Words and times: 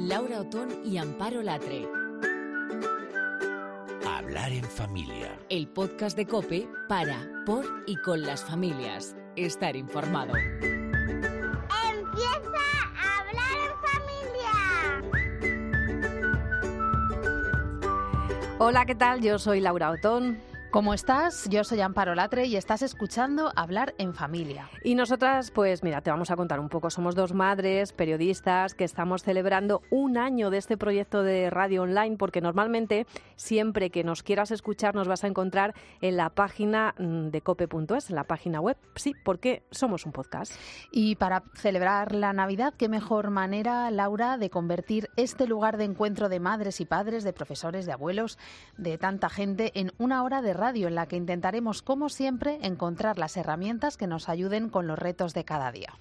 Laura 0.00 0.40
Otón 0.40 0.68
y 0.82 0.96
Amparo 0.96 1.42
Latre. 1.42 1.86
Hablar 4.08 4.50
en 4.50 4.64
familia. 4.64 5.38
El 5.50 5.68
podcast 5.68 6.16
de 6.16 6.24
Cope 6.24 6.66
para, 6.88 7.28
por 7.44 7.66
y 7.86 7.96
con 7.96 8.22
las 8.22 8.42
familias. 8.42 9.14
Estar 9.36 9.76
informado. 9.76 10.32
Empieza 10.34 10.70
a 12.96 13.20
hablar 13.20 13.58
en 13.66 13.72
familia. 15.02 15.18
Hola, 18.58 18.86
¿qué 18.86 18.94
tal? 18.94 19.20
Yo 19.20 19.38
soy 19.38 19.60
Laura 19.60 19.90
Otón. 19.90 20.40
¿Cómo 20.70 20.94
estás? 20.94 21.48
Yo 21.48 21.64
soy 21.64 21.80
Amparo 21.80 22.14
Latre 22.14 22.46
y 22.46 22.54
estás 22.54 22.82
escuchando 22.82 23.50
Hablar 23.56 23.92
en 23.98 24.14
Familia. 24.14 24.70
Y 24.84 24.94
nosotras, 24.94 25.50
pues 25.50 25.82
mira, 25.82 26.00
te 26.00 26.12
vamos 26.12 26.30
a 26.30 26.36
contar 26.36 26.60
un 26.60 26.68
poco. 26.68 26.90
Somos 26.90 27.16
dos 27.16 27.34
madres, 27.34 27.92
periodistas, 27.92 28.74
que 28.74 28.84
estamos 28.84 29.24
celebrando 29.24 29.82
un 29.90 30.16
año 30.16 30.48
de 30.48 30.58
este 30.58 30.76
proyecto 30.76 31.24
de 31.24 31.50
radio 31.50 31.82
online, 31.82 32.16
porque 32.16 32.40
normalmente 32.40 33.08
siempre 33.34 33.90
que 33.90 34.04
nos 34.04 34.22
quieras 34.22 34.52
escuchar 34.52 34.94
nos 34.94 35.08
vas 35.08 35.24
a 35.24 35.26
encontrar 35.26 35.74
en 36.02 36.16
la 36.16 36.30
página 36.30 36.94
mm, 36.96 37.30
de 37.30 37.40
cope.es, 37.40 38.10
en 38.10 38.14
la 38.14 38.24
página 38.24 38.60
web. 38.60 38.76
Sí, 38.94 39.12
porque 39.24 39.64
somos 39.72 40.06
un 40.06 40.12
podcast. 40.12 40.52
Y 40.92 41.16
para 41.16 41.42
celebrar 41.54 42.14
la 42.14 42.32
Navidad, 42.32 42.74
qué 42.78 42.88
mejor 42.88 43.30
manera, 43.30 43.90
Laura, 43.90 44.38
de 44.38 44.50
convertir 44.50 45.10
este 45.16 45.48
lugar 45.48 45.78
de 45.78 45.84
encuentro 45.84 46.28
de 46.28 46.38
madres 46.38 46.80
y 46.80 46.84
padres, 46.84 47.24
de 47.24 47.32
profesores, 47.32 47.86
de 47.86 47.92
abuelos, 47.92 48.38
de 48.78 48.98
tanta 48.98 49.28
gente, 49.30 49.72
en 49.74 49.90
una 49.98 50.22
hora 50.22 50.42
de 50.42 50.59
radio 50.60 50.86
en 50.86 50.94
la 50.94 51.06
que 51.06 51.16
intentaremos, 51.16 51.82
como 51.82 52.08
siempre, 52.10 52.58
encontrar 52.62 53.18
las 53.18 53.36
herramientas 53.36 53.96
que 53.96 54.06
nos 54.06 54.28
ayuden 54.28 54.68
con 54.68 54.86
los 54.86 54.98
retos 54.98 55.34
de 55.34 55.44
cada 55.44 55.72
día. 55.72 55.92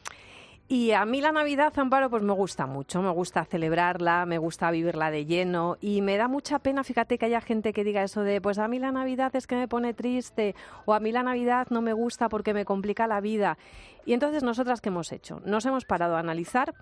Y 0.72 0.92
a 0.92 1.04
mí 1.04 1.20
la 1.20 1.32
Navidad, 1.32 1.74
Amparo, 1.78 2.12
pues 2.12 2.22
me 2.22 2.32
gusta 2.34 2.68
mucho, 2.68 3.02
me 3.02 3.10
gusta 3.10 3.44
celebrarla, 3.44 4.28
me 4.28 4.38
gusta 4.38 4.70
vivirla 4.70 5.10
de 5.10 5.26
lleno 5.26 5.78
y 5.82 6.02
me 6.02 6.16
da 6.16 6.28
mucha 6.28 6.60
pena, 6.60 6.84
fíjate 6.84 7.18
que 7.18 7.26
haya 7.26 7.42
gente 7.42 7.74
que 7.74 7.84
diga 7.84 8.04
eso 8.04 8.22
de, 8.22 8.40
pues 8.40 8.60
a 8.60 8.68
mí 8.68 8.78
la 8.78 8.92
Navidad 8.92 9.36
es 9.36 9.48
que 9.48 9.56
me 9.56 9.68
pone 9.68 9.96
triste 9.96 10.54
o 10.86 10.94
a 10.94 11.00
mí 11.00 11.12
la 11.12 11.24
Navidad 11.24 11.66
no 11.72 11.82
me 11.82 11.94
gusta 11.94 12.30
porque 12.30 12.54
me 12.54 12.66
complica 12.66 13.08
la 13.08 13.20
vida. 13.20 13.58
Y 14.06 14.14
entonces 14.14 14.44
nosotras, 14.44 14.80
¿qué 14.80 14.90
hemos 14.90 15.12
hecho? 15.12 15.42
Nos 15.44 15.66
hemos 15.66 15.86
parado 15.86 16.18
a 16.18 16.20
analizar 16.20 16.76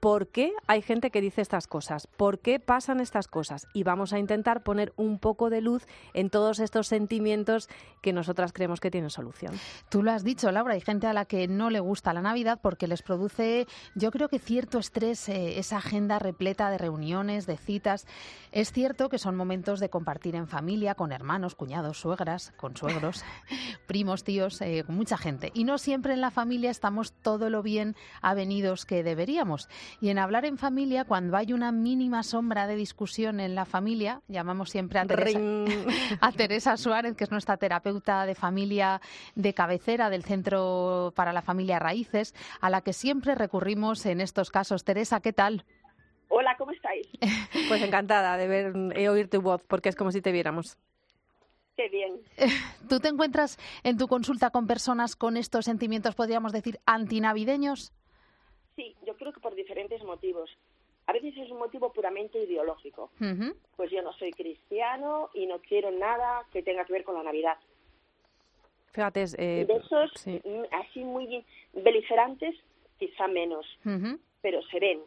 por 0.00 0.28
qué 0.28 0.52
hay 0.66 0.80
gente 0.82 1.10
que 1.10 1.20
dice 1.20 1.42
estas 1.42 1.66
cosas, 1.66 2.06
por 2.06 2.40
qué 2.40 2.58
pasan 2.58 3.00
estas 3.00 3.28
cosas 3.28 3.66
y 3.74 3.82
vamos 3.82 4.12
a 4.12 4.18
intentar 4.18 4.62
poner 4.62 4.92
un 4.96 5.18
poco 5.18 5.50
de 5.50 5.60
luz 5.60 5.86
en 6.14 6.30
todos 6.30 6.58
estos 6.58 6.88
sentimientos 6.88 7.68
que 8.00 8.14
nosotras 8.14 8.52
creemos 8.52 8.80
que 8.80 8.90
tienen 8.90 9.10
solución. 9.10 9.54
Tú 9.90 10.02
lo 10.02 10.10
has 10.10 10.24
dicho, 10.24 10.50
Laura, 10.50 10.74
hay 10.74 10.80
gente 10.80 11.06
a 11.06 11.12
la 11.12 11.26
que 11.26 11.46
no 11.48 11.68
le 11.68 11.80
gusta 11.80 12.14
la 12.14 12.22
Navidad 12.22 12.60
porque 12.62 12.86
les 12.86 13.02
produce, 13.02 13.66
yo 13.94 14.10
creo 14.10 14.28
que 14.28 14.38
cierto 14.38 14.78
estrés, 14.78 15.28
eh, 15.28 15.58
esa 15.58 15.76
agenda 15.76 16.18
repleta 16.18 16.70
de 16.70 16.78
reuniones, 16.78 17.46
de 17.46 17.58
citas. 17.58 18.06
Es 18.52 18.72
cierto 18.72 19.08
que 19.10 19.18
son 19.18 19.36
momentos 19.36 19.80
de 19.80 19.90
compartir 19.90 20.34
en 20.34 20.48
familia, 20.48 20.94
con 20.94 21.12
hermanos, 21.12 21.54
cuñados, 21.54 21.98
suegras, 21.98 22.52
con 22.56 22.76
suegros, 22.76 23.22
primos, 23.86 24.24
tíos, 24.24 24.60
eh, 24.62 24.82
con 24.86 24.96
mucha 24.96 25.18
gente. 25.18 25.50
Y 25.54 25.64
no 25.64 25.76
siempre 25.76 26.14
en 26.14 26.22
la 26.22 26.30
familia 26.30 26.70
estamos 26.70 27.12
todo 27.12 27.50
lo 27.50 27.62
bien 27.62 27.96
avenidos 28.22 28.86
que 28.86 29.02
deberíamos. 29.02 29.68
Y 30.00 30.10
en 30.10 30.18
hablar 30.18 30.44
en 30.44 30.58
familia, 30.58 31.04
cuando 31.04 31.36
hay 31.36 31.52
una 31.52 31.72
mínima 31.72 32.22
sombra 32.22 32.66
de 32.66 32.76
discusión 32.76 33.40
en 33.40 33.54
la 33.54 33.64
familia, 33.64 34.22
llamamos 34.28 34.70
siempre 34.70 34.98
a 34.98 35.06
Teresa, 35.06 35.38
a 36.20 36.32
Teresa 36.32 36.76
Suárez, 36.76 37.16
que 37.16 37.24
es 37.24 37.30
nuestra 37.30 37.56
terapeuta 37.56 38.26
de 38.26 38.34
familia 38.34 39.00
de 39.34 39.54
cabecera 39.54 40.10
del 40.10 40.24
Centro 40.24 41.12
para 41.16 41.32
la 41.32 41.42
Familia 41.42 41.78
Raíces, 41.78 42.34
a 42.60 42.70
la 42.70 42.80
que 42.80 42.92
siempre 42.92 43.34
recurrimos 43.34 44.06
en 44.06 44.20
estos 44.20 44.50
casos. 44.50 44.84
Teresa, 44.84 45.20
¿qué 45.20 45.32
tal? 45.32 45.64
Hola, 46.28 46.54
¿cómo 46.56 46.70
estáis? 46.70 47.08
Pues 47.68 47.82
encantada 47.82 48.36
de 48.36 48.48
ver, 48.48 48.72
y 48.96 49.06
oír 49.06 49.28
tu 49.28 49.40
voz, 49.40 49.62
porque 49.66 49.88
es 49.88 49.96
como 49.96 50.12
si 50.12 50.20
te 50.20 50.32
viéramos. 50.32 50.78
Qué 51.76 51.88
bien. 51.88 52.20
¿Tú 52.88 53.00
te 53.00 53.08
encuentras 53.08 53.58
en 53.82 53.96
tu 53.96 54.06
consulta 54.06 54.50
con 54.50 54.66
personas 54.66 55.16
con 55.16 55.36
estos 55.36 55.64
sentimientos, 55.64 56.14
podríamos 56.14 56.52
decir, 56.52 56.80
antinavideños? 56.86 57.92
Sí, 58.80 58.96
yo 59.06 59.14
creo 59.16 59.30
que 59.32 59.40
por 59.40 59.54
diferentes 59.54 60.02
motivos. 60.04 60.48
A 61.06 61.12
veces 61.12 61.36
es 61.36 61.50
un 61.50 61.58
motivo 61.58 61.92
puramente 61.92 62.42
ideológico. 62.42 63.10
Pues 63.76 63.90
yo 63.90 64.00
no 64.00 64.12
soy 64.14 64.32
cristiano 64.32 65.28
y 65.34 65.44
no 65.46 65.58
quiero 65.60 65.90
nada 65.90 66.46
que 66.50 66.62
tenga 66.62 66.84
que 66.86 66.92
ver 66.94 67.04
con 67.04 67.14
la 67.14 67.22
Navidad. 67.22 67.58
Fíjate, 68.92 69.24
eh, 69.36 69.66
de 69.66 69.76
esos 69.76 70.10
sí. 70.14 70.40
mm, 70.44 70.62
así 70.74 71.04
muy 71.04 71.44
beligerantes, 71.74 72.56
quizá 72.98 73.28
menos, 73.28 73.66
pero 74.40 74.62
se 74.62 74.80
ven. 74.80 75.00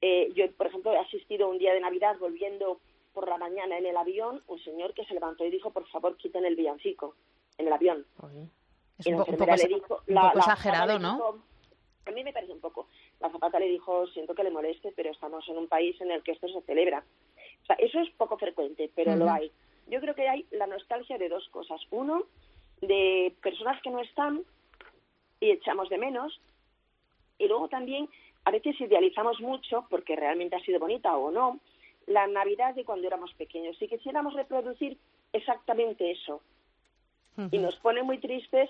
Eh, 0.00 0.32
yo, 0.34 0.50
por 0.52 0.66
ejemplo, 0.66 0.92
he 0.92 0.98
asistido 0.98 1.48
un 1.48 1.58
día 1.58 1.72
de 1.74 1.80
Navidad 1.80 2.16
volviendo 2.18 2.80
por 3.14 3.28
la 3.28 3.38
mañana 3.38 3.78
en 3.78 3.86
el 3.86 3.96
avión, 3.96 4.42
un 4.48 4.58
señor 4.64 4.92
que 4.94 5.04
se 5.04 5.14
levantó 5.14 5.44
y 5.44 5.50
dijo, 5.50 5.70
por 5.72 5.86
favor, 5.88 6.16
quiten 6.16 6.44
el 6.44 6.56
villancico 6.56 7.14
en 7.58 7.66
el 7.68 7.72
avión. 7.72 8.04
Oye. 8.22 8.48
Es 8.98 9.06
Y 9.06 9.12
un, 9.12 9.18
la 9.20 9.24
po- 9.24 9.30
un 9.30 9.36
poco, 9.38 9.44
enfermera 9.44 9.56
exa- 9.56 9.68
le 9.68 9.74
dijo- 9.74 10.02
un 10.08 10.14
la- 10.14 10.20
poco 10.22 10.34
la 10.34 10.40
exagerado, 10.40 10.98
¿no? 10.98 11.12
dijo- 11.14 11.38
a 12.08 12.12
mí 12.12 12.24
me 12.24 12.32
parece 12.32 12.52
un 12.52 12.60
poco. 12.60 12.88
La 13.20 13.30
zapata 13.30 13.58
le 13.58 13.68
dijo, 13.68 14.06
siento 14.08 14.34
que 14.34 14.44
le 14.44 14.50
moleste, 14.50 14.92
pero 14.94 15.10
estamos 15.10 15.48
en 15.48 15.58
un 15.58 15.68
país 15.68 16.00
en 16.00 16.10
el 16.10 16.22
que 16.22 16.32
esto 16.32 16.48
se 16.48 16.60
celebra. 16.62 17.04
O 17.62 17.66
sea, 17.66 17.76
eso 17.76 18.00
es 18.00 18.10
poco 18.10 18.38
frecuente, 18.38 18.90
pero 18.94 19.16
lo 19.16 19.30
hay. 19.30 19.50
Yo 19.88 20.00
creo 20.00 20.14
que 20.14 20.28
hay 20.28 20.46
la 20.50 20.66
nostalgia 20.66 21.18
de 21.18 21.28
dos 21.28 21.48
cosas. 21.50 21.80
Uno, 21.90 22.24
de 22.80 23.34
personas 23.42 23.80
que 23.82 23.90
no 23.90 24.00
están 24.00 24.42
y 25.40 25.50
echamos 25.50 25.88
de 25.88 25.98
menos. 25.98 26.40
Y 27.38 27.48
luego 27.48 27.68
también, 27.68 28.08
a 28.44 28.50
veces 28.50 28.80
idealizamos 28.80 29.40
mucho, 29.40 29.86
porque 29.90 30.16
realmente 30.16 30.56
ha 30.56 30.60
sido 30.60 30.80
bonita 30.80 31.16
o 31.16 31.30
no, 31.30 31.60
la 32.06 32.26
Navidad 32.26 32.74
de 32.74 32.84
cuando 32.84 33.06
éramos 33.06 33.32
pequeños. 33.34 33.80
Y 33.80 33.88
quisiéramos 33.88 34.34
reproducir 34.34 34.98
exactamente 35.32 36.10
eso 36.10 36.40
y 37.50 37.58
nos 37.58 37.76
pone 37.76 38.02
muy 38.02 38.18
tristes 38.18 38.68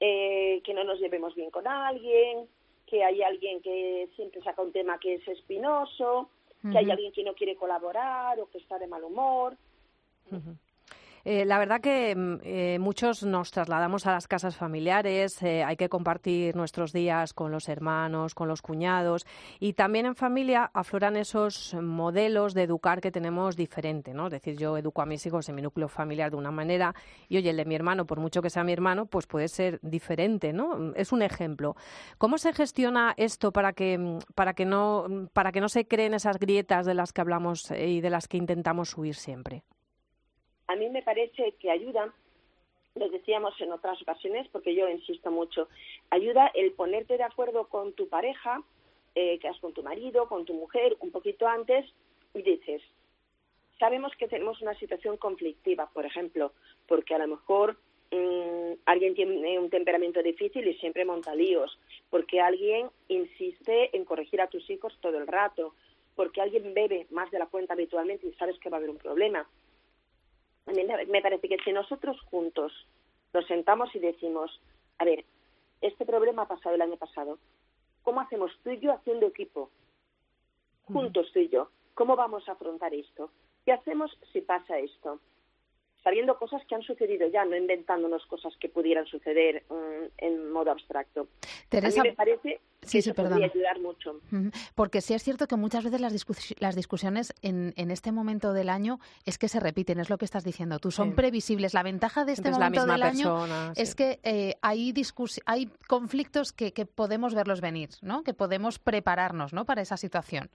eh, 0.00 0.60
que 0.64 0.74
no 0.74 0.84
nos 0.84 1.00
llevemos 1.00 1.34
bien 1.34 1.50
con 1.50 1.66
alguien, 1.66 2.46
que 2.94 3.02
hay 3.02 3.22
alguien 3.22 3.60
que 3.60 4.08
siempre 4.14 4.40
saca 4.42 4.62
un 4.62 4.70
tema 4.70 5.00
que 5.00 5.14
es 5.14 5.26
espinoso, 5.26 6.30
que 6.70 6.78
hay 6.78 6.88
alguien 6.88 7.10
que 7.12 7.24
no 7.24 7.34
quiere 7.34 7.56
colaborar 7.56 8.38
o 8.38 8.48
que 8.48 8.58
está 8.58 8.78
de 8.78 8.86
mal 8.86 9.02
humor. 9.02 9.56
Eh, 11.24 11.46
la 11.46 11.58
verdad 11.58 11.80
que 11.80 12.14
mm, 12.14 12.40
eh, 12.42 12.78
muchos 12.78 13.22
nos 13.22 13.50
trasladamos 13.50 14.06
a 14.06 14.12
las 14.12 14.28
casas 14.28 14.56
familiares, 14.56 15.42
eh, 15.42 15.64
hay 15.64 15.76
que 15.76 15.88
compartir 15.88 16.54
nuestros 16.54 16.92
días 16.92 17.32
con 17.32 17.50
los 17.50 17.70
hermanos, 17.70 18.34
con 18.34 18.46
los 18.46 18.60
cuñados 18.60 19.24
y 19.58 19.72
también 19.72 20.04
en 20.04 20.16
familia 20.16 20.70
afloran 20.74 21.16
esos 21.16 21.74
modelos 21.80 22.52
de 22.52 22.64
educar 22.64 23.00
que 23.00 23.10
tenemos 23.10 23.56
diferente, 23.56 24.12
¿no? 24.12 24.26
Es 24.26 24.32
decir, 24.32 24.58
yo 24.58 24.76
educo 24.76 25.00
a 25.00 25.06
mis 25.06 25.24
hijos 25.24 25.48
en 25.48 25.54
mi 25.54 25.62
núcleo 25.62 25.88
familiar 25.88 26.30
de 26.30 26.36
una 26.36 26.50
manera 26.50 26.94
y 27.30 27.38
oye, 27.38 27.50
el 27.50 27.56
de 27.56 27.64
mi 27.64 27.74
hermano, 27.74 28.04
por 28.04 28.20
mucho 28.20 28.42
que 28.42 28.50
sea 28.50 28.62
mi 28.62 28.72
hermano, 28.72 29.06
pues 29.06 29.26
puede 29.26 29.48
ser 29.48 29.78
diferente, 29.80 30.52
¿no? 30.52 30.92
Es 30.94 31.10
un 31.10 31.22
ejemplo. 31.22 31.74
¿Cómo 32.18 32.36
se 32.36 32.52
gestiona 32.52 33.14
esto 33.16 33.50
para 33.50 33.72
que 33.72 33.96
mm, 33.96 34.18
para 34.34 34.52
que 34.52 34.66
no 34.66 35.06
para 35.32 35.52
que 35.52 35.62
no 35.62 35.70
se 35.70 35.86
creen 35.86 36.12
esas 36.12 36.38
grietas 36.38 36.84
de 36.84 36.92
las 36.92 37.14
que 37.14 37.22
hablamos 37.22 37.70
eh, 37.70 37.88
y 37.88 38.00
de 38.02 38.10
las 38.10 38.28
que 38.28 38.36
intentamos 38.36 38.96
huir 38.98 39.14
siempre? 39.14 39.64
A 40.66 40.76
mí 40.76 40.88
me 40.88 41.02
parece 41.02 41.52
que 41.60 41.70
ayuda, 41.70 42.12
lo 42.94 43.08
decíamos 43.08 43.60
en 43.60 43.72
otras 43.72 44.00
ocasiones, 44.00 44.48
porque 44.48 44.74
yo 44.74 44.88
insisto 44.88 45.30
mucho, 45.30 45.68
ayuda 46.10 46.50
el 46.54 46.72
ponerte 46.72 47.16
de 47.16 47.24
acuerdo 47.24 47.68
con 47.68 47.92
tu 47.92 48.08
pareja, 48.08 48.62
eh, 49.14 49.38
que 49.38 49.48
es 49.48 49.58
con 49.60 49.72
tu 49.72 49.82
marido, 49.82 50.28
con 50.28 50.44
tu 50.44 50.54
mujer, 50.54 50.96
un 51.00 51.10
poquito 51.10 51.46
antes, 51.46 51.86
y 52.34 52.42
dices, 52.42 52.82
sabemos 53.78 54.12
que 54.16 54.28
tenemos 54.28 54.60
una 54.62 54.74
situación 54.78 55.16
conflictiva, 55.16 55.88
por 55.92 56.06
ejemplo, 56.06 56.52
porque 56.88 57.14
a 57.14 57.18
lo 57.18 57.28
mejor 57.28 57.76
mm, 58.10 58.72
alguien 58.86 59.14
tiene 59.14 59.58
un 59.58 59.70
temperamento 59.70 60.22
difícil 60.22 60.66
y 60.66 60.74
siempre 60.74 61.04
monta 61.04 61.34
líos, 61.34 61.78
porque 62.10 62.40
alguien 62.40 62.88
insiste 63.08 63.96
en 63.96 64.04
corregir 64.04 64.40
a 64.40 64.48
tus 64.48 64.68
hijos 64.70 64.96
todo 65.00 65.18
el 65.18 65.26
rato, 65.26 65.74
porque 66.16 66.40
alguien 66.40 66.74
bebe 66.74 67.06
más 67.10 67.30
de 67.30 67.38
la 67.38 67.46
cuenta 67.46 67.74
habitualmente 67.74 68.26
y 68.26 68.32
sabes 68.34 68.58
que 68.58 68.70
va 68.70 68.76
a 68.76 68.78
haber 68.78 68.90
un 68.90 68.98
problema. 68.98 69.46
A 70.66 70.72
mí 70.72 70.84
me- 70.84 71.06
me 71.06 71.22
parece 71.22 71.48
que 71.48 71.58
si 71.64 71.72
nosotros 71.72 72.20
juntos 72.30 72.72
nos 73.32 73.46
sentamos 73.46 73.94
y 73.94 73.98
decimos, 73.98 74.60
a 74.98 75.04
ver, 75.04 75.24
este 75.80 76.06
problema 76.06 76.42
ha 76.42 76.48
pasado 76.48 76.74
el 76.74 76.82
año 76.82 76.96
pasado, 76.96 77.38
¿cómo 78.02 78.20
hacemos 78.20 78.50
tú 78.62 78.70
y 78.70 78.78
yo 78.80 78.92
haciendo 78.92 79.26
equipo? 79.26 79.70
Juntos 80.84 81.30
tú 81.32 81.38
y 81.40 81.48
yo, 81.48 81.70
¿cómo 81.94 82.16
vamos 82.16 82.48
a 82.48 82.52
afrontar 82.52 82.94
esto? 82.94 83.30
¿Qué 83.64 83.72
hacemos 83.72 84.16
si 84.32 84.40
pasa 84.42 84.78
esto? 84.78 85.20
Sabiendo 86.04 86.38
cosas 86.38 86.62
que 86.68 86.74
han 86.74 86.82
sucedido 86.82 87.26
ya, 87.28 87.44
no 87.46 87.56
inventándonos 87.56 88.24
cosas 88.26 88.52
que 88.60 88.68
pudieran 88.68 89.06
suceder 89.06 89.64
mm, 89.70 90.04
en 90.18 90.52
modo 90.52 90.70
abstracto. 90.70 91.28
Teresa, 91.70 92.02
a 92.02 92.04
mí 92.04 92.10
me 92.10 92.14
parece 92.14 92.42
que 92.42 92.60
Sí, 92.82 93.00
sí, 93.00 93.10
eso 93.10 93.14
podría 93.14 93.46
ayudar 93.46 93.80
mucho. 93.80 94.20
Porque 94.74 95.00
sí 95.00 95.14
es 95.14 95.22
cierto 95.24 95.46
que 95.46 95.56
muchas 95.56 95.82
veces 95.82 96.02
las, 96.02 96.12
discus- 96.12 96.54
las 96.60 96.76
discusiones 96.76 97.32
en, 97.40 97.72
en 97.78 97.90
este 97.90 98.12
momento 98.12 98.52
del 98.52 98.68
año 98.68 99.00
es 99.24 99.38
que 99.38 99.48
se 99.48 99.58
repiten, 99.60 99.98
es 99.98 100.10
lo 100.10 100.18
que 100.18 100.26
estás 100.26 100.44
diciendo 100.44 100.78
tú, 100.78 100.90
son 100.90 101.08
Sí. 101.10 101.14
previsibles. 101.14 101.72
La 101.72 101.82
ventaja 101.82 102.26
de 102.26 102.32
este 102.32 102.50
es 102.50 102.58
la 102.58 102.66
momento 102.66 102.80
misma 102.82 102.92
del 102.92 103.02
año 103.02 103.22
persona, 103.40 103.72
es 103.74 103.88
sí. 103.88 103.96
que 103.96 104.20
eh, 104.24 104.56
hay, 104.60 104.92
discus- 104.92 105.40
hay 105.46 105.70
conflictos 105.88 106.52
que, 106.52 106.74
que 106.74 106.84
podemos 106.84 107.34
verlos 107.34 107.62
venir, 107.62 107.88
¿no? 108.02 108.22
que 108.22 108.34
podemos 108.34 108.78
prepararnos 108.78 109.54
¿no? 109.54 109.64
para 109.64 109.80
esa 109.80 109.96
situación. 109.96 110.50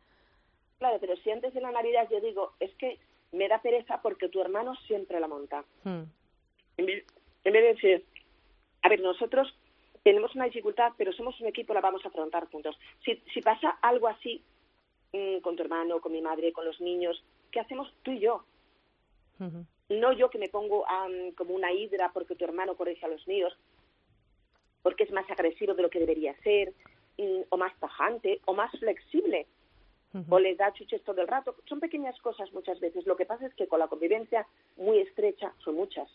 Claro, 0.77 0.97
pero 1.01 1.15
si 1.17 1.31
antes 1.31 1.53
de 1.55 1.59
la 1.61 1.71
Navidad 1.71 2.07
yo 2.11 2.21
digo, 2.21 2.53
es 2.59 2.73
que 2.75 2.99
me 3.31 3.47
da 3.47 3.61
pereza 3.61 4.01
porque 4.01 4.29
tu 4.29 4.41
hermano 4.41 4.75
siempre 4.87 5.19
la 5.19 5.27
monta. 5.27 5.63
Mm. 5.83 6.03
En 6.77 6.85
vez, 6.85 7.05
en 7.43 7.53
vez 7.53 7.61
de 7.61 7.73
decir, 7.73 8.05
a 8.81 8.89
ver, 8.89 9.01
nosotros 9.01 9.53
tenemos 10.03 10.33
una 10.35 10.45
dificultad, 10.45 10.93
pero 10.97 11.13
somos 11.13 11.39
un 11.41 11.47
equipo, 11.47 11.73
la 11.73 11.81
vamos 11.81 12.03
a 12.05 12.09
afrontar 12.09 12.47
juntos. 12.49 12.77
Si, 13.03 13.21
si 13.33 13.41
pasa 13.41 13.77
algo 13.81 14.07
así 14.07 14.41
mm, 15.13 15.39
con 15.39 15.55
tu 15.55 15.63
hermano, 15.63 15.99
con 15.99 16.11
mi 16.11 16.21
madre, 16.21 16.53
con 16.53 16.65
los 16.65 16.79
niños, 16.79 17.23
¿qué 17.51 17.59
hacemos 17.59 17.93
tú 18.03 18.11
y 18.11 18.19
yo? 18.19 18.43
Ujú. 19.39 19.65
No 19.89 20.13
yo 20.13 20.29
que 20.29 20.37
me 20.37 20.49
pongo 20.49 20.85
como 21.35 21.55
una 21.55 21.71
hidra 21.71 22.11
porque 22.13 22.35
tu 22.35 22.45
hermano 22.45 22.75
corrige 22.75 23.05
a 23.05 23.09
los 23.09 23.27
míos, 23.27 23.57
porque 24.83 25.03
es 25.03 25.11
más 25.11 25.29
agresivo 25.29 25.73
de 25.73 25.81
lo 25.81 25.89
que 25.89 25.99
debería 25.99 26.35
ser, 26.41 26.73
mm, 27.17 27.41
o 27.49 27.57
más 27.57 27.77
tajante, 27.79 28.39
o 28.45 28.53
más 28.53 28.71
flexible, 28.79 29.47
O 30.29 30.39
les 30.39 30.57
da 30.57 30.73
chuches 30.73 31.03
todo 31.03 31.21
el 31.21 31.27
rato. 31.27 31.55
Son 31.67 31.79
pequeñas 31.79 32.19
cosas 32.21 32.51
muchas 32.51 32.79
veces. 32.79 33.05
Lo 33.05 33.15
que 33.15 33.25
pasa 33.25 33.45
es 33.45 33.53
que 33.53 33.67
con 33.67 33.79
la 33.79 33.87
convivencia 33.87 34.47
muy 34.77 34.99
estrecha 34.99 35.53
son 35.63 35.75
muchas. 35.75 36.09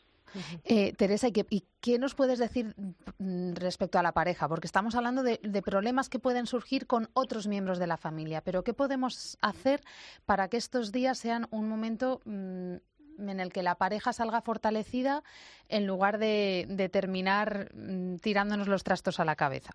Eh, 0.65 0.93
Teresa, 0.95 1.29
¿y 1.29 1.33
qué, 1.33 1.47
y 1.49 1.63
qué 1.81 1.99
nos 1.99 2.15
puedes 2.15 2.39
decir 2.39 2.75
mm, 3.19 3.55
respecto 3.55 3.99
a 3.99 4.03
la 4.03 4.13
pareja? 4.13 4.49
Porque 4.49 4.67
estamos 4.67 4.97
hablando 4.97 5.23
de, 5.23 5.39
de 5.43 5.63
problemas 5.63 6.09
que 6.09 6.19
pueden 6.19 6.47
surgir 6.47 6.87
con 6.87 7.09
otros 7.15 7.47
miembros 7.47 7.79
de 7.79 7.87
la 7.87 7.97
familia, 7.97 8.41
pero 8.41 8.65
¿qué 8.65 8.75
podemos 8.75 9.39
hacer 9.43 9.81
para 10.27 10.49
que 10.49 10.57
estos 10.57 10.91
días 10.91 11.19
sean 11.19 11.47
un 11.51 11.69
momento 11.69 12.21
mm, 12.25 12.77
en 13.19 13.41
el 13.41 13.53
que 13.53 13.63
la 13.63 13.77
pareja 13.77 14.13
salga 14.13 14.41
fortalecida 14.41 15.23
en 15.69 15.87
lugar 15.87 16.19
de, 16.19 16.67
de 16.69 16.89
terminar 16.89 17.69
mm, 17.75 18.17
tirándonos 18.17 18.67
los 18.67 18.83
trastos 18.83 19.21
a 19.21 19.25
la 19.25 19.37
cabeza? 19.37 19.73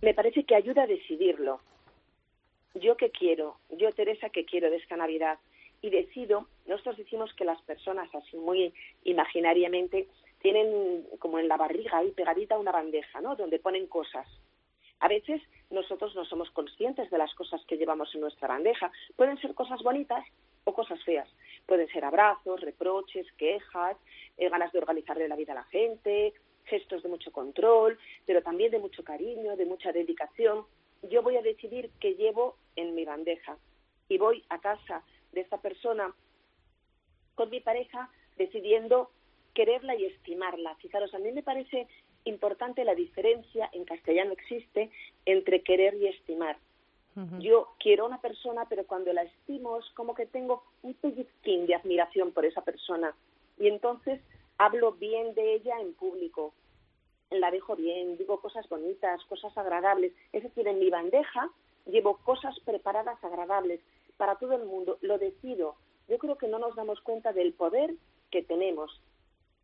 Me 0.00 0.14
parece 0.14 0.44
que 0.44 0.54
ayuda 0.54 0.82
a 0.82 0.86
decidirlo. 0.86 1.60
Yo 2.80 2.96
qué 2.96 3.10
quiero, 3.10 3.56
yo 3.70 3.92
Teresa 3.92 4.28
qué 4.30 4.44
quiero 4.44 4.70
de 4.70 4.76
esta 4.76 4.96
Navidad. 4.96 5.38
Y 5.82 5.90
decido, 5.90 6.46
nosotros 6.66 6.96
decimos 6.96 7.32
que 7.34 7.44
las 7.44 7.60
personas, 7.62 8.12
así 8.14 8.36
muy 8.36 8.72
imaginariamente, 9.04 10.08
tienen 10.40 11.06
como 11.18 11.38
en 11.38 11.48
la 11.48 11.56
barriga 11.56 11.98
ahí 11.98 12.10
pegadita 12.10 12.58
una 12.58 12.72
bandeja, 12.72 13.20
¿no? 13.20 13.36
Donde 13.36 13.58
ponen 13.58 13.86
cosas. 13.86 14.26
A 15.00 15.08
veces 15.08 15.42
nosotros 15.70 16.14
no 16.14 16.24
somos 16.24 16.50
conscientes 16.50 17.10
de 17.10 17.18
las 17.18 17.34
cosas 17.34 17.64
que 17.66 17.76
llevamos 17.76 18.14
en 18.14 18.20
nuestra 18.20 18.48
bandeja. 18.48 18.90
Pueden 19.16 19.38
ser 19.38 19.54
cosas 19.54 19.82
bonitas 19.82 20.24
o 20.64 20.74
cosas 20.74 21.02
feas. 21.04 21.28
Pueden 21.66 21.88
ser 21.88 22.04
abrazos, 22.04 22.60
reproches, 22.60 23.26
quejas, 23.32 23.96
eh, 24.36 24.48
ganas 24.48 24.72
de 24.72 24.78
organizarle 24.78 25.28
la 25.28 25.36
vida 25.36 25.52
a 25.52 25.56
la 25.56 25.64
gente, 25.64 26.34
gestos 26.64 27.02
de 27.02 27.08
mucho 27.08 27.30
control, 27.32 27.98
pero 28.24 28.42
también 28.42 28.70
de 28.70 28.78
mucho 28.78 29.04
cariño, 29.04 29.56
de 29.56 29.66
mucha 29.66 29.92
dedicación. 29.92 30.64
Yo 31.02 31.22
voy 31.22 31.36
a 31.36 31.42
decidir 31.42 31.90
qué 32.00 32.14
llevo 32.14 32.56
en 32.76 32.94
mi 32.94 33.04
bandeja 33.04 33.56
y 34.08 34.18
voy 34.18 34.44
a 34.48 34.58
casa 34.58 35.02
de 35.32 35.40
esta 35.40 35.58
persona 35.58 36.14
con 37.34 37.50
mi 37.50 37.60
pareja 37.60 38.10
decidiendo 38.36 39.10
quererla 39.54 39.94
y 39.94 40.04
estimarla. 40.04 40.74
Fijaros, 40.76 41.14
a 41.14 41.18
mí 41.18 41.32
me 41.32 41.42
parece 41.42 41.86
importante 42.24 42.84
la 42.84 42.94
diferencia, 42.94 43.70
en 43.72 43.84
castellano 43.84 44.32
existe, 44.32 44.90
entre 45.24 45.62
querer 45.62 45.94
y 45.94 46.08
estimar. 46.08 46.58
Yo 47.38 47.68
quiero 47.80 48.04
a 48.04 48.08
una 48.08 48.20
persona, 48.20 48.66
pero 48.68 48.86
cuando 48.86 49.10
la 49.14 49.22
estimo 49.22 49.78
es 49.78 49.88
como 49.94 50.14
que 50.14 50.26
tengo 50.26 50.64
un 50.82 50.92
pellizquín 50.92 51.66
de 51.66 51.74
admiración 51.74 52.30
por 52.32 52.44
esa 52.44 52.60
persona. 52.60 53.14
Y 53.58 53.68
entonces 53.68 54.20
hablo 54.58 54.92
bien 54.92 55.34
de 55.34 55.54
ella 55.54 55.80
en 55.80 55.94
público. 55.94 56.52
La 57.30 57.50
dejo 57.50 57.74
bien, 57.74 58.16
digo 58.16 58.40
cosas 58.40 58.68
bonitas, 58.68 59.24
cosas 59.24 59.56
agradables. 59.58 60.12
Es 60.32 60.42
decir, 60.44 60.66
en 60.68 60.78
mi 60.78 60.90
bandeja 60.90 61.50
llevo 61.86 62.18
cosas 62.18 62.58
preparadas 62.60 63.22
agradables 63.24 63.80
para 64.16 64.36
todo 64.36 64.54
el 64.54 64.64
mundo. 64.64 64.98
Lo 65.00 65.18
decido. 65.18 65.76
Yo 66.08 66.18
creo 66.18 66.38
que 66.38 66.48
no 66.48 66.58
nos 66.58 66.76
damos 66.76 67.00
cuenta 67.00 67.32
del 67.32 67.52
poder 67.52 67.94
que 68.30 68.42
tenemos. 68.42 69.00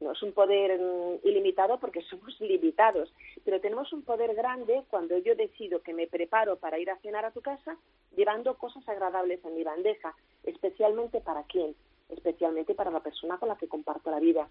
No 0.00 0.12
es 0.12 0.22
un 0.22 0.32
poder 0.32 0.80
mm, 0.80 1.26
ilimitado 1.26 1.78
porque 1.78 2.02
somos 2.10 2.40
limitados, 2.40 3.12
pero 3.44 3.60
tenemos 3.60 3.92
un 3.92 4.02
poder 4.02 4.34
grande 4.34 4.82
cuando 4.90 5.16
yo 5.18 5.36
decido 5.36 5.82
que 5.82 5.94
me 5.94 6.08
preparo 6.08 6.56
para 6.56 6.78
ir 6.78 6.90
a 6.90 6.98
cenar 6.98 7.24
a 7.24 7.30
tu 7.30 7.40
casa 7.40 7.76
llevando 8.16 8.58
cosas 8.58 8.86
agradables 8.88 9.44
en 9.44 9.54
mi 9.54 9.62
bandeja, 9.62 10.14
especialmente 10.42 11.20
para 11.20 11.44
quién, 11.44 11.76
especialmente 12.08 12.74
para 12.74 12.90
la 12.90 13.00
persona 13.00 13.38
con 13.38 13.48
la 13.48 13.56
que 13.56 13.68
comparto 13.68 14.10
la 14.10 14.18
vida. 14.18 14.48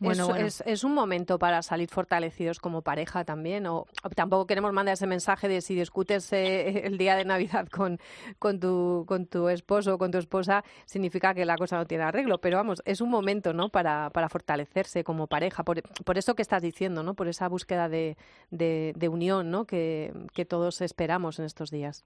Bueno, 0.00 0.22
es, 0.24 0.28
bueno. 0.28 0.46
es- 0.46 0.60
es 0.66 0.84
un 0.84 0.94
momento 0.94 1.38
para 1.38 1.60
salir 1.62 1.88
fortalecidos 1.88 2.60
como 2.60 2.82
pareja 2.82 3.24
también. 3.24 3.66
O, 3.66 3.78
o 4.02 4.08
tampoco 4.14 4.46
queremos 4.46 4.72
mandar 4.72 4.92
ese 4.94 5.06
mensaje 5.06 5.48
de 5.48 5.60
si 5.60 5.74
discutes 5.74 6.32
eh, 6.32 6.86
el 6.86 6.98
día 6.98 7.16
de 7.16 7.24
Navidad 7.24 7.66
con, 7.68 7.98
con, 8.38 8.60
tu, 8.60 9.04
con 9.08 9.26
tu 9.26 9.48
esposo 9.48 9.94
o 9.94 9.98
con 9.98 10.10
tu 10.10 10.18
esposa, 10.18 10.62
significa 10.86 11.34
que 11.34 11.44
la 11.44 11.56
cosa 11.56 11.76
no 11.78 11.86
tiene 11.86 12.04
arreglo. 12.04 12.38
Pero 12.38 12.58
vamos, 12.58 12.80
es 12.84 13.00
un 13.00 13.10
momento 13.10 13.52
¿no? 13.52 13.70
para, 13.70 14.10
para 14.10 14.28
fortalecerse 14.28 15.02
como 15.02 15.26
pareja. 15.26 15.64
Por, 15.64 15.82
por 16.04 16.16
eso 16.18 16.34
que 16.34 16.42
estás 16.42 16.62
diciendo, 16.62 17.02
¿no? 17.02 17.14
por 17.14 17.26
esa 17.28 17.48
búsqueda 17.48 17.88
de, 17.88 18.16
de, 18.50 18.92
de 18.96 19.08
unión 19.08 19.50
¿no? 19.50 19.64
que, 19.66 20.12
que 20.32 20.44
todos 20.44 20.80
esperamos 20.80 21.38
en 21.40 21.44
estos 21.44 21.70
días. 21.70 22.04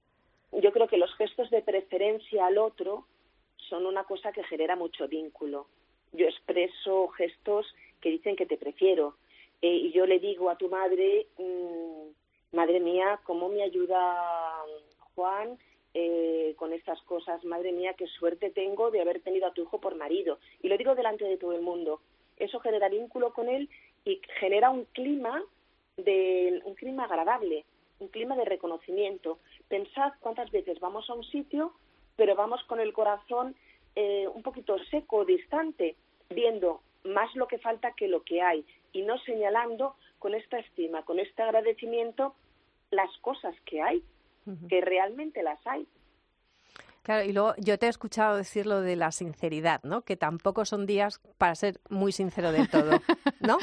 Yo 0.62 0.72
creo 0.72 0.86
que 0.88 0.96
los 0.98 1.14
gestos 1.16 1.50
de 1.50 1.62
preferencia 1.62 2.46
al 2.46 2.58
otro 2.58 3.06
son 3.68 3.86
una 3.86 4.04
cosa 4.04 4.32
que 4.32 4.44
genera 4.44 4.76
mucho 4.76 5.08
vínculo. 5.08 5.66
Yo 6.12 6.26
expreso 6.26 7.08
gestos 7.08 7.66
que 8.00 8.10
dicen 8.10 8.36
que 8.36 8.46
te 8.46 8.56
prefiero 8.56 9.16
eh, 9.62 9.74
y 9.74 9.92
yo 9.92 10.06
le 10.06 10.18
digo 10.18 10.50
a 10.50 10.56
tu 10.56 10.68
madre, 10.68 11.26
mm, 11.38 12.56
madre 12.56 12.80
mía, 12.80 13.20
¿cómo 13.24 13.48
me 13.48 13.62
ayuda 13.62 14.64
Juan 15.14 15.56
eh, 15.94 16.54
con 16.58 16.72
estas 16.72 17.00
cosas? 17.02 17.44
Madre 17.44 17.72
mía, 17.72 17.94
qué 17.94 18.06
suerte 18.08 18.50
tengo 18.50 18.90
de 18.90 19.00
haber 19.00 19.20
tenido 19.20 19.46
a 19.46 19.52
tu 19.52 19.62
hijo 19.62 19.80
por 19.80 19.94
marido. 19.94 20.38
Y 20.62 20.68
lo 20.68 20.76
digo 20.76 20.94
delante 20.94 21.24
de 21.24 21.36
todo 21.36 21.52
el 21.52 21.62
mundo. 21.62 22.00
Eso 22.36 22.58
genera 22.58 22.88
vínculo 22.88 23.32
con 23.32 23.48
él 23.48 23.68
y 24.04 24.20
genera 24.40 24.70
un 24.70 24.84
clima 24.86 25.42
de 25.96 26.60
un 26.64 26.74
clima 26.74 27.04
agradable, 27.04 27.64
un 28.00 28.08
clima 28.08 28.34
de 28.34 28.44
reconocimiento. 28.44 29.38
Pensad 29.68 30.12
cuántas 30.20 30.50
veces 30.50 30.80
vamos 30.80 31.08
a 31.08 31.14
un 31.14 31.24
sitio, 31.24 31.72
pero 32.16 32.34
vamos 32.34 32.64
con 32.64 32.80
el 32.80 32.92
corazón 32.92 33.54
eh, 33.94 34.26
un 34.26 34.42
poquito 34.42 34.76
seco, 34.90 35.24
distante, 35.24 35.94
viendo 36.32 36.82
más 37.04 37.34
lo 37.34 37.46
que 37.48 37.58
falta 37.58 37.92
que 37.92 38.08
lo 38.08 38.22
que 38.22 38.42
hay 38.42 38.64
y 38.92 39.02
no 39.02 39.18
señalando 39.18 39.96
con 40.18 40.34
esta 40.34 40.58
estima, 40.58 41.02
con 41.04 41.18
este 41.18 41.42
agradecimiento 41.42 42.34
las 42.90 43.10
cosas 43.20 43.54
que 43.64 43.82
hay, 43.82 44.02
que 44.68 44.80
realmente 44.80 45.42
las 45.42 45.58
hay. 45.66 45.86
Claro, 47.02 47.24
y 47.24 47.32
luego 47.32 47.54
yo 47.58 47.78
te 47.78 47.86
he 47.86 47.88
escuchado 47.88 48.36
decir 48.36 48.66
lo 48.66 48.80
de 48.80 48.94
la 48.94 49.10
sinceridad, 49.10 49.82
¿no? 49.82 50.02
Que 50.02 50.16
tampoco 50.16 50.64
son 50.64 50.86
días 50.86 51.20
para 51.38 51.54
ser 51.56 51.80
muy 51.88 52.12
sincero 52.12 52.52
del 52.52 52.68
todo, 52.68 52.90
¿no? 53.40 53.58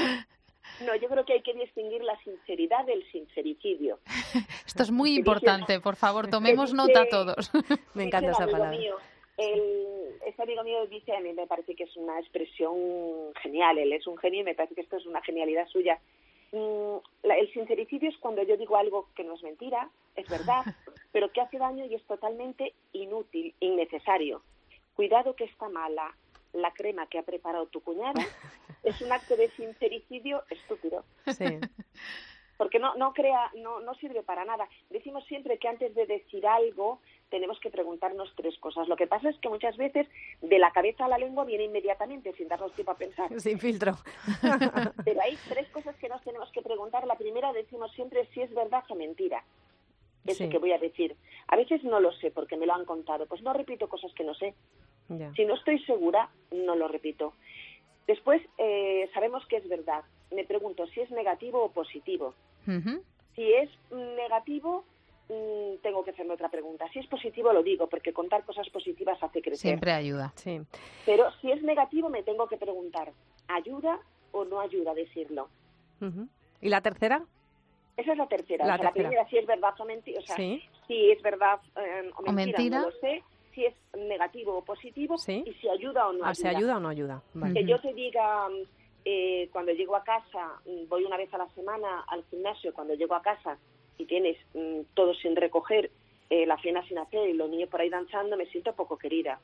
No, 0.85 0.95
yo 0.95 1.07
creo 1.07 1.25
que 1.25 1.33
hay 1.33 1.41
que 1.41 1.53
distinguir 1.53 2.03
la 2.03 2.17
sinceridad 2.23 2.85
del 2.85 3.09
sincericidio. 3.11 3.99
Esto 4.67 4.83
es 4.83 4.91
muy 4.91 5.15
importante, 5.15 5.79
por 5.79 5.95
favor, 5.95 6.27
tomemos 6.27 6.71
dice- 6.71 6.77
nota 6.77 7.07
todos. 7.09 7.51
Me 7.93 8.03
encanta 8.03 8.31
esa 8.31 8.45
palabra. 8.45 8.71
mío, 8.77 8.95
el- 9.39 10.19
ese 10.25 10.41
amigo 10.41 10.63
mío 10.63 10.85
dice, 10.87 11.15
a 11.15 11.19
mí 11.19 11.33
me 11.33 11.47
parece 11.47 11.75
que 11.75 11.83
es 11.85 11.95
una 11.97 12.19
expresión 12.19 12.75
genial, 13.41 13.77
él 13.77 13.93
es 13.93 14.05
un 14.07 14.17
genio 14.17 14.41
y 14.41 14.43
me 14.43 14.55
parece 14.55 14.75
que 14.75 14.81
esto 14.81 14.97
es 14.97 15.05
una 15.05 15.21
genialidad 15.21 15.67
suya. 15.67 15.99
Mm, 16.51 16.97
el 17.23 17.53
sincericidio 17.53 18.09
es 18.09 18.17
cuando 18.17 18.41
yo 18.43 18.57
digo 18.57 18.75
algo 18.75 19.07
que 19.15 19.23
no 19.23 19.35
es 19.35 19.43
mentira, 19.43 19.89
es 20.15 20.27
verdad, 20.29 20.63
pero 21.11 21.31
que 21.31 21.41
hace 21.41 21.57
daño 21.57 21.85
y 21.85 21.95
es 21.95 22.03
totalmente 22.03 22.73
inútil, 22.93 23.53
innecesario. 23.59 24.41
Cuidado 24.95 25.35
que 25.35 25.45
está 25.45 25.69
mala 25.69 26.15
la 26.53 26.71
crema 26.73 27.07
que 27.07 27.19
ha 27.19 27.23
preparado 27.23 27.67
tu 27.67 27.81
cuñada, 27.81 28.13
es 28.83 28.99
un 29.01 29.11
acto 29.11 29.35
de 29.35 29.49
sincericidio 29.51 30.43
estúpido 30.49 31.03
Sí. 31.27 31.59
porque 32.57 32.79
no 32.79 32.95
no 32.95 33.13
crea 33.13 33.51
no 33.55 33.79
no 33.81 33.93
sirve 33.95 34.23
para 34.23 34.43
nada 34.45 34.67
decimos 34.89 35.23
siempre 35.25 35.57
que 35.59 35.67
antes 35.67 35.93
de 35.95 36.05
decir 36.05 36.45
algo 36.47 36.99
tenemos 37.29 37.59
que 37.59 37.69
preguntarnos 37.69 38.31
tres 38.35 38.57
cosas 38.59 38.87
lo 38.87 38.95
que 38.95 39.07
pasa 39.07 39.29
es 39.29 39.37
que 39.39 39.49
muchas 39.49 39.77
veces 39.77 40.07
de 40.41 40.59
la 40.59 40.71
cabeza 40.71 41.05
a 41.05 41.07
la 41.07 41.17
lengua 41.17 41.45
viene 41.45 41.65
inmediatamente 41.65 42.33
sin 42.33 42.47
darnos 42.47 42.73
tiempo 42.73 42.91
a 42.91 42.97
pensar 42.97 43.29
Sin 43.39 43.59
filtro. 43.59 43.93
pero 45.05 45.21
hay 45.21 45.37
tres 45.47 45.69
cosas 45.69 45.95
que 45.97 46.09
nos 46.09 46.21
tenemos 46.23 46.51
que 46.51 46.61
preguntar 46.61 47.05
la 47.07 47.15
primera 47.15 47.53
decimos 47.53 47.91
siempre 47.93 48.27
si 48.33 48.41
es 48.41 48.53
verdad 48.53 48.83
o 48.89 48.95
mentira 48.95 49.43
eso 50.25 50.43
Sí. 50.43 50.49
que 50.49 50.57
voy 50.59 50.71
a 50.73 50.77
decir 50.77 51.15
a 51.47 51.55
veces 51.55 51.83
no 51.83 51.99
lo 51.99 52.11
sé 52.13 52.29
porque 52.31 52.57
me 52.57 52.65
lo 52.65 52.73
han 52.73 52.85
contado 52.85 53.25
pues 53.25 53.41
no 53.41 53.53
repito 53.53 53.87
cosas 53.87 54.13
que 54.13 54.23
no 54.23 54.33
sé 54.33 54.53
Ya. 55.09 55.31
si 55.33 55.43
no 55.45 55.55
estoy 55.55 55.79
segura, 55.85 56.29
no 56.51 56.75
lo 56.75 56.87
repito. 56.87 57.33
Después, 58.05 58.41
eh, 58.59 59.09
sabemos 59.13 59.43
que 59.47 59.57
es 59.57 59.67
verdad. 59.67 60.03
Me 60.31 60.43
pregunto 60.43 60.85
si 60.87 60.99
es 61.01 61.09
negativo 61.09 61.63
o 61.63 61.71
positivo. 61.71 62.35
Si 63.35 63.53
es 63.53 63.69
negativo, 63.91 64.83
tengo 65.81 66.03
que 66.03 66.11
hacerme 66.11 66.33
otra 66.33 66.49
pregunta. 66.49 66.87
Si 66.91 66.99
es 66.99 67.07
positivo, 67.07 67.53
lo 67.53 67.61
digo, 67.61 67.87
porque 67.87 68.13
contar 68.13 68.43
cosas 68.45 68.67
positivas 68.69 69.21
hace 69.21 69.41
crecer. 69.41 69.59
Siempre 69.59 69.91
ayuda. 69.91 70.33
Sí. 70.35 70.59
Pero 71.05 71.31
si 71.39 71.51
es 71.51 71.61
negativo, 71.61 72.09
me 72.09 72.23
tengo 72.23 72.47
que 72.47 72.57
preguntar, 72.57 73.11
¿ayuda 73.47 73.99
o 74.31 74.43
no 74.45 74.59
ayuda 74.59 74.91
a 74.91 74.95
decirlo? 74.95 75.49
Ujú. 76.01 76.27
¿Y 76.61 76.69
la 76.69 76.81
tercera? 76.81 77.23
Esa 77.95 78.13
es 78.13 78.17
la 78.17 78.27
tercera. 78.27 78.65
La 78.65 78.73
o 78.73 78.77
sea, 78.77 78.85
la 78.85 78.91
tercera. 78.91 79.09
primera, 79.09 79.29
si 79.29 79.37
es 79.37 79.45
verdad 79.45 79.73
o 79.79 79.85
mentira. 79.85 80.19
O 80.19 80.23
sea, 80.23 80.35
Sí. 80.35 80.63
si 80.87 81.11
es 81.11 81.21
verdad 81.21 81.59
eh, 81.77 82.09
o, 82.15 82.19
O 82.21 82.31
mentira, 82.31 82.57
mentira. 82.59 82.79
no 82.79 82.85
lo 82.89 82.91
sé. 82.97 83.23
Si 83.53 83.65
es 83.65 83.73
negativo 83.97 84.57
o 84.57 84.63
positivo 84.63 85.17
Sí. 85.17 85.43
y 85.45 85.53
si 85.55 85.67
ayuda 85.69 86.07
o 86.07 86.13
no 86.13 86.25
Ah, 86.25 86.33
¿Se 86.33 86.47
ayuda 86.47 86.77
o 86.77 86.79
no 86.79 86.87
ayuda? 86.89 87.21
Vale. 87.33 87.53
Que 87.53 87.65
yo 87.65 87.79
te 87.79 87.93
diga, 87.93 88.47
mm, 88.47 88.53
eh, 89.05 89.49
cuando 89.51 89.73
llego 89.73 89.95
a 89.95 90.03
casa, 90.03 90.59
mm, 90.65 90.87
voy 90.87 91.03
una 91.03 91.17
vez 91.17 91.31
a 91.33 91.37
la 91.39 91.49
semana 91.49 92.01
al 92.07 92.23
gimnasio, 92.25 92.73
cuando 92.73 92.93
llego 92.93 93.15
a 93.15 93.21
casa 93.21 93.57
y 93.99 94.05
tienes 94.05 94.37
mm, 94.55 94.81
todo 94.95 95.13
sin 95.13 95.35
recoger, 95.35 95.91
eh, 96.29 96.45
la 96.47 96.59
cena 96.61 96.83
sin 96.87 96.97
hacer 96.97 97.29
y 97.29 97.33
los 97.33 97.49
niños 97.49 97.69
por 97.69 97.81
ahí 97.81 97.89
danzando, 97.89 98.37
me 98.37 98.47
siento 98.47 98.73
poco 98.73 98.97
querida. 98.97 99.39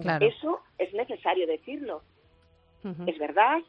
Claro. 0.00 0.26
Eso 0.26 0.60
es 0.78 0.92
necesario 0.92 1.46
decirlo. 1.46 2.02
Es 3.06 3.18
verdad, 3.18 3.60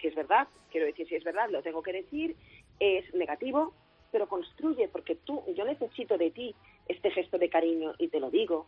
si 0.00 0.06
es 0.06 0.14
verdad, 0.14 0.46
quiero 0.70 0.86
decir, 0.86 1.08
si 1.08 1.16
es 1.16 1.24
verdad, 1.24 1.50
lo 1.50 1.62
tengo 1.62 1.82
que 1.82 1.92
decir, 1.92 2.36
es 2.78 3.12
negativo, 3.12 3.72
pero 4.12 4.28
construye, 4.28 4.86
porque 4.86 5.16
tú, 5.16 5.42
yo 5.56 5.64
necesito 5.64 6.16
de 6.16 6.30
ti 6.30 6.54
este 6.86 7.10
gesto 7.10 7.38
de 7.38 7.48
cariño 7.48 7.94
y 7.98 8.08
te 8.08 8.20
lo 8.20 8.30
digo. 8.30 8.66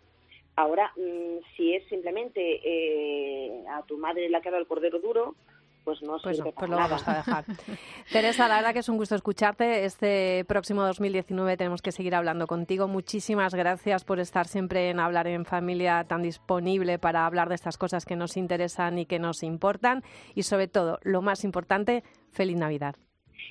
Ahora, 0.56 0.92
mm, 0.96 1.44
si 1.56 1.75
es 1.75 1.87
simplemente 1.88 2.61
eh, 2.64 3.64
a 3.68 3.82
tu 3.82 3.99
madre 3.99 4.28
le 4.28 4.37
ha 4.37 4.40
quedado 4.40 4.61
el 4.61 4.66
cordero 4.66 4.99
duro, 4.99 5.37
pues 5.85 6.03
no 6.03 6.17
Pues, 6.23 6.37
sirve 6.37 6.50
no, 6.50 6.55
pues 6.55 6.71
lo 6.71 6.76
vamos 6.76 7.07
a 7.07 7.17
dejar. 7.17 7.45
Teresa, 8.12 8.49
la 8.49 8.57
verdad 8.57 8.73
que 8.73 8.79
es 8.81 8.88
un 8.88 8.97
gusto 8.97 9.14
escucharte. 9.14 9.85
Este 9.85 10.45
próximo 10.47 10.83
2019 10.85 11.57
tenemos 11.57 11.83
que 11.83 11.93
seguir 11.93 12.14
hablando 12.14 12.47
contigo. 12.47 12.88
Muchísimas 12.88 13.55
gracias 13.55 14.05
por 14.05 14.19
estar 14.21 14.47
siempre 14.47 14.91
en 14.91 15.00
Hablar 15.00 15.26
en 15.26 15.45
Familia 15.45 16.05
tan 16.05 16.23
disponible 16.23 16.99
para 16.99 17.26
hablar 17.26 17.49
de 17.49 17.55
estas 17.55 17.79
cosas 17.79 18.05
que 18.05 18.17
nos 18.17 18.37
interesan 18.37 18.99
y 18.99 19.07
que 19.07 19.19
nos 19.19 19.43
importan. 19.43 20.03
Y 20.35 20.43
sobre 20.43 20.69
todo, 20.69 20.99
lo 21.03 21.23
más 21.23 21.45
importante, 21.45 22.03
feliz 22.33 22.57
Navidad. 22.57 22.97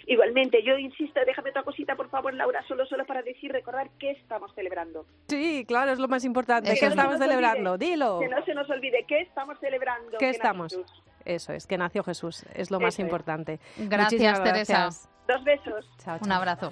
Igualmente, 0.06 0.62
yo 0.64 0.78
insisto, 0.78 1.20
déjame 1.26 1.52
otra 1.52 1.64
cosita, 1.64 1.96
por 1.96 2.10
favor, 2.10 2.34
Laura, 2.34 2.62
solo 2.68 2.86
solo 2.86 3.06
para 3.06 3.22
decir, 3.22 3.52
recordar 3.52 3.90
qué 4.00 4.12
estamos 4.12 4.54
celebrando. 4.54 5.06
Sí, 5.30 5.64
claro, 5.66 5.92
es 5.92 6.00
lo 6.00 6.08
más 6.08 6.26
importante. 6.26 6.72
¿Qué 6.72 6.86
es. 6.86 6.92
estamos 6.92 7.18
celebrando? 7.18 7.74
olvide, 7.74 7.92
Dilo. 7.92 8.20
Que 8.20 8.28
no 8.28 8.44
se 8.44 8.54
nos 8.54 8.70
olvide, 8.70 9.06
¿qué 9.08 9.22
estamos 9.22 9.58
celebrando? 9.60 10.18
¿Qué 10.18 10.30
estamos? 10.30 10.78
Eso 11.26 11.54
es, 11.54 11.68
que 11.68 11.78
nació 11.78 12.04
Jesús. 12.04 12.44
Es 12.54 12.72
lo 12.72 12.80
más 12.80 12.96
es. 12.96 13.00
importante. 13.00 13.60
Gracias, 13.78 14.44
Teresa. 14.44 14.90
Dos 15.28 15.44
besos. 15.46 15.90
Chao, 16.04 16.18
Un 16.22 16.32
abrazo. 16.32 16.70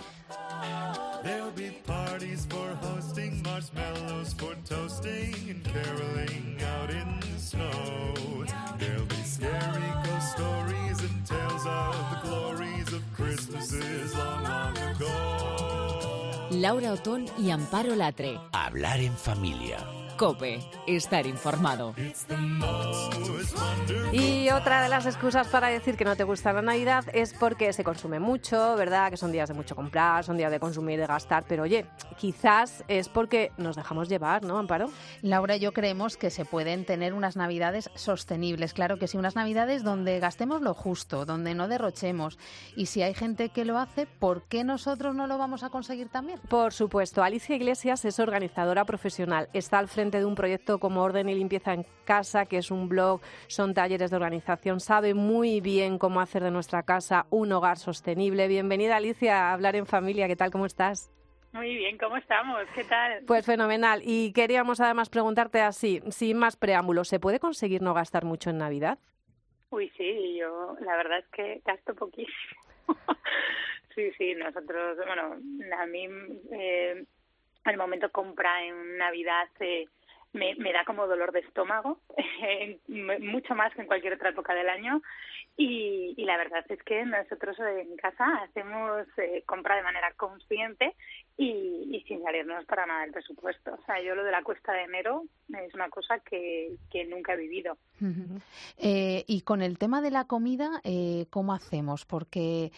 There'll 1.23 1.51
be 1.51 1.71
parties 1.85 2.45
for 2.49 2.75
hosting, 2.81 3.41
marshmallows 3.43 4.33
for 4.33 4.55
toasting, 4.67 5.33
and 5.49 5.63
caroling 5.63 6.57
out 6.61 6.89
in 6.89 7.19
the 7.19 7.39
snow. 7.39 8.45
There'll 8.77 9.05
be 9.05 9.23
scary 9.23 9.91
ghost 10.03 10.31
stories 10.33 10.99
and 10.99 11.25
tales 11.25 11.65
of 11.65 11.95
the 12.11 12.27
glories 12.27 12.91
of 12.91 13.01
Christmases 13.15 14.15
long, 14.15 14.43
long 14.43 14.77
ago. 14.77 16.47
Laura 16.49 16.91
Otón 16.91 17.25
y 17.37 17.51
Amparo 17.51 17.95
Latre. 17.95 18.37
Hablar 18.51 18.99
en 18.99 19.15
familia. 19.15 19.77
Cope, 20.21 20.59
estar 20.85 21.25
informado. 21.25 21.95
Y 24.11 24.49
otra 24.49 24.83
de 24.83 24.89
las 24.89 25.07
excusas 25.07 25.47
para 25.47 25.69
decir 25.69 25.95
que 25.95 26.05
no 26.05 26.15
te 26.15 26.23
gusta 26.23 26.53
la 26.53 26.61
Navidad 26.61 27.05
es 27.11 27.33
porque 27.33 27.73
se 27.73 27.83
consume 27.83 28.19
mucho, 28.19 28.75
¿verdad? 28.75 29.09
Que 29.09 29.17
son 29.17 29.31
días 29.31 29.49
de 29.49 29.55
mucho 29.55 29.75
comprar, 29.75 30.23
son 30.23 30.37
días 30.37 30.51
de 30.51 30.59
consumir, 30.59 30.99
de 30.99 31.07
gastar, 31.07 31.45
pero 31.47 31.63
oye, 31.63 31.85
quizás 32.17 32.83
es 32.87 33.09
porque 33.09 33.51
nos 33.57 33.75
dejamos 33.75 34.09
llevar, 34.09 34.43
¿no, 34.43 34.59
Amparo? 34.59 34.91
Laura 35.23 35.55
y 35.55 35.61
yo 35.61 35.71
creemos 35.71 36.17
que 36.17 36.29
se 36.29 36.45
pueden 36.45 36.85
tener 36.85 37.13
unas 37.13 37.35
navidades 37.35 37.89
sostenibles. 37.95 38.73
Claro 38.73 38.99
que 38.99 39.07
sí, 39.07 39.17
unas 39.17 39.35
navidades 39.35 39.83
donde 39.83 40.19
gastemos 40.19 40.61
lo 40.61 40.75
justo, 40.75 41.25
donde 41.25 41.55
no 41.55 41.67
derrochemos. 41.67 42.37
Y 42.75 42.87
si 42.87 43.01
hay 43.01 43.15
gente 43.15 43.49
que 43.49 43.65
lo 43.65 43.79
hace, 43.79 44.05
¿por 44.05 44.43
qué 44.43 44.63
nosotros 44.63 45.15
no 45.15 45.25
lo 45.25 45.39
vamos 45.39 45.63
a 45.63 45.69
conseguir 45.69 46.09
también? 46.09 46.39
Por 46.47 46.73
supuesto, 46.73 47.23
Alicia 47.23 47.55
Iglesias 47.55 48.05
es 48.05 48.19
organizadora 48.19 48.85
profesional. 48.85 49.49
Está 49.53 49.79
al 49.79 49.87
frente 49.87 50.10
de 50.19 50.25
un 50.25 50.35
proyecto 50.35 50.79
como 50.79 51.01
Orden 51.01 51.29
y 51.29 51.35
Limpieza 51.35 51.73
en 51.73 51.85
Casa, 52.05 52.45
que 52.45 52.57
es 52.57 52.71
un 52.71 52.89
blog, 52.89 53.21
son 53.47 53.73
talleres 53.73 54.11
de 54.11 54.17
organización. 54.17 54.79
Sabe 54.79 55.13
muy 55.13 55.61
bien 55.61 55.97
cómo 55.97 56.19
hacer 56.19 56.43
de 56.43 56.51
nuestra 56.51 56.83
casa 56.83 57.25
un 57.29 57.51
hogar 57.51 57.77
sostenible. 57.77 58.47
Bienvenida, 58.47 58.97
Alicia, 58.97 59.49
a 59.49 59.53
hablar 59.53 59.75
en 59.75 59.85
familia. 59.85 60.27
¿Qué 60.27 60.35
tal? 60.35 60.51
¿Cómo 60.51 60.65
estás? 60.65 61.11
Muy 61.53 61.75
bien, 61.75 61.97
¿cómo 61.97 62.15
estamos? 62.15 62.61
¿Qué 62.73 62.83
tal? 62.85 63.23
Pues 63.27 63.45
fenomenal. 63.45 64.01
Y 64.03 64.31
queríamos 64.31 64.79
además 64.79 65.09
preguntarte 65.09 65.59
así, 65.61 66.01
sin 66.09 66.37
más 66.37 66.55
preámbulos, 66.55 67.09
¿se 67.09 67.19
puede 67.19 67.39
conseguir 67.39 67.81
no 67.81 67.93
gastar 67.93 68.23
mucho 68.23 68.49
en 68.49 68.57
Navidad? 68.57 68.99
Uy, 69.69 69.91
sí, 69.97 70.37
yo 70.37 70.75
la 70.81 70.95
verdad 70.95 71.19
es 71.19 71.27
que 71.27 71.61
gasto 71.65 71.93
poquísimo. 71.93 72.61
sí, 73.95 74.11
sí, 74.17 74.33
nosotros, 74.35 74.97
bueno, 75.05 75.35
a 75.77 75.85
mí 75.87 76.07
eh, 76.51 77.05
el 77.65 77.77
momento 77.77 78.09
compra 78.11 78.63
en 78.63 78.97
Navidad 78.97 79.49
eh, 79.59 79.87
me, 80.33 80.55
me 80.55 80.71
da 80.71 80.85
como 80.85 81.07
dolor 81.07 81.31
de 81.31 81.39
estómago, 81.39 81.99
mucho 82.87 83.55
más 83.55 83.73
que 83.73 83.81
en 83.81 83.87
cualquier 83.87 84.13
otra 84.13 84.29
época 84.29 84.53
del 84.53 84.69
año. 84.69 85.01
Y, 85.57 86.13
y 86.17 86.23
la 86.25 86.37
verdad 86.37 86.63
es 86.69 86.81
que 86.83 87.05
nosotros 87.05 87.57
en 87.59 87.97
casa 87.97 88.25
hacemos 88.43 89.05
eh, 89.17 89.43
compra 89.45 89.75
de 89.75 89.83
manera 89.83 90.13
consciente 90.13 90.95
y, 91.37 91.89
y 91.91 92.03
sin 92.07 92.23
salirnos 92.23 92.65
para 92.65 92.85
nada 92.85 93.01
del 93.01 93.11
presupuesto. 93.11 93.73
O 93.73 93.85
sea, 93.85 94.01
yo 94.01 94.15
lo 94.15 94.23
de 94.23 94.31
la 94.31 94.43
cuesta 94.43 94.71
de 94.71 94.83
enero 94.83 95.25
es 95.49 95.73
una 95.73 95.89
cosa 95.89 96.19
que, 96.19 96.75
que 96.89 97.05
nunca 97.05 97.33
he 97.33 97.37
vivido. 97.37 97.77
Eh, 98.77 99.25
y 99.27 99.41
con 99.41 99.61
el 99.61 99.77
tema 99.77 100.01
de 100.01 100.11
la 100.11 100.25
comida, 100.25 100.81
eh, 100.83 101.25
¿cómo 101.29 101.53
hacemos? 101.53 102.05
Porque 102.05 102.71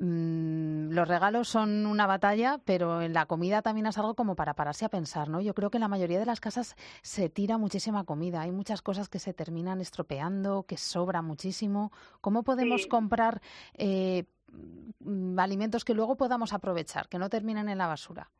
mm, 0.00 0.90
los 0.92 1.08
regalos 1.08 1.48
son 1.48 1.86
una 1.86 2.06
batalla, 2.06 2.58
pero 2.64 3.00
en 3.02 3.12
la 3.12 3.26
comida 3.26 3.62
también 3.62 3.86
es 3.86 3.98
algo 3.98 4.14
como 4.14 4.36
para 4.36 4.54
pararse 4.54 4.84
a 4.84 4.88
pensar, 4.88 5.28
¿no? 5.28 5.40
Yo 5.40 5.54
creo 5.54 5.70
que 5.70 5.78
en 5.78 5.82
la 5.82 5.88
mayoría 5.88 6.18
de 6.18 6.26
las 6.26 6.40
casas 6.40 6.76
se 7.02 7.28
tira 7.28 7.58
muchísima 7.58 8.04
comida. 8.04 8.42
Hay 8.42 8.52
muchas 8.52 8.82
cosas 8.82 9.08
que 9.08 9.18
se 9.18 9.32
terminan 9.34 9.80
estropeando, 9.80 10.64
que 10.64 10.76
sobra 10.76 11.22
muchísimo. 11.22 11.90
¿Cómo 12.20 12.42
podemos 12.42 12.82
Sí. 12.82 12.88
comprar 12.88 13.40
eh, 13.74 14.24
mm, 15.00 15.38
alimentos 15.38 15.84
que 15.84 15.94
luego 15.94 16.16
podamos 16.16 16.52
aprovechar, 16.52 17.08
que 17.08 17.18
no 17.18 17.28
terminen 17.28 17.68
en 17.68 17.78
la 17.78 17.86
basura? 17.86 18.30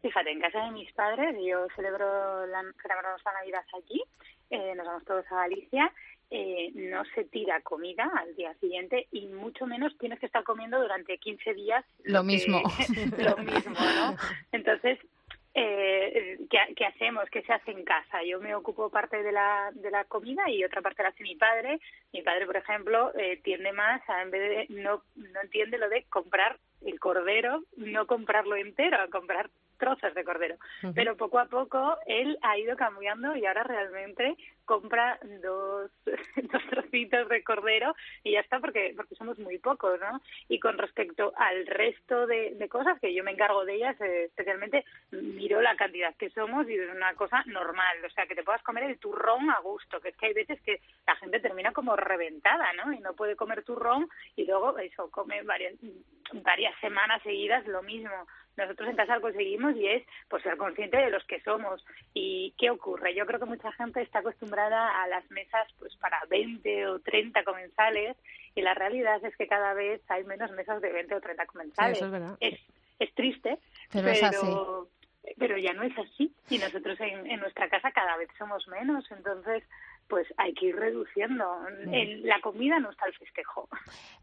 Fíjate, 0.00 0.32
en 0.32 0.40
casa 0.40 0.64
de 0.64 0.72
mis 0.72 0.92
padres, 0.94 1.36
yo 1.48 1.66
celebro 1.76 2.44
la, 2.46 2.60
celebramos 2.82 3.22
la 3.24 3.32
Navidad 3.34 3.62
allí, 3.72 4.02
eh, 4.50 4.74
nos 4.74 4.84
vamos 4.84 5.04
todos 5.04 5.24
a 5.30 5.36
Galicia, 5.36 5.92
eh, 6.34 6.70
no 6.74 7.04
se 7.14 7.24
tira 7.24 7.60
comida 7.60 8.10
al 8.16 8.34
día 8.34 8.54
siguiente 8.54 9.06
y 9.12 9.26
mucho 9.26 9.66
menos 9.66 9.96
tienes 9.98 10.18
que 10.18 10.24
estar 10.24 10.42
comiendo 10.44 10.80
durante 10.80 11.18
15 11.18 11.52
días 11.52 11.84
Lo 12.04 12.22
mismo. 12.22 12.62
lo 13.18 13.36
mismo, 13.36 13.74
¿no? 13.74 14.16
Entonces, 14.50 14.98
eh, 15.52 16.38
¿qué, 16.48 16.58
qué 16.74 16.86
hacemos? 16.86 17.28
¿Qué 17.30 17.42
se 17.42 17.52
hace 17.52 17.72
en 17.72 17.84
casa? 17.84 18.22
Yo 18.24 18.40
me 18.40 18.54
ocupo 18.54 18.88
parte 18.88 19.22
de 19.22 19.30
la, 19.30 19.70
de 19.74 19.90
la 19.90 20.04
comida 20.04 20.48
y 20.48 20.64
otra 20.64 20.80
parte 20.80 21.02
la 21.02 21.10
hace 21.10 21.22
mi 21.22 21.36
padre. 21.36 21.80
Mi 22.14 22.22
padre, 22.22 22.46
por 22.46 22.56
ejemplo, 22.56 23.12
eh, 23.14 23.38
tiende 23.44 23.72
más 23.72 24.00
a, 24.08 24.22
en 24.22 24.30
vez 24.30 24.68
de, 24.68 24.74
no, 24.74 25.02
no 25.16 25.40
entiende 25.42 25.76
lo 25.76 25.90
de 25.90 26.04
comprar 26.04 26.58
el 26.80 26.98
cordero, 26.98 27.62
no 27.76 28.06
comprarlo 28.06 28.56
entero, 28.56 28.98
a 28.98 29.08
comprar 29.08 29.50
trozos 29.82 30.14
de 30.14 30.22
cordero. 30.22 30.56
Pero 30.94 31.16
poco 31.16 31.40
a 31.40 31.46
poco 31.46 31.98
él 32.06 32.38
ha 32.42 32.56
ido 32.56 32.76
cambiando 32.76 33.34
y 33.36 33.44
ahora 33.44 33.64
realmente 33.64 34.36
compra 34.64 35.18
dos, 35.42 35.90
dos 36.52 36.62
trocitos 36.70 37.28
de 37.28 37.42
cordero 37.42 37.92
y 38.22 38.32
ya 38.32 38.40
está 38.40 38.60
porque 38.60 38.94
porque 38.96 39.16
somos 39.16 39.40
muy 39.40 39.58
pocos, 39.58 39.98
¿no? 39.98 40.20
Y 40.48 40.60
con 40.60 40.78
respecto 40.78 41.32
al 41.36 41.66
resto 41.66 42.28
de, 42.28 42.54
de 42.54 42.68
cosas 42.68 43.00
que 43.00 43.12
yo 43.12 43.24
me 43.24 43.32
encargo 43.32 43.64
de 43.64 43.74
ellas, 43.74 44.00
eh, 44.00 44.26
especialmente 44.26 44.84
miro 45.10 45.60
la 45.60 45.74
cantidad 45.74 46.14
que 46.14 46.30
somos 46.30 46.68
y 46.68 46.74
es 46.74 46.94
una 46.94 47.14
cosa 47.14 47.42
normal, 47.46 47.96
o 48.06 48.10
sea, 48.10 48.26
que 48.26 48.36
te 48.36 48.44
puedas 48.44 48.62
comer 48.62 48.84
el 48.84 49.00
turrón 49.00 49.50
a 49.50 49.58
gusto, 49.60 50.00
que 50.00 50.10
es 50.10 50.16
que 50.16 50.26
hay 50.26 50.34
veces 50.34 50.60
que 50.62 50.80
la 51.08 51.16
gente 51.16 51.40
termina 51.40 51.72
como 51.72 51.96
reventada, 51.96 52.72
¿no? 52.74 52.92
Y 52.92 53.00
no 53.00 53.14
puede 53.14 53.34
comer 53.34 53.64
turrón 53.64 54.08
y 54.36 54.44
luego 54.46 54.78
eso 54.78 55.10
come 55.10 55.42
varias 55.42 55.74
varias 56.32 56.78
semanas 56.80 57.20
seguidas 57.22 57.66
lo 57.66 57.82
mismo. 57.82 58.26
Nosotros 58.56 58.88
en 58.90 58.96
casa 58.96 59.16
lo 59.16 59.22
conseguimos 59.22 59.74
y 59.76 59.86
es 59.86 60.02
pues 60.28 60.42
ser 60.42 60.56
consciente 60.56 60.96
de 60.96 61.10
los 61.10 61.24
que 61.24 61.40
somos. 61.40 61.84
¿Y 62.14 62.54
qué 62.58 62.70
ocurre? 62.70 63.14
Yo 63.14 63.26
creo 63.26 63.40
que 63.40 63.46
mucha 63.46 63.72
gente 63.72 64.02
está 64.02 64.18
acostumbrada 64.20 65.02
a 65.02 65.06
las 65.08 65.28
mesas 65.30 65.66
pues 65.78 65.96
para 65.96 66.18
20 66.28 66.86
o 66.88 66.98
30 67.00 67.44
comensales 67.44 68.16
y 68.54 68.62
la 68.62 68.74
realidad 68.74 69.24
es 69.24 69.34
que 69.36 69.46
cada 69.46 69.72
vez 69.74 70.02
hay 70.10 70.24
menos 70.24 70.50
mesas 70.52 70.80
de 70.82 70.92
20 70.92 71.14
o 71.14 71.20
30 71.20 71.46
comensales. 71.46 71.96
eso 72.02 72.14
es. 72.14 72.52
Es, 72.54 72.60
es 72.98 73.14
triste, 73.14 73.58
Pero 73.92 74.08
es 74.10 74.22
así. 74.22 74.46
pero 75.38 75.56
ya 75.56 75.72
no 75.72 75.82
es 75.84 75.96
así 75.98 76.32
y 76.50 76.58
nosotros 76.58 77.00
en, 77.00 77.26
en 77.30 77.40
nuestra 77.40 77.68
casa 77.68 77.90
cada 77.92 78.16
vez 78.16 78.28
somos 78.38 78.66
menos 78.68 79.04
entonces 79.10 79.62
pues 80.08 80.26
hay 80.36 80.52
que 80.54 80.66
ir 80.66 80.76
reduciendo. 80.76 81.44
En 81.90 82.26
la 82.26 82.40
comida 82.40 82.78
no 82.78 82.90
está 82.90 83.06
el 83.06 83.14
festejo. 83.14 83.68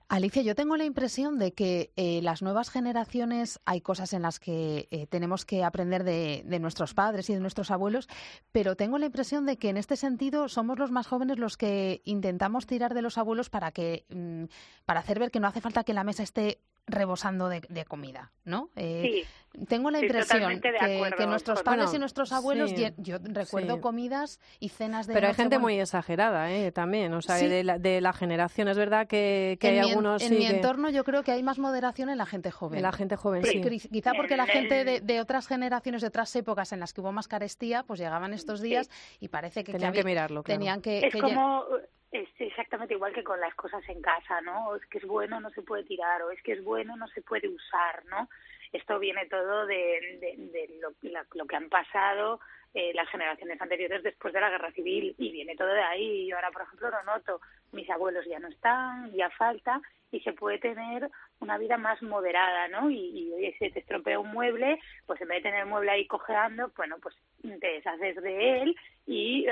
Alicia, 0.08 0.42
yo 0.42 0.56
tengo 0.56 0.78
la 0.78 0.86
impresión 0.86 1.38
de 1.38 1.54
que 1.54 1.92
eh, 1.96 2.22
las 2.24 2.42
nuevas 2.42 2.70
generaciones 2.70 3.60
hay 3.66 3.82
cosas 3.82 4.14
en 4.14 4.24
las 4.24 4.40
que 4.40 4.88
eh, 4.92 5.08
tenemos 5.08 5.46
que 5.46 5.64
aprender 5.64 6.04
de, 6.04 6.44
de 6.46 6.60
nuestros 6.60 6.94
padres 6.94 7.30
y 7.30 7.34
de 7.34 7.40
nuestros 7.40 7.72
abuelos, 7.72 8.08
pero 8.52 8.76
tengo 8.76 8.98
la 8.98 9.06
impresión 9.06 9.46
de 9.46 9.58
que 9.58 9.70
en 9.70 9.78
este 9.78 9.96
sentido 9.96 10.48
somos 10.48 10.80
los 10.80 10.92
más 10.92 11.08
jóvenes 11.08 11.38
los 11.38 11.58
que 11.58 12.02
intentamos 12.06 12.66
tirar 12.66 12.94
de 12.94 13.02
los 13.02 13.18
abuelos 13.18 13.50
para 13.50 13.72
que 13.72 14.06
mm, 14.10 14.46
para 14.86 15.02
hacer 15.02 15.20
ver 15.20 15.32
que 15.32 15.40
no 15.40 15.48
hace 15.48 15.62
falta 15.62 15.84
que 15.84 15.94
la 15.94 16.04
mesa 16.04 16.24
esté 16.24 16.60
rebosando 16.92 17.50
de, 17.50 17.62
de 17.70 17.86
comida, 17.86 18.32
¿no? 18.46 18.70
Eh, 18.76 19.26
Sí, 19.52 19.66
tengo 19.66 19.90
la 19.90 20.00
impresión 20.00 20.62
que, 20.62 21.26
nuestros 21.26 21.64
padres 21.64 21.86
Bueno, 21.86 21.96
y 21.96 22.00
nuestros 22.00 22.32
abuelos, 22.32 22.70
sí, 22.70 22.86
yo 22.98 23.18
recuerdo 23.22 23.76
sí. 23.76 23.82
comidas 23.82 24.40
y 24.60 24.70
cenas 24.70 25.08
de 25.08 25.14
Pero 25.16 25.28
hay 25.28 25.34
gente 25.34 25.58
muy 25.58 25.80
exagerada, 25.80 26.52
¿eh? 26.52 26.72
También, 26.72 27.12
o 27.16 27.22
sea, 27.24 27.38
Sí. 27.38 27.48
de, 27.48 27.64
la, 27.64 27.80
de 27.80 28.00
la 28.00 28.14
generación. 28.14 28.68
Es 28.68 28.78
verdad 28.78 29.08
que, 29.08 29.58
hay 29.60 29.72
mi, 29.72 29.80
algunos 29.80 30.22
en 30.22 30.30
sí 30.30 30.36
mi 30.36 30.46
que- 30.48 30.56
entorno 30.56 30.90
yo 30.92 31.04
creo 31.04 31.24
que 31.24 31.32
hay 31.32 31.42
más 31.42 31.58
moderación 31.58 32.10
en 32.10 32.20
la 32.20 32.28
gente 32.28 32.52
joven. 32.52 32.78
en 32.78 32.84
la 32.84 32.92
gente 32.92 33.16
joven, 33.16 33.44
sí. 33.44 33.60
Quizá 33.92 34.12
porque 34.14 34.38
la 34.38 34.44
En 34.44 34.50
gente 34.50 34.82
el- 34.82 34.86
de, 34.86 35.02
de 35.02 35.20
otras 35.20 35.48
generaciones, 35.48 36.02
de 36.02 36.08
otras 36.10 36.34
épocas 36.36 36.72
en 36.72 36.80
las 36.80 36.94
que 36.94 37.02
hubo 37.02 37.12
más 37.12 37.28
carestía, 37.28 37.82
pues 37.84 38.00
llegaban 38.00 38.34
estos 38.36 38.62
días 38.62 38.90
y 39.20 39.30
parece 39.30 39.64
que, 39.64 39.72
Tenían 39.72 39.90
había- 39.90 40.02
que 40.04 40.06
mirarlo, 40.08 40.44
claro. 40.44 40.60
tenían 40.60 40.82
que, 40.82 41.00
es 41.08 41.12
que 41.14 41.20
lle- 41.20 41.34
como 41.34 41.66
es 42.12 42.28
exactamente 42.40 42.94
igual 42.96 43.14
que 43.14 43.24
con 43.24 43.40
las 43.40 43.54
cosas 43.56 43.88
en 43.90 44.02
casa, 44.02 44.42
¿no? 44.42 44.70
O 44.70 44.76
es 44.76 44.86
que 44.88 44.98
es 45.00 45.06
bueno, 45.06 45.40
no 45.40 45.50
se 45.52 45.62
puede 45.62 45.84
tirar, 45.84 46.22
o 46.24 46.32
es 46.32 46.42
que 46.42 46.54
es 46.54 46.64
bueno, 46.64 46.96
no 46.96 47.08
se 47.08 47.22
puede 47.22 47.48
usar, 47.48 48.04
¿no? 48.06 48.30
Esto 48.72 49.00
viene 49.00 49.26
todo 49.28 49.66
de, 49.66 49.76
de, 50.20 50.36
de 50.38 50.80
lo, 50.82 50.94
la- 51.10 51.26
lo 51.34 51.46
que 51.46 51.56
han 51.56 51.70
pasado 51.70 52.40
eh, 52.74 52.92
las 52.94 53.10
generaciones 53.10 53.60
anteriores 53.62 54.04
después 54.04 54.34
de 54.34 54.42
la 54.42 54.50
guerra 54.50 54.72
civil 54.72 55.16
y 55.18 55.32
viene 55.32 55.56
todo 55.56 55.70
de 55.70 55.82
ahí. 55.82 56.28
Yo 56.28 56.36
ahora, 56.36 56.52
por 56.52 56.62
ejemplo, 56.64 56.90
lo 56.90 57.04
noto. 57.04 57.42
Mis 57.72 57.90
abuelos 57.90 58.26
ya 58.28 58.40
no 58.40 58.48
están, 58.48 59.12
ya 59.14 59.30
falta 59.32 59.82
y 60.12 60.20
se 60.22 60.34
puede 60.34 60.58
tener 60.60 61.10
una 61.40 61.58
vida 61.58 61.78
más 61.78 62.02
moderada, 62.02 62.68
¿no? 62.68 62.90
Y, 62.90 63.32
oye, 63.34 63.56
si 63.58 63.70
te 63.70 63.80
estropea 63.80 64.20
un 64.20 64.32
mueble, 64.32 64.80
pues 65.06 65.22
en 65.22 65.28
vez 65.28 65.38
de 65.38 65.50
tener 65.50 65.62
el 65.62 65.70
mueble 65.70 65.92
ahí 65.92 66.08
cojeando, 66.08 66.72
bueno, 66.76 66.98
pues 67.02 67.16
te 67.42 67.68
deshaces 67.68 68.16
de 68.22 68.62
él 68.62 68.76
y 69.06 69.46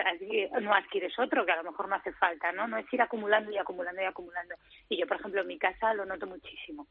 no 0.62 0.74
adquieres 0.74 1.18
otro 1.20 1.46
que 1.46 1.52
a 1.52 1.62
lo 1.62 1.72
mejor 1.72 1.88
no 1.88 1.96
hace 1.96 2.12
falta, 2.14 2.52
¿no? 2.52 2.68
No 2.68 2.78
es 2.78 2.92
ir 2.92 3.02
acumulando 3.02 3.52
y 3.52 3.58
acumulando 3.58 4.02
y 4.02 4.06
acumulando. 4.06 4.56
Y 4.90 4.98
yo, 4.98 5.08
por 5.08 5.18
ejemplo, 5.18 5.42
en 5.42 5.48
mi 5.48 5.58
casa 5.58 5.94
lo 5.94 6.06
noto 6.06 6.28
muchísimo. 6.28 6.88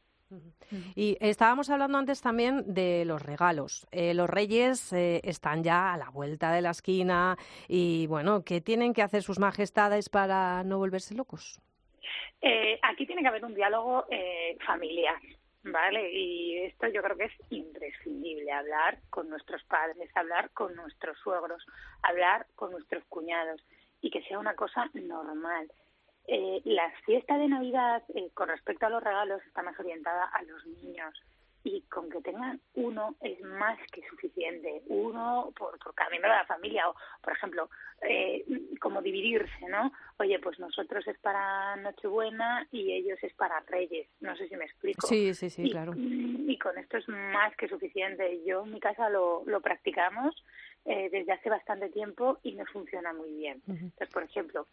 Y 0.95 1.17
estábamos 1.21 1.69
hablando 1.69 1.97
antes 1.97 2.21
también 2.21 2.63
de 2.73 3.05
los 3.05 3.21
regalos. 3.21 3.87
Eh, 3.91 4.13
los 4.13 4.29
reyes 4.29 4.91
eh, 4.93 5.21
están 5.23 5.63
ya 5.63 5.93
a 5.93 5.97
la 5.97 6.09
vuelta 6.09 6.51
de 6.51 6.61
la 6.61 6.71
esquina 6.71 7.37
y, 7.67 8.07
bueno, 8.07 8.43
¿qué 8.43 8.61
tienen 8.61 8.93
que 8.93 9.01
hacer 9.01 9.23
sus 9.23 9.39
majestades 9.39 10.09
para 10.09 10.63
no 10.63 10.77
volverse 10.77 11.15
locos? 11.15 11.61
Eh, 12.41 12.79
aquí 12.83 13.05
tiene 13.05 13.21
que 13.21 13.27
haber 13.27 13.45
un 13.45 13.55
diálogo 13.55 14.05
eh, 14.09 14.57
familiar, 14.65 15.19
¿vale? 15.63 16.11
Y 16.11 16.57
esto 16.59 16.87
yo 16.87 17.01
creo 17.01 17.17
que 17.17 17.25
es 17.25 17.33
imprescindible, 17.49 18.51
hablar 18.51 18.99
con 19.09 19.29
nuestros 19.29 19.63
padres, 19.63 20.09
hablar 20.15 20.51
con 20.51 20.75
nuestros 20.75 21.17
suegros, 21.19 21.65
hablar 22.03 22.45
con 22.55 22.71
nuestros 22.71 23.03
cuñados 23.05 23.63
y 24.01 24.11
que 24.11 24.21
sea 24.23 24.39
una 24.39 24.55
cosa 24.55 24.89
normal. 24.93 25.71
Eh, 26.27 26.61
la 26.65 26.91
fiesta 27.05 27.37
de 27.37 27.47
Navidad, 27.47 28.03
eh, 28.13 28.29
con 28.33 28.49
respecto 28.49 28.85
a 28.85 28.89
los 28.89 29.01
regalos, 29.01 29.41
está 29.45 29.63
más 29.63 29.79
orientada 29.79 30.25
a 30.25 30.41
los 30.43 30.65
niños 30.65 31.13
y 31.63 31.81
con 31.83 32.09
que 32.09 32.21
tengan 32.21 32.61
uno 32.75 33.15
es 33.21 33.41
más 33.41 33.77
que 33.91 34.01
suficiente. 34.09 34.83
Uno 34.87 35.51
por, 35.57 35.77
por 35.79 35.93
cada 35.93 36.09
miembro 36.09 36.31
de 36.31 36.37
la 36.37 36.45
familia 36.45 36.89
o, 36.89 36.95
por 37.21 37.33
ejemplo, 37.33 37.69
eh, 38.01 38.45
como 38.79 39.01
dividirse, 39.01 39.67
¿no? 39.67 39.91
Oye, 40.17 40.39
pues 40.39 40.59
nosotros 40.59 41.05
es 41.07 41.17
para 41.19 41.75
Nochebuena 41.77 42.67
y 42.71 42.93
ellos 42.93 43.19
es 43.21 43.33
para 43.33 43.59
Reyes. 43.61 44.07
No 44.21 44.35
sé 44.37 44.47
si 44.47 44.55
me 44.55 44.65
explico. 44.65 45.05
Sí, 45.07 45.33
sí, 45.33 45.49
sí, 45.49 45.63
y, 45.63 45.71
claro. 45.71 45.93
y 45.97 46.57
con 46.57 46.77
esto 46.77 46.97
es 46.97 47.07
más 47.09 47.55
que 47.57 47.67
suficiente. 47.67 48.41
Yo 48.45 48.63
en 48.63 48.73
mi 48.73 48.79
casa 48.79 49.09
lo, 49.09 49.43
lo 49.45 49.59
practicamos 49.59 50.35
eh, 50.85 51.09
desde 51.11 51.33
hace 51.33 51.49
bastante 51.49 51.89
tiempo 51.89 52.39
y 52.43 52.55
me 52.55 52.65
funciona 52.65 53.11
muy 53.11 53.31
bien. 53.33 53.61
Entonces, 53.67 54.09
por 54.09 54.23
ejemplo, 54.23 54.67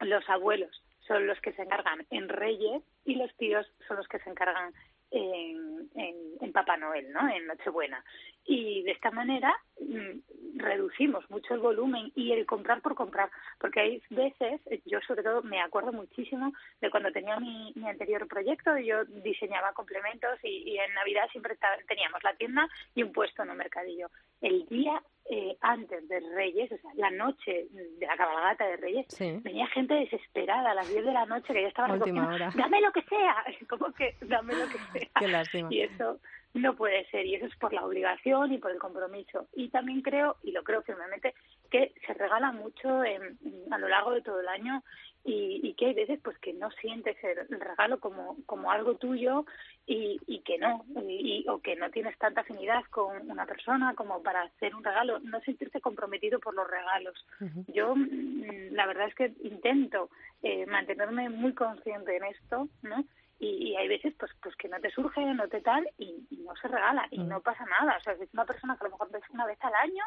los 0.00 0.28
abuelos 0.28 0.82
son 1.06 1.26
los 1.26 1.40
que 1.40 1.52
se 1.52 1.62
encargan 1.62 2.04
en 2.10 2.28
Reyes 2.28 2.82
y 3.04 3.14
los 3.14 3.34
tíos 3.36 3.66
son 3.86 3.96
los 3.96 4.08
que 4.08 4.18
se 4.18 4.30
encargan 4.30 4.72
en, 5.10 5.88
en, 5.94 6.52
Papá 6.52 6.76
Noel, 6.78 7.12
¿no? 7.12 7.28
En 7.28 7.46
Nochebuena. 7.46 8.02
Y 8.46 8.82
de 8.82 8.92
esta 8.92 9.10
manera 9.10 9.54
mm, 9.78 10.58
reducimos 10.58 11.28
mucho 11.30 11.52
el 11.52 11.60
volumen 11.60 12.10
y 12.14 12.32
el 12.32 12.46
comprar 12.46 12.80
por 12.80 12.94
comprar, 12.94 13.30
porque 13.58 13.80
hay 13.80 14.02
veces, 14.08 14.60
yo 14.86 15.00
sobre 15.06 15.22
todo 15.22 15.42
me 15.42 15.60
acuerdo 15.60 15.92
muchísimo 15.92 16.52
de 16.80 16.90
cuando 16.90 17.12
tenía 17.12 17.38
mi, 17.38 17.74
anterior 17.86 18.26
proyecto, 18.26 18.78
yo 18.78 19.04
diseñaba 19.04 19.74
complementos 19.74 20.38
y, 20.42 20.70
y 20.70 20.78
en 20.78 20.94
Navidad 20.94 21.28
siempre 21.30 21.58
teníamos 21.86 22.22
la 22.24 22.34
tienda 22.34 22.66
y 22.94 23.02
un 23.02 23.12
puesto 23.12 23.42
en 23.42 23.50
un 23.50 23.58
mercadillo. 23.58 24.08
El 24.40 24.66
día 24.66 25.02
eh, 25.30 25.56
antes 25.60 26.08
de 26.08 26.20
Reyes, 26.34 26.70
o 26.72 26.76
sea, 26.78 26.90
la 26.94 27.10
noche 27.10 27.66
de 27.70 28.06
la 28.06 28.16
cabalgata 28.16 28.66
de 28.66 28.76
Reyes, 28.76 29.06
Sí. 29.08 29.38
venía 29.42 29.66
gente 29.68 29.94
desesperada 29.94 30.70
a 30.70 30.74
las 30.74 30.88
10 30.88 31.04
de 31.04 31.12
la 31.12 31.26
noche 31.26 31.52
que 31.52 31.62
ya 31.62 31.68
estaban 31.68 31.90
A 31.90 31.94
última 31.94 32.20
recogiendo, 32.26 32.44
hora. 32.46 32.52
dame 32.62 32.80
lo 32.80 32.92
que 32.92 33.02
sea, 33.02 33.44
como 33.68 33.92
que 33.92 34.16
dame 34.22 34.54
lo 34.54 34.66
que 34.68 34.78
sea. 34.98 35.10
Qué 35.18 35.28
lástima. 35.28 35.68
Y 35.72 35.80
eso 35.82 36.20
no 36.56 36.74
puede 36.76 37.04
ser, 37.10 37.26
y 37.26 37.34
eso 37.34 37.46
es 37.46 37.56
por 37.56 37.72
la 37.72 37.84
obligación 37.84 38.52
y 38.52 38.58
por 38.58 38.70
el 38.70 38.78
compromiso. 38.78 39.46
Y 39.54 39.68
también 39.68 40.02
creo, 40.02 40.36
y 40.42 40.52
lo 40.52 40.62
creo 40.64 40.82
firmemente, 40.82 41.34
que 41.70 41.92
se 42.06 42.14
regala 42.14 42.52
mucho 42.52 43.04
en- 43.04 43.38
a 43.70 43.78
lo 43.78 43.88
largo 43.88 44.12
de 44.12 44.22
todo 44.22 44.40
el 44.40 44.48
año 44.48 44.82
y, 45.24 45.60
y 45.62 45.74
que 45.74 45.86
hay 45.86 45.94
veces 45.94 46.20
pues 46.22 46.38
que 46.38 46.52
no 46.52 46.70
sientes 46.72 47.16
el 47.24 47.60
regalo 47.60 47.98
como, 47.98 48.36
como 48.46 48.70
algo 48.70 48.94
tuyo 48.96 49.44
y, 49.86 50.20
y 50.26 50.40
que 50.40 50.58
no, 50.58 50.84
y, 51.08 51.42
y- 51.44 51.48
o 51.48 51.60
que 51.60 51.74
no 51.76 51.90
tienes 51.90 52.16
tanta 52.18 52.42
afinidad 52.42 52.84
con 52.90 53.28
una 53.30 53.46
persona 53.46 53.94
como 53.94 54.22
para 54.22 54.42
hacer 54.42 54.74
un 54.74 54.84
regalo, 54.84 55.18
no 55.20 55.40
sentirte 55.40 55.80
comprometido 55.80 56.38
por 56.38 56.54
los 56.54 56.68
regalos. 56.70 57.26
Yo 57.68 57.94
mm, 57.96 58.72
la 58.72 58.86
verdad 58.86 59.08
es 59.08 59.14
que 59.16 59.32
intento 59.42 60.10
eh, 60.42 60.66
mantenerme 60.66 61.28
muy 61.28 61.52
consciente 61.54 62.16
en 62.16 62.24
esto, 62.24 62.68
¿no? 62.82 63.04
Y, 63.38 63.70
y 63.70 63.76
hay 63.76 63.88
veces 63.88 64.14
pues 64.18 64.32
pues 64.42 64.56
que 64.56 64.68
no 64.68 64.80
te 64.80 64.90
surge, 64.90 65.22
no 65.34 65.48
te 65.48 65.60
tal 65.60 65.88
y, 65.98 66.26
y 66.30 66.36
no 66.38 66.56
se 66.56 66.68
regala 66.68 67.06
y 67.10 67.18
no 67.18 67.40
pasa 67.40 67.64
nada. 67.66 67.96
O 67.98 68.00
sea, 68.00 68.16
si 68.16 68.24
es 68.24 68.32
una 68.32 68.44
persona 68.46 68.76
que 68.76 68.84
a 68.84 68.88
lo 68.88 68.92
mejor 68.92 69.10
ves 69.10 69.22
una 69.30 69.46
vez 69.46 69.58
al 69.62 69.74
año, 69.74 70.04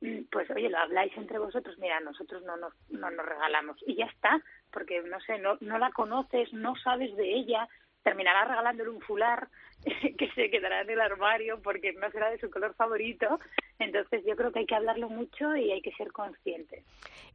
mm, 0.00 0.24
pues 0.30 0.50
oye, 0.50 0.70
lo 0.70 0.78
habláis 0.78 1.16
entre 1.16 1.38
vosotros, 1.38 1.78
mira, 1.78 2.00
nosotros 2.00 2.42
no 2.44 2.56
nos, 2.56 2.72
no 2.90 3.10
nos 3.10 3.26
regalamos 3.26 3.76
y 3.86 3.96
ya 3.96 4.06
está, 4.06 4.40
porque 4.70 5.02
no 5.02 5.20
sé, 5.20 5.38
no, 5.38 5.58
no 5.60 5.78
la 5.78 5.90
conoces, 5.90 6.52
no 6.52 6.74
sabes 6.76 7.14
de 7.16 7.34
ella, 7.34 7.68
terminará 8.02 8.44
regalándole 8.44 8.90
un 8.90 9.00
fular 9.00 9.48
que 10.18 10.30
se 10.34 10.50
quedará 10.50 10.82
en 10.82 10.90
el 10.90 11.00
armario 11.00 11.60
porque 11.62 11.92
no 11.92 12.10
será 12.10 12.30
de 12.30 12.38
su 12.38 12.50
color 12.50 12.74
favorito. 12.74 13.40
Entonces 13.78 14.22
yo 14.26 14.36
creo 14.36 14.52
que 14.52 14.60
hay 14.60 14.66
que 14.66 14.74
hablarlo 14.76 15.08
mucho 15.08 15.56
y 15.56 15.72
hay 15.72 15.80
que 15.80 15.92
ser 15.92 16.12
conscientes. 16.12 16.84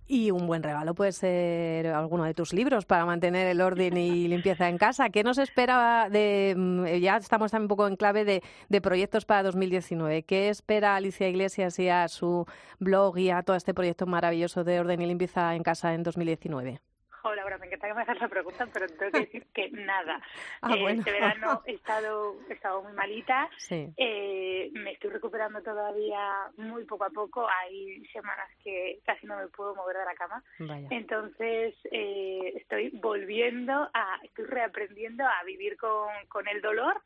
Y 0.08 0.32
un 0.32 0.48
buen 0.48 0.64
regalo 0.64 0.94
puede 0.94 1.12
ser 1.12 1.88
alguno 1.88 2.24
de 2.24 2.34
tus 2.34 2.54
libros 2.54 2.86
para 2.86 3.06
mantener 3.06 3.48
el 3.48 3.60
orden 3.60 3.98
y 3.98 4.28
limpieza 4.30 4.70
en 4.70 4.78
casa. 4.78 5.10
¿Qué 5.10 5.24
nos 5.24 5.38
espera 5.38 6.08
de, 6.10 6.54
mm, 6.56 6.86
ya 7.02 7.18
estamos 7.18 7.52
también 7.52 7.66
un 7.66 7.70
poco 7.70 7.88
en 7.88 7.98
clave 7.98 8.24
de, 8.24 8.42
de 8.70 8.82
proyectos 8.82 9.26
para 9.26 9.44
2019? 9.44 10.24
¿Qué 10.24 10.50
espera 10.50 10.96
Alicia 10.96 11.28
Iglesias 11.28 11.78
y 11.80 11.90
a 11.90 12.08
su 12.08 12.46
blog 12.80 13.18
y 13.18 13.30
a 13.30 13.44
todo 13.44 13.58
este 13.58 13.74
proyecto 13.74 14.06
maravilloso 14.06 14.64
de 14.64 14.80
orden 14.80 15.02
y 15.02 15.08
limpieza 15.08 15.54
en 15.56 15.64
casa 15.64 15.94
en 15.94 16.04
2019? 16.04 16.80
Joder, 17.28 17.40
ahora 17.42 17.58
me 17.58 17.66
encanta 17.68 17.88
que 17.88 17.94
me 17.94 18.02
hagas 18.04 18.20
la 18.22 18.28
pregunta, 18.30 18.68
pero 18.72 18.88
tengo 18.88 19.12
que 19.12 19.20
decir 19.20 19.46
que 19.54 19.70
nada. 19.72 20.22
Ah, 20.62 20.72
Eh, 20.74 20.82
bueno. 20.82 21.00
Este 21.00 21.12
verano 21.12 21.62
he 21.66 21.74
estado, 21.74 22.36
he 22.50 22.54
estado 22.54 22.82
muy 22.84 22.94
malita. 22.94 23.50
Sí. 23.58 23.88
Eh, 23.98 24.70
me 24.74 24.94
estoy 24.94 25.10
recuperando 25.12 25.62
todavía 25.62 26.48
muy 26.58 26.86
poco 26.86 27.04
a 27.04 27.10
poco. 27.10 27.48
Hay 27.62 28.06
semanas 28.08 28.48
que 28.63 29.00
casi 29.06 29.26
no 29.28 29.36
me 29.38 29.48
puedo 29.50 29.76
mover 29.76 29.98
de 29.98 30.06
la 30.06 30.16
cama. 30.16 30.44
Vaya. 30.60 30.88
Entonces 30.90 31.76
eh, 31.92 32.54
estoy 32.56 32.90
volviendo 32.94 33.74
a, 33.94 34.20
estoy 34.24 34.46
reaprendiendo 34.46 35.26
a 35.26 35.44
vivir 35.46 35.76
con, 35.78 36.08
con 36.30 36.48
el 36.48 36.62
dolor 36.62 37.02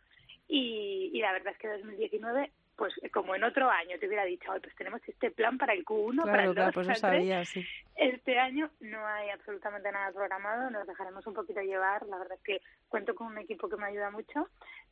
y, 0.48 1.10
y 1.14 1.20
la 1.22 1.32
verdad 1.34 1.54
es 1.54 1.58
que 1.60 1.68
2019, 1.68 2.52
pues 2.82 2.96
como 3.14 3.36
en 3.36 3.44
otro 3.44 3.70
año 3.70 3.96
te 4.00 4.08
hubiera 4.08 4.26
dicho, 4.26 4.52
"Ay, 4.52 4.60
pues 4.60 4.76
tenemos 4.76 5.00
este 5.08 5.30
plan 5.30 5.56
para 5.56 5.74
el 5.74 5.86
Q1, 5.86 6.24
para 6.24 6.34
Claro, 6.34 6.42
el 6.42 6.48
2, 6.48 6.56
claro, 6.56 6.72
pues 6.74 6.88
para 6.88 6.96
el 6.96 7.02
3". 7.02 7.30
sabía, 7.30 7.46
sí. 7.46 7.64
Este 7.96 8.40
año 8.40 8.72
no 8.80 9.06
hay 9.06 9.30
absolutamente 9.30 9.92
nada 9.92 10.12
programado, 10.12 10.72
nos 10.72 10.88
dejaremos 10.88 11.28
un 11.28 11.36
poquito 11.36 11.62
llevar. 11.62 12.04
La 12.08 12.18
verdad 12.18 12.38
es 12.38 12.44
que 12.44 12.62
cuento 12.90 13.14
con 13.14 13.28
un 13.28 13.38
equipo 13.38 13.70
que 13.70 13.78
me 13.78 13.86
ayuda 13.86 14.10
mucho, 14.10 14.48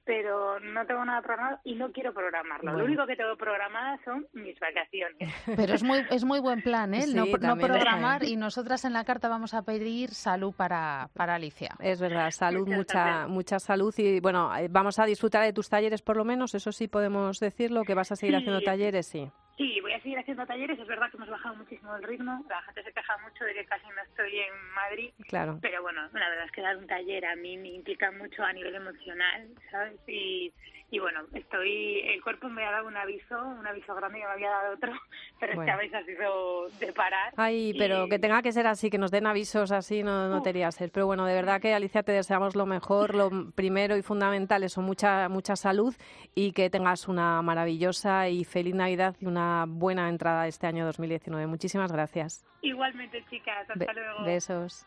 pero 0.06 0.60
no 0.60 0.86
tengo 0.86 1.04
nada 1.04 1.22
programado 1.22 1.60
y 1.64 1.74
no 1.74 1.92
quiero 1.92 2.14
programarlo. 2.14 2.72
Bueno. 2.72 2.80
Lo 2.80 2.86
único 2.86 3.08
que 3.08 3.16
tengo 3.16 3.36
programada 3.36 4.00
son 4.06 4.28
mis 4.34 4.60
vacaciones. 4.60 5.18
Pero 5.56 5.74
es 5.74 5.84
muy, 5.84 6.06
es 6.10 6.24
muy 6.24 6.40
buen 6.40 6.62
plan, 6.62 6.94
¿eh? 6.94 7.06
No, 7.14 7.26
no 7.26 7.58
programar 7.58 8.24
y 8.24 8.36
nosotras 8.36 8.86
en 8.86 8.94
la 8.94 9.04
carta 9.04 9.30
vamos 9.30 9.54
a 9.54 9.64
pedir 9.64 10.12
salud 10.12 10.54
para, 10.56 11.10
para 11.14 11.36
Alicia. 11.36 11.76
Es 11.80 12.00
verdad, 12.00 12.32
salud, 12.32 12.68
Muchas 12.68 12.78
mucha, 12.78 13.04
gracias. 13.04 13.30
mucha 13.30 13.60
salud 13.60 13.94
y 13.98 14.20
bueno, 14.20 14.56
eh, 14.56 14.68
vamos 14.70 15.00
a 15.00 15.06
disfrutar 15.06 15.44
de 15.44 15.54
tus 15.54 15.70
talleres 15.70 16.02
por 16.02 16.18
lo 16.18 16.26
menos, 16.26 16.56
eso 16.56 16.72
sí 16.72 16.88
podemos 16.88 17.40
decirlo, 17.40 17.79
que 17.84 17.94
vas 17.94 18.12
a 18.12 18.16
seguir 18.16 18.36
Sí, 18.36 18.38
haciendo 18.42 18.62
talleres, 18.62 19.08
sí. 19.08 19.30
Sí, 19.60 19.78
voy 19.82 19.92
a 19.92 20.02
seguir 20.02 20.18
haciendo 20.18 20.46
talleres. 20.46 20.80
Es 20.80 20.88
verdad 20.88 21.12
que 21.12 21.18
hemos 21.18 21.30
bajado 21.30 21.54
muchísimo 21.58 21.94
el 21.98 22.04
ritmo. 22.04 22.46
La 22.48 22.62
gente 22.62 22.82
se 22.82 22.94
queja 22.94 23.18
mucho 23.18 23.44
de 23.44 23.54
que 23.56 23.66
casi 23.66 23.86
no 23.88 24.02
estoy 24.08 24.40
en 24.40 24.54
Madrid. 24.74 25.12
Claro. 25.28 25.60
Pero 25.62 25.82
bueno, 25.82 26.02
la 26.14 26.30
verdad 26.30 26.46
es 26.46 26.52
que 26.54 26.62
dar 26.62 26.78
un 26.78 26.88
taller 26.88 27.26
a 27.26 27.36
mí 27.36 27.58
me 27.58 27.68
implica 27.68 28.10
mucho 28.12 28.42
a 28.42 28.54
nivel 28.54 28.74
emocional, 28.76 29.50
¿sabes? 29.70 30.00
Y, 30.08 30.54
y 30.92 31.00
bueno, 31.00 31.24
estoy. 31.34 32.00
El 32.06 32.22
cuerpo 32.24 32.48
me 32.48 32.64
ha 32.66 32.72
dado 32.72 32.88
un 32.88 32.96
aviso, 32.96 33.38
un 33.38 33.68
aviso 33.68 33.94
grande 33.96 34.20
que 34.20 34.26
me 34.26 34.32
había 34.32 34.50
dado 34.50 34.76
otro, 34.76 34.94
pero 35.42 35.56
Bueno. 35.56 35.70
este 35.74 35.82
aviso 35.82 35.98
ha 35.98 36.06
sido 36.06 36.70
de 36.80 36.94
parar. 36.94 37.34
Ay, 37.36 37.76
pero 37.78 38.08
que 38.08 38.18
tenga 38.18 38.42
que 38.42 38.54
ser 38.54 38.66
así, 38.66 38.90
que 38.90 38.98
nos 38.98 39.12
den 39.12 39.28
avisos 39.28 39.74
así, 39.74 40.04
no, 40.04 40.30
no 40.30 40.38
Uf. 40.38 40.44
debería 40.46 40.72
ser. 40.72 40.90
Pero 40.90 41.06
bueno, 41.06 41.26
de 41.26 41.34
verdad 41.34 41.60
que 41.60 41.74
Alicia 41.74 42.02
te 42.04 42.14
deseamos 42.14 42.56
lo 42.56 42.66
mejor, 42.66 43.14
lo 43.14 43.52
primero 43.52 43.98
y 43.98 44.04
fundamental, 44.04 44.64
eso, 44.64 44.82
mucha, 44.82 45.28
mucha 45.28 45.58
salud 45.58 45.94
y 46.34 46.54
que 46.54 46.70
tengas 46.70 47.10
una 47.10 47.42
maravillosa 47.42 48.30
y 48.30 48.46
feliz 48.46 48.74
Navidad 48.74 49.18
y 49.20 49.26
una 49.26 49.49
buena 49.68 50.10
entrada 50.10 50.48
este 50.48 50.68
año 50.68 50.86
2019. 50.86 51.48
Muchísimas 51.48 51.92
gracias. 51.92 52.46
Igualmente, 52.62 53.24
chicas. 53.30 53.70
Hasta 53.70 53.74
Be- 53.76 53.94
luego. 53.94 54.24
besos. 54.26 54.86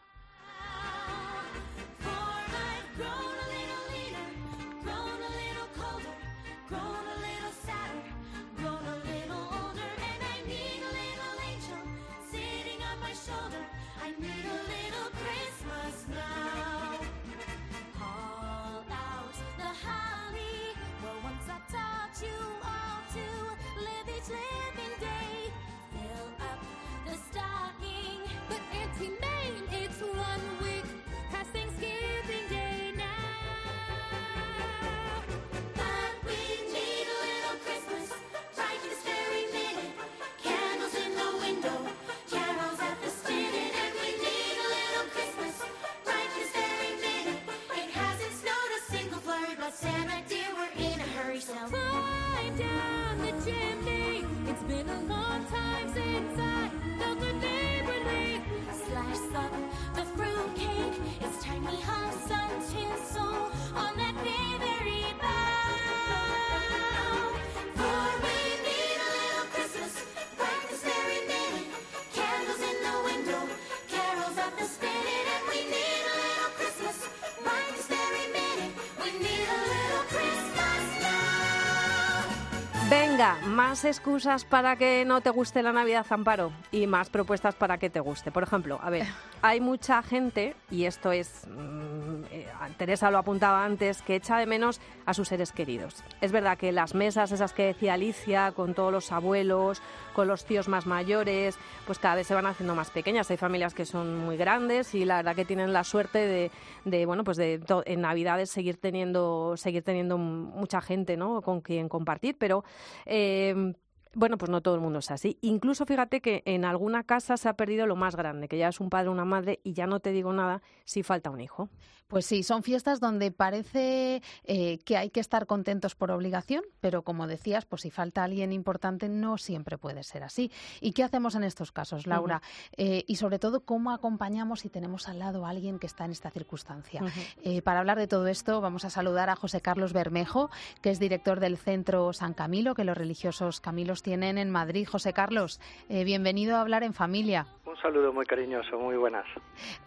Venga, 82.93 83.39
más 83.47 83.87
excusas 83.87 84.45
para 84.45 84.77
que 84.77 85.07
no 85.07 85.23
te 85.23 85.31
guste 85.31 85.63
la 85.63 85.73
Navidad, 85.73 86.05
Amparo, 86.11 86.53
y 86.71 86.87
más 86.87 87.09
propuestas 87.09 87.55
para 87.55 87.79
que 87.79 87.89
te 87.89 88.01
guste. 88.01 88.31
Por 88.31 88.43
ejemplo, 88.43 88.79
a 88.83 88.91
ver, 88.91 89.07
hay 89.41 89.63
mucha 89.63 90.03
gente, 90.03 90.55
y 90.71 90.85
esto 90.85 91.11
es, 91.11 91.47
mm, 91.49 92.25
eh, 92.31 92.47
Teresa 92.77 93.11
lo 93.11 93.17
apuntaba 93.17 93.65
antes, 93.65 94.03
que 94.03 94.17
echa 94.17 94.37
de 94.37 94.45
menos 94.45 94.79
a 95.07 95.15
sus 95.15 95.29
seres 95.29 95.53
queridos. 95.53 96.03
Es 96.21 96.33
verdad 96.33 96.59
que 96.59 96.73
las 96.73 96.95
mesas, 96.95 97.33
esas 97.33 97.53
que 97.53 97.67
decía 97.67 97.95
Alicia, 97.95 98.53
con 98.53 98.75
todos 98.75 98.93
los 98.93 99.13
abuelos, 99.13 99.83
con 100.15 100.29
los 100.29 100.45
tíos 100.45 100.69
más 100.69 100.87
mayores, 100.87 101.59
pues 101.87 101.99
cada 101.99 102.17
vez 102.17 102.27
se 102.27 102.35
van 102.35 102.47
haciendo 102.47 102.75
más 102.75 102.91
pequeñas. 102.91 103.31
Hay 103.31 103.37
familias 103.37 103.75
que 103.75 103.85
son 103.85 104.19
muy 104.19 104.37
grandes 104.37 104.95
y 104.95 105.05
la 105.05 105.17
verdad 105.17 105.37
que 105.37 105.45
tienen 105.45 105.73
la 105.73 105.85
suerte 105.85 106.19
de, 106.19 106.51
de, 106.85 107.07
bueno, 107.07 107.25
pues 107.25 107.37
de 107.37 107.61
en 107.87 108.01
Navidades 108.01 108.51
seguir 108.51 108.77
teniendo, 108.77 109.57
seguir 109.57 109.83
teniendo 109.83 110.19
mucha 110.19 110.81
gente, 110.81 111.17
¿no? 111.17 111.43
Con 111.43 111.61
quien 111.61 111.89
compartir, 111.89 112.37
pero 112.39 112.65
eh, 113.07 113.75
bueno, 114.15 114.37
pues 114.39 114.51
no 114.51 114.61
todo 114.61 114.75
el 114.75 114.81
mundo 114.81 114.99
es 114.99 115.11
así. 115.11 115.39
Incluso 115.41 115.87
fíjate 115.87 116.21
que 116.21 116.43
en 116.45 116.65
alguna 116.65 117.05
casa 117.05 117.37
se 117.37 117.49
ha 117.49 117.55
perdido 117.55 117.87
lo 117.87 117.97
más 117.97 118.17
grande, 118.17 118.49
que 118.49 118.59
ya 118.59 118.69
es 118.69 118.81
un 118.81 118.91
padre 118.91 119.09
o 119.09 119.13
una 119.13 119.25
madre, 119.25 119.61
y 119.65 119.73
ya 119.73 119.87
no 119.87 120.01
te 120.01 120.11
digo 120.11 120.33
nada 120.33 120.63
si 120.85 121.03
falta 121.03 121.31
un 121.31 121.41
hijo. 121.41 121.69
Pues 122.13 122.27
sí, 122.27 122.43
son 122.43 122.63
fiestas 122.63 123.01
donde 123.01 123.31
parece 123.31 124.21
eh, 124.45 124.79
que 124.85 124.99
hay 124.99 125.09
que 125.09 125.21
estar 125.21 125.47
contentos 125.47 125.95
por 125.95 126.11
obligación, 126.11 126.63
pero 126.81 127.05
como 127.05 127.27
decías, 127.27 127.65
pues 127.65 127.81
si 127.83 127.91
falta 127.91 128.23
alguien 128.23 128.53
importante 128.53 129.09
no 129.09 129.39
siempre 129.39 129.79
puede 129.79 130.03
ser 130.03 130.23
así. 130.23 130.53
¿Y 130.83 130.93
qué 130.93 131.05
hacemos 131.05 131.37
en 131.37 131.45
estos 131.45 131.73
casos, 131.73 132.07
Laura? 132.07 132.43
Eh, 132.77 133.05
y 133.07 133.17
sobre 133.17 133.39
todo, 133.39 133.65
¿cómo 133.65 133.93
acompañamos 133.93 134.61
si 134.61 134.69
tenemos 134.69 135.09
al 135.09 135.21
lado 135.21 135.47
a 135.47 135.49
alguien 135.49 135.79
que 135.79 135.87
está 135.87 136.05
en 136.05 136.11
esta 136.11 136.31
circunstancia? 136.31 137.03
Eh, 137.43 137.63
para 137.63 137.81
hablar 137.81 137.97
de 137.97 138.09
todo 138.09 138.27
esto, 138.27 138.61
vamos 138.61 138.85
a 138.85 138.91
saludar 138.91 139.31
a 139.31 139.37
José 139.37 139.63
Carlos 139.63 139.95
Bermejo, 139.95 140.51
que 140.83 140.91
es 140.91 140.99
director 140.99 141.41
del 141.41 141.57
Centro 141.57 142.13
San 142.13 142.35
Camilo, 142.35 142.75
que 142.75 142.85
los 142.85 142.97
religiosos 142.97 143.63
Camilos 143.63 144.02
tienen 144.03 144.39
en 144.39 144.51
Madrid. 144.51 144.87
José 144.91 145.13
Carlos, 145.13 145.61
eh, 145.89 146.05
bienvenido 146.05 146.57
a 146.57 146.61
Hablar 146.61 146.83
en 146.83 146.93
Familia. 146.93 147.47
Un 147.65 147.77
saludo 147.77 148.13
muy 148.13 148.27
cariñoso, 148.27 148.79
muy 148.79 148.97
buenas. 148.97 149.25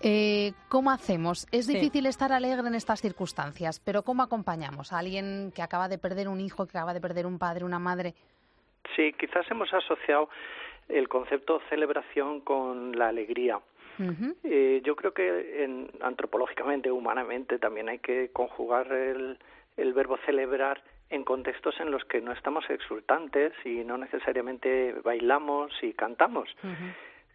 Eh, 0.01 0.54
¿Cómo 0.69 0.91
hacemos? 0.91 1.45
Es 1.51 1.65
Sí. 1.67 1.73
difícil 1.73 2.06
estar 2.06 2.32
alegre 2.32 2.67
en 2.67 2.75
estas 2.75 3.01
circunstancias, 3.01 3.80
pero 3.80 4.04
¿cómo 4.04 4.23
acompañamos 4.23 4.91
a 4.93 4.99
alguien 4.99 5.51
que 5.56 5.62
acaba 5.62 5.88
de 5.88 5.97
perder 5.97 6.28
un 6.28 6.39
hijo, 6.41 6.65
que 6.65 6.78
acaba 6.78 6.93
de 6.93 7.01
perder 7.01 7.25
un 7.25 7.38
padre, 7.38 7.65
una 7.65 7.80
madre? 7.80 8.13
Sí, 8.95 9.13
quizás 9.19 9.45
hemos 9.51 9.73
asociado 9.73 10.30
el 10.89 11.08
concepto 11.10 11.60
celebración 11.69 12.41
con 12.41 12.97
la 12.97 13.10
alegría. 13.10 13.60
Eh, 14.43 14.82
yo 14.84 14.95
creo 14.95 15.13
que 15.13 15.63
en- 15.63 15.89
antropológicamente, 16.01 16.91
humanamente, 16.91 17.58
también 17.60 17.88
hay 17.89 17.99
que 17.99 18.30
conjugar 18.32 18.91
el, 18.91 19.38
el 19.78 19.93
verbo 19.93 20.17
celebrar 20.25 20.82
en 21.10 21.24
contextos 21.24 21.80
en 21.80 21.91
los 21.91 22.04
que 22.06 22.22
no 22.22 22.32
estamos 22.32 22.70
exultantes 22.70 23.54
y 23.63 23.84
no 23.84 23.98
necesariamente 23.98 24.94
bailamos 25.04 25.72
y 25.82 25.94
cantamos, 25.94 26.50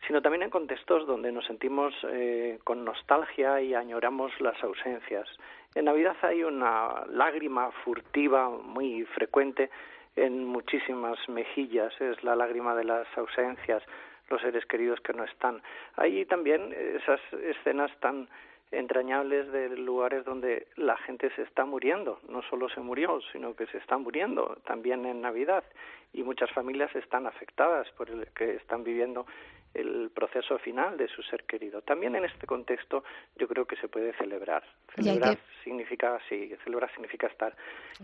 sino 0.06 0.20
también 0.22 0.42
en 0.42 0.50
contextos 0.50 1.06
donde 1.06 1.30
nos 1.30 1.46
sentimos 1.46 1.94
eh, 2.10 2.58
con 2.64 2.84
nostalgia 2.84 3.60
y 3.60 3.74
añoramos 3.74 4.32
las 4.40 4.62
ausencias. 4.62 5.28
En 5.74 5.84
Navidad 5.84 6.16
hay 6.22 6.42
una 6.42 7.04
lágrima 7.08 7.70
furtiva 7.84 8.50
muy 8.50 9.04
frecuente 9.04 9.70
en 10.16 10.44
muchísimas 10.44 11.16
mejillas, 11.28 11.92
es 12.00 12.22
la 12.24 12.34
lágrima 12.34 12.74
de 12.74 12.84
las 12.84 13.06
ausencias, 13.16 13.82
los 14.28 14.40
seres 14.40 14.66
queridos 14.66 15.00
que 15.00 15.12
no 15.12 15.24
están. 15.24 15.62
Hay 15.96 16.24
también 16.26 16.74
esas 16.96 17.20
escenas 17.32 17.90
tan 18.00 18.28
entrañables 18.72 19.50
de 19.52 19.76
lugares 19.76 20.24
donde 20.24 20.68
la 20.76 20.96
gente 20.98 21.30
se 21.34 21.42
está 21.42 21.64
muriendo, 21.64 22.20
no 22.28 22.42
solo 22.42 22.68
se 22.68 22.80
murió, 22.80 23.20
sino 23.32 23.54
que 23.54 23.66
se 23.66 23.78
está 23.78 23.98
muriendo 23.98 24.58
también 24.64 25.06
en 25.06 25.20
Navidad. 25.20 25.64
Y 26.12 26.22
muchas 26.22 26.50
familias 26.52 26.94
están 26.94 27.26
afectadas 27.26 27.90
por 27.92 28.10
el 28.10 28.26
que 28.28 28.56
están 28.56 28.84
viviendo 28.84 29.26
el 29.74 30.10
proceso 30.10 30.58
final 30.58 30.96
de 30.96 31.06
su 31.08 31.22
ser 31.22 31.44
querido. 31.44 31.80
También 31.82 32.16
en 32.16 32.24
este 32.24 32.46
contexto 32.46 33.04
yo 33.36 33.46
creo 33.46 33.66
que 33.66 33.76
se 33.76 33.88
puede 33.88 34.12
celebrar. 34.14 34.64
Celebrar 34.96 35.36
que- 35.36 35.42
significa 35.62 36.18
sí, 36.28 36.52
celebrar 36.64 36.90
significa 36.92 37.28
estar 37.28 37.54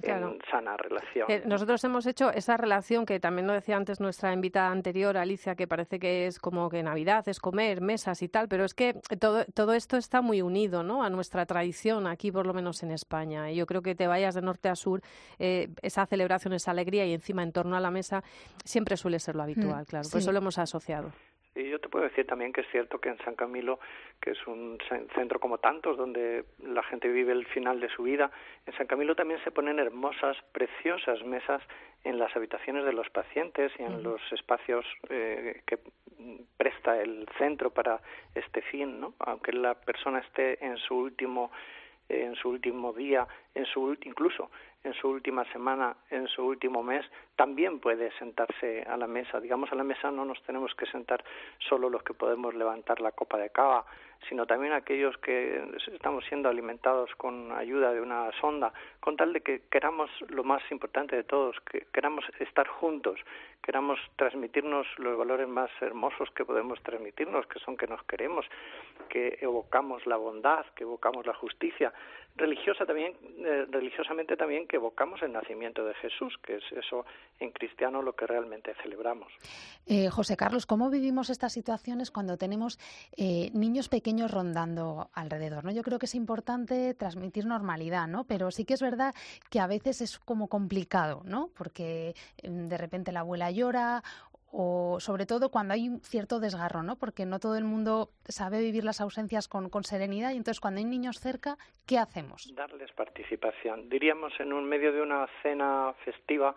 Claro. 0.00 0.28
en 0.32 0.38
sana 0.50 0.76
relación. 0.76 1.28
Eh, 1.30 1.42
nosotros 1.46 1.82
hemos 1.84 2.06
hecho 2.06 2.30
esa 2.30 2.56
relación 2.56 3.04
que 3.06 3.18
también 3.18 3.46
lo 3.46 3.52
decía 3.54 3.76
antes 3.76 3.98
nuestra 4.00 4.32
invitada 4.32 4.70
anterior, 4.70 5.16
Alicia, 5.16 5.56
que 5.56 5.66
parece 5.66 5.98
que 5.98 6.26
es 6.26 6.38
como 6.38 6.68
que 6.70 6.82
Navidad 6.82 7.26
es 7.28 7.40
comer, 7.40 7.80
mesas 7.80 8.22
y 8.22 8.28
tal, 8.28 8.46
pero 8.48 8.64
es 8.64 8.74
que 8.74 8.94
todo, 9.18 9.44
todo 9.54 9.72
esto 9.72 9.96
está 9.96 10.20
muy 10.20 10.42
unido 10.42 10.82
¿no? 10.84 11.02
a 11.02 11.10
nuestra 11.10 11.46
tradición 11.46 12.06
aquí, 12.06 12.30
por 12.30 12.46
lo 12.46 12.54
menos 12.54 12.82
en 12.84 12.90
España. 12.92 13.50
Y 13.50 13.56
yo 13.56 13.66
creo 13.66 13.82
que 13.82 13.94
te 13.94 14.06
vayas 14.06 14.34
de 14.34 14.42
norte 14.42 14.68
a 14.68 14.76
sur, 14.76 15.00
eh, 15.38 15.68
esa 15.82 16.06
celebración, 16.06 16.52
esa 16.52 16.70
alegría 16.70 17.04
y 17.06 17.12
encima 17.14 17.42
en 17.42 17.52
torno 17.52 17.76
a 17.76 17.80
la 17.80 17.90
mesa 17.90 18.22
siempre 18.64 18.96
suele 18.96 19.18
ser 19.18 19.34
lo 19.34 19.42
habitual, 19.42 19.82
Mm, 19.82 19.86
claro. 19.86 20.04
sí. 20.04 20.10
Por 20.12 20.20
eso 20.20 20.30
lo 20.32 20.38
hemos 20.38 20.58
asociado. 20.58 21.12
Y 21.56 21.68
yo 21.70 21.78
te 21.80 21.88
puedo 21.88 22.04
decir 22.04 22.26
también 22.26 22.52
que 22.52 22.60
es 22.60 22.66
cierto 22.70 23.00
que 23.00 23.08
en 23.08 23.18
San 23.24 23.34
Camilo, 23.34 23.80
que 24.20 24.30
es 24.32 24.46
un 24.46 24.78
cen- 24.88 25.10
centro 25.14 25.40
como 25.40 25.58
tantos, 25.58 25.96
donde 25.96 26.44
la 26.62 26.82
gente 26.84 27.08
vive 27.08 27.32
el 27.32 27.46
final 27.46 27.80
de 27.80 27.88
su 27.88 28.02
vida, 28.04 28.30
en 28.66 28.74
San 28.74 28.86
Camilo 28.86 29.14
también 29.16 29.42
se 29.42 29.50
ponen 29.50 29.78
hermosas, 29.78 30.36
preciosas 30.52 31.22
mesas 31.24 31.62
en 32.04 32.18
las 32.18 32.34
habitaciones 32.36 32.84
de 32.84 32.92
los 32.92 33.08
pacientes 33.10 33.72
y 33.78 33.82
en 33.82 34.02
los 34.02 34.20
espacios 34.32 34.84
eh, 35.08 35.62
que 35.66 35.78
presta 36.56 37.00
el 37.00 37.26
centro 37.38 37.70
para 37.70 38.00
este 38.34 38.62
fin, 38.62 39.00
¿no? 39.00 39.14
Aunque 39.20 39.52
la 39.52 39.74
persona 39.74 40.18
esté 40.20 40.64
en 40.64 40.76
su 40.76 40.96
último 40.96 41.50
en 42.08 42.36
su 42.36 42.50
último 42.50 42.92
día, 42.92 43.26
en 43.56 43.66
su 43.66 43.96
incluso 44.04 44.48
en 44.86 44.94
su 44.94 45.08
última 45.08 45.44
semana, 45.52 45.96
en 46.10 46.28
su 46.28 46.46
último 46.46 46.82
mes, 46.82 47.04
también 47.34 47.80
puede 47.80 48.12
sentarse 48.18 48.82
a 48.82 48.96
la 48.96 49.08
mesa. 49.08 49.40
Digamos, 49.40 49.70
a 49.72 49.74
la 49.74 49.82
mesa 49.82 50.10
no 50.12 50.24
nos 50.24 50.40
tenemos 50.44 50.74
que 50.76 50.86
sentar 50.86 51.24
solo 51.58 51.90
los 51.90 52.04
que 52.04 52.14
podemos 52.14 52.54
levantar 52.54 53.00
la 53.00 53.10
copa 53.10 53.36
de 53.36 53.50
cava, 53.50 53.84
sino 54.28 54.46
también 54.46 54.72
aquellos 54.72 55.16
que 55.18 55.62
estamos 55.92 56.24
siendo 56.26 56.48
alimentados 56.48 57.14
con 57.16 57.52
ayuda 57.52 57.92
de 57.92 58.00
una 58.00 58.30
sonda, 58.40 58.72
con 59.00 59.16
tal 59.16 59.32
de 59.32 59.40
que 59.40 59.62
queramos 59.70 60.10
lo 60.28 60.44
más 60.44 60.62
importante 60.70 61.16
de 61.16 61.24
todos, 61.24 61.56
que 61.70 61.86
queramos 61.92 62.24
estar 62.40 62.66
juntos, 62.66 63.20
queramos 63.62 63.98
transmitirnos 64.16 64.86
los 64.98 65.16
valores 65.16 65.48
más 65.48 65.70
hermosos 65.80 66.30
que 66.30 66.44
podemos 66.44 66.80
transmitirnos, 66.82 67.46
que 67.46 67.58
son 67.60 67.76
que 67.76 67.86
nos 67.86 68.02
queremos, 68.04 68.46
que 69.08 69.38
evocamos 69.40 70.06
la 70.06 70.16
bondad, 70.16 70.66
que 70.74 70.84
evocamos 70.84 71.26
la 71.26 71.34
justicia, 71.34 71.92
religiosa 72.36 72.84
también, 72.84 73.14
eh, 73.38 73.66
religiosamente 73.70 74.36
también 74.36 74.68
que 74.68 74.76
evocamos 74.76 75.22
el 75.22 75.32
nacimiento 75.32 75.84
de 75.84 75.94
Jesús, 75.94 76.34
que 76.44 76.56
es 76.56 76.64
eso 76.72 77.06
en 77.40 77.50
cristiano 77.50 78.02
lo 78.02 78.14
que 78.14 78.26
realmente 78.26 78.74
celebramos. 78.82 79.32
Eh, 79.86 80.10
José 80.10 80.36
Carlos, 80.36 80.66
¿cómo 80.66 80.90
vivimos 80.90 81.30
estas 81.30 81.52
situaciones 81.52 82.10
cuando 82.10 82.36
tenemos 82.36 82.78
eh, 83.16 83.50
niños 83.54 83.88
pequeños 83.88 84.05
rondando 84.30 85.10
alrededor? 85.12 85.64
¿no? 85.64 85.72
Yo 85.72 85.82
creo 85.82 85.98
que 85.98 86.06
es 86.06 86.14
importante 86.14 86.94
transmitir 86.94 87.46
normalidad, 87.46 88.06
¿no? 88.06 88.24
Pero 88.24 88.50
sí 88.50 88.64
que 88.64 88.74
es 88.74 88.82
verdad 88.82 89.14
que 89.50 89.60
a 89.60 89.66
veces 89.66 90.00
es 90.00 90.18
como 90.18 90.48
complicado, 90.48 91.22
¿no? 91.24 91.50
Porque 91.56 92.14
mm, 92.42 92.66
de 92.66 92.78
repente 92.78 93.12
la 93.12 93.20
abuela 93.20 93.50
llora 93.50 94.02
o 94.52 94.98
sobre 95.00 95.26
todo 95.26 95.50
cuando 95.50 95.74
hay 95.74 95.88
un 95.88 96.00
cierto 96.00 96.40
desgarro, 96.40 96.82
¿no? 96.82 96.96
Porque 96.96 97.26
no 97.26 97.40
todo 97.40 97.56
el 97.56 97.64
mundo 97.64 98.10
sabe 98.26 98.60
vivir 98.60 98.84
las 98.84 99.00
ausencias 99.00 99.48
con, 99.48 99.68
con 99.68 99.84
serenidad 99.84 100.30
y 100.32 100.36
entonces 100.36 100.60
cuando 100.60 100.78
hay 100.78 100.84
niños 100.84 101.20
cerca, 101.20 101.58
¿qué 101.86 101.98
hacemos? 101.98 102.54
Darles 102.54 102.92
participación. 102.92 103.88
Diríamos 103.88 104.32
en 104.38 104.52
un 104.52 104.64
medio 104.64 104.92
de 104.92 105.02
una 105.02 105.26
cena 105.42 105.92
festiva, 106.04 106.54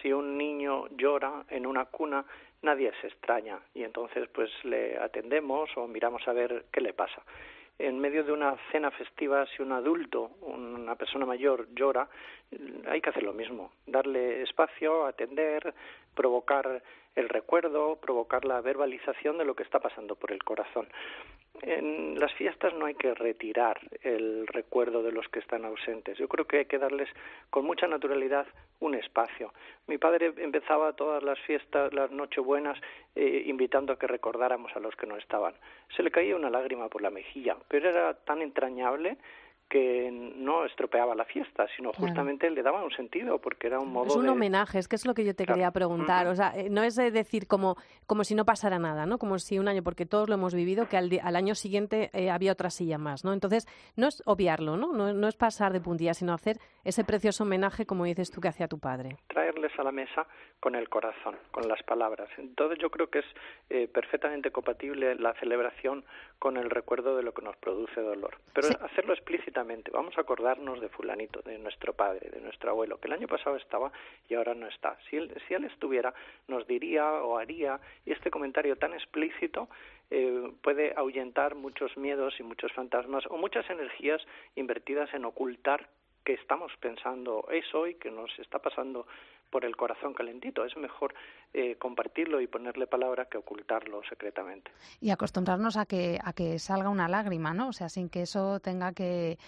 si 0.00 0.12
un 0.12 0.36
niño 0.36 0.86
llora 0.96 1.44
en 1.48 1.66
una 1.66 1.86
cuna, 1.86 2.24
nadie 2.62 2.92
se 3.00 3.08
extraña 3.08 3.58
y 3.74 3.84
entonces 3.84 4.28
pues 4.28 4.50
le 4.64 4.98
atendemos 4.98 5.70
o 5.76 5.86
miramos 5.86 6.26
a 6.28 6.32
ver 6.32 6.66
qué 6.72 6.80
le 6.80 6.92
pasa. 6.92 7.22
En 7.78 7.98
medio 7.98 8.24
de 8.24 8.32
una 8.32 8.56
cena 8.70 8.90
festiva, 8.90 9.46
si 9.46 9.62
un 9.62 9.72
adulto, 9.72 10.32
una 10.42 10.96
persona 10.96 11.24
mayor 11.24 11.66
llora, 11.74 12.08
hay 12.86 13.00
que 13.00 13.08
hacer 13.08 13.22
lo 13.22 13.32
mismo, 13.32 13.72
darle 13.86 14.42
espacio, 14.42 15.06
atender, 15.06 15.72
provocar 16.14 16.82
el 17.16 17.28
recuerdo, 17.30 17.96
provocar 17.96 18.44
la 18.44 18.60
verbalización 18.60 19.38
de 19.38 19.46
lo 19.46 19.54
que 19.54 19.62
está 19.62 19.80
pasando 19.80 20.14
por 20.14 20.30
el 20.30 20.42
corazón. 20.44 20.88
En 21.62 22.18
las 22.18 22.32
fiestas 22.34 22.72
no 22.74 22.86
hay 22.86 22.94
que 22.94 23.12
retirar 23.14 23.78
el 24.02 24.46
recuerdo 24.46 25.02
de 25.02 25.12
los 25.12 25.28
que 25.28 25.40
están 25.40 25.64
ausentes. 25.64 26.16
Yo 26.16 26.28
creo 26.28 26.46
que 26.46 26.58
hay 26.58 26.64
que 26.64 26.78
darles 26.78 27.08
con 27.50 27.66
mucha 27.66 27.86
naturalidad 27.86 28.46
un 28.80 28.94
espacio. 28.94 29.52
Mi 29.86 29.98
padre 29.98 30.32
empezaba 30.38 30.94
todas 30.94 31.22
las 31.22 31.38
fiestas, 31.40 31.92
las 31.92 32.10
nochebuenas, 32.10 32.78
eh, 33.14 33.42
invitando 33.46 33.92
a 33.92 33.98
que 33.98 34.06
recordáramos 34.06 34.74
a 34.74 34.80
los 34.80 34.96
que 34.96 35.06
no 35.06 35.16
estaban. 35.16 35.54
Se 35.94 36.02
le 36.02 36.10
caía 36.10 36.36
una 36.36 36.50
lágrima 36.50 36.88
por 36.88 37.02
la 37.02 37.10
mejilla, 37.10 37.56
pero 37.68 37.90
era 37.90 38.14
tan 38.14 38.40
entrañable 38.40 39.18
que 39.70 40.10
no 40.36 40.64
estropeaba 40.66 41.14
la 41.14 41.24
fiesta, 41.24 41.66
sino 41.76 41.92
Claro. 41.92 42.08
justamente 42.08 42.50
le 42.50 42.60
daba 42.62 42.82
un 42.84 42.90
sentido, 42.90 43.38
porque 43.38 43.68
era 43.68 43.78
un 43.78 43.92
modo 43.92 44.08
Es 44.08 44.16
un 44.16 44.24
de... 44.24 44.30
homenaje, 44.30 44.78
es 44.80 44.88
que 44.88 44.96
es 44.96 45.06
lo 45.06 45.14
que 45.14 45.24
yo 45.24 45.34
te 45.34 45.44
Claro. 45.44 45.56
quería 45.56 45.70
preguntar. 45.70 46.26
O 46.26 46.34
sea, 46.34 46.52
eh, 46.56 46.68
no 46.68 46.82
es 46.82 46.96
de 46.96 47.10
decir 47.12 47.46
como, 47.46 47.76
como 48.06 48.24
si 48.24 48.34
no 48.34 48.44
pasara 48.44 48.78
nada, 48.80 49.06
¿no? 49.06 49.16
Como 49.18 49.38
si 49.38 49.58
un 49.60 49.68
año, 49.68 49.82
porque 49.84 50.06
todos 50.06 50.28
lo 50.28 50.34
hemos 50.34 50.54
vivido, 50.54 50.88
que 50.88 50.96
al, 50.96 51.08
al 51.22 51.36
año 51.36 51.54
siguiente 51.54 52.10
eh, 52.12 52.30
había 52.30 52.50
otra 52.52 52.68
silla 52.70 52.98
más, 52.98 53.24
¿no? 53.24 53.32
Entonces, 53.32 53.66
no 53.96 54.08
es 54.08 54.22
obviarlo, 54.26 54.76
¿no? 54.76 54.92
¿no? 54.92 55.12
no 55.12 55.28
es 55.28 55.36
pasar 55.36 55.72
de 55.72 55.80
puntillas, 55.80 56.18
sino 56.18 56.32
hacer 56.34 56.56
ese 56.84 57.04
precioso 57.04 57.44
homenaje, 57.44 57.86
como 57.86 58.04
dices 58.04 58.30
tú, 58.32 58.40
que 58.40 58.48
hacía 58.48 58.66
tu 58.66 58.78
padre. 58.80 59.16
traerles 59.28 59.70
a 59.78 59.84
la 59.84 59.92
mesa 59.92 60.26
con 60.58 60.74
el 60.74 60.88
corazón, 60.88 61.36
con 61.52 61.68
las 61.68 61.80
palabras. 61.84 62.28
Entonces 62.38 62.78
yo 62.80 62.90
creo 62.90 63.08
que 63.08 63.20
es 63.20 63.24
eh, 63.70 63.86
perfectamente 63.88 64.50
compatible 64.50 65.14
la 65.14 65.32
celebración 65.34 66.04
con 66.40 66.56
el 66.56 66.68
recuerdo 66.70 67.16
de 67.16 67.22
lo 67.22 67.32
que 67.32 67.42
nos 67.42 67.56
produce 67.56 68.00
dolor. 68.00 68.36
Pero 68.52 68.66
Sí. 68.68 68.74
hacerlo 68.82 69.12
explícitamente. 69.14 69.59
Vamos 69.92 70.16
a 70.16 70.22
acordarnos 70.22 70.80
de 70.80 70.88
fulanito, 70.88 71.42
de 71.42 71.58
nuestro 71.58 71.92
padre, 71.92 72.30
de 72.30 72.40
nuestro 72.40 72.70
abuelo, 72.70 72.98
que 72.98 73.08
el 73.08 73.14
año 73.14 73.28
pasado 73.28 73.56
estaba 73.56 73.92
y 74.28 74.34
ahora 74.34 74.54
no 74.54 74.66
está. 74.66 74.96
Si 75.08 75.16
él, 75.16 75.34
si 75.46 75.54
él 75.54 75.64
estuviera, 75.64 76.14
nos 76.48 76.66
diría 76.66 77.12
o 77.12 77.38
haría, 77.38 77.80
y 78.06 78.12
este 78.12 78.30
comentario 78.30 78.76
tan 78.76 78.94
explícito 78.94 79.68
eh, 80.10 80.50
puede 80.62 80.94
ahuyentar 80.96 81.54
muchos 81.54 81.96
miedos 81.96 82.34
y 82.40 82.42
muchos 82.42 82.72
fantasmas 82.72 83.24
o 83.28 83.36
muchas 83.36 83.68
energías 83.70 84.20
invertidas 84.56 85.12
en 85.14 85.24
ocultar 85.24 85.88
que 86.24 86.34
estamos 86.34 86.72
pensando 86.80 87.46
eso 87.50 87.86
y 87.86 87.94
que 87.94 88.10
nos 88.10 88.36
está 88.38 88.58
pasando 88.58 89.06
por 89.50 89.64
el 89.64 89.76
corazón 89.76 90.14
calentito. 90.14 90.64
Es 90.64 90.76
mejor 90.76 91.14
eh, 91.52 91.76
compartirlo 91.76 92.40
y 92.40 92.46
ponerle 92.46 92.86
palabra 92.86 93.26
que 93.26 93.38
ocultarlo 93.38 94.02
secretamente. 94.08 94.70
Y 95.00 95.10
acostumbrarnos 95.10 95.76
a 95.76 95.86
que, 95.86 96.18
a 96.22 96.32
que 96.32 96.58
salga 96.58 96.88
una 96.88 97.08
lágrima, 97.08 97.52
¿no? 97.52 97.68
O 97.68 97.72
sea, 97.72 97.88
sin 97.88 98.08
que 98.08 98.22
eso 98.22 98.60
tenga 98.60 98.92
que, 98.92 99.38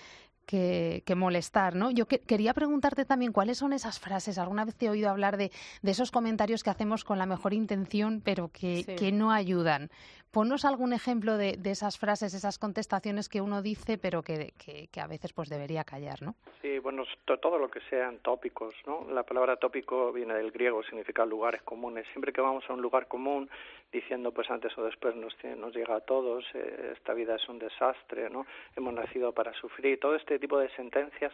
que, 0.47 1.03
que 1.07 1.15
molestar, 1.15 1.75
¿no? 1.75 1.91
Yo 1.91 2.07
que- 2.07 2.19
quería 2.21 2.55
preguntarte 2.55 3.05
también 3.05 3.33
cuáles 3.33 3.59
son 3.59 3.73
esas 3.73 3.99
frases. 4.01 4.39
Alguna 4.39 4.65
vez 4.65 4.75
te 4.77 4.87
he 4.87 4.91
oído 4.91 5.11
hablar 5.11 5.37
de, 5.37 5.51
de 5.83 5.91
esos 5.91 6.11
comentarios 6.11 6.63
que 6.63 6.71
hacemos 6.71 7.05
con 7.05 7.19
la 7.19 7.27
mejor 7.27 7.55
intención, 7.55 8.21
pero 8.25 8.49
que, 8.49 8.83
Sí. 8.85 8.97
que 8.97 9.13
no 9.13 9.31
ayudan. 9.33 9.91
Ponnos 10.31 10.65
algún 10.65 10.95
ejemplo 10.95 11.37
de, 11.37 11.59
de 11.59 11.71
esas 11.73 11.99
frases, 11.99 12.33
esas 12.33 12.59
contestaciones 12.59 13.29
que 13.29 13.43
uno 13.43 13.61
dice, 13.61 13.99
pero 13.99 14.23
que, 14.23 14.55
que, 14.57 14.89
que 14.89 15.01
a 15.01 15.07
veces 15.07 15.35
pues 15.35 15.51
debería 15.51 15.85
callar, 15.85 16.23
¿no? 16.23 16.37
Sí, 16.63 16.79
bueno, 16.79 17.05
to- 17.27 17.37
todo 17.39 17.59
lo 17.59 17.71
que 17.71 17.81
sean 17.91 18.17
tópicos, 18.21 18.75
¿no? 18.87 19.07
La 19.13 19.25
palabra 19.25 19.57
tópico 19.57 20.11
viene 20.11 20.33
del 20.33 20.51
griego, 20.51 20.83
significa 20.85 21.27
lugares 21.27 21.61
comunes. 21.63 22.07
Siempre 22.13 22.33
que 22.33 22.41
vamos 22.41 22.65
a 22.67 22.73
un 22.73 22.81
lugar 22.81 23.09
común 23.09 23.51
diciendo, 23.93 24.33
pues 24.33 24.51
antes 24.51 24.73
o 24.79 24.85
después 24.85 25.15
nos, 25.17 25.35
nos 25.59 25.75
llega 25.77 25.97
a 25.97 26.01
todos, 26.01 26.47
eh, 26.55 26.93
esta 26.97 27.13
vida 27.13 27.37
es 27.37 27.47
un 27.51 27.59
desastre, 27.59 28.31
¿no? 28.31 28.47
Hemos 28.75 28.95
nacido 28.95 29.33
para 29.33 29.53
sufrir. 29.53 30.01
Todo 30.01 30.17
este 30.17 30.32
tipo 30.39 30.59
de 30.59 30.69
sentencias 30.71 31.33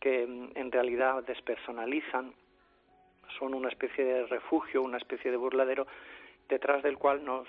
que 0.00 0.26
mm, 0.26 0.50
en 0.54 0.72
realidad 0.72 1.22
despersonalizan 1.24 2.32
son 3.38 3.54
una 3.54 3.68
especie 3.68 4.04
de 4.04 4.26
refugio, 4.26 4.82
una 4.82 4.98
especie 4.98 5.30
de 5.30 5.36
burladero 5.36 5.86
detrás 6.48 6.82
del 6.82 6.98
cual 6.98 7.24
nos 7.24 7.48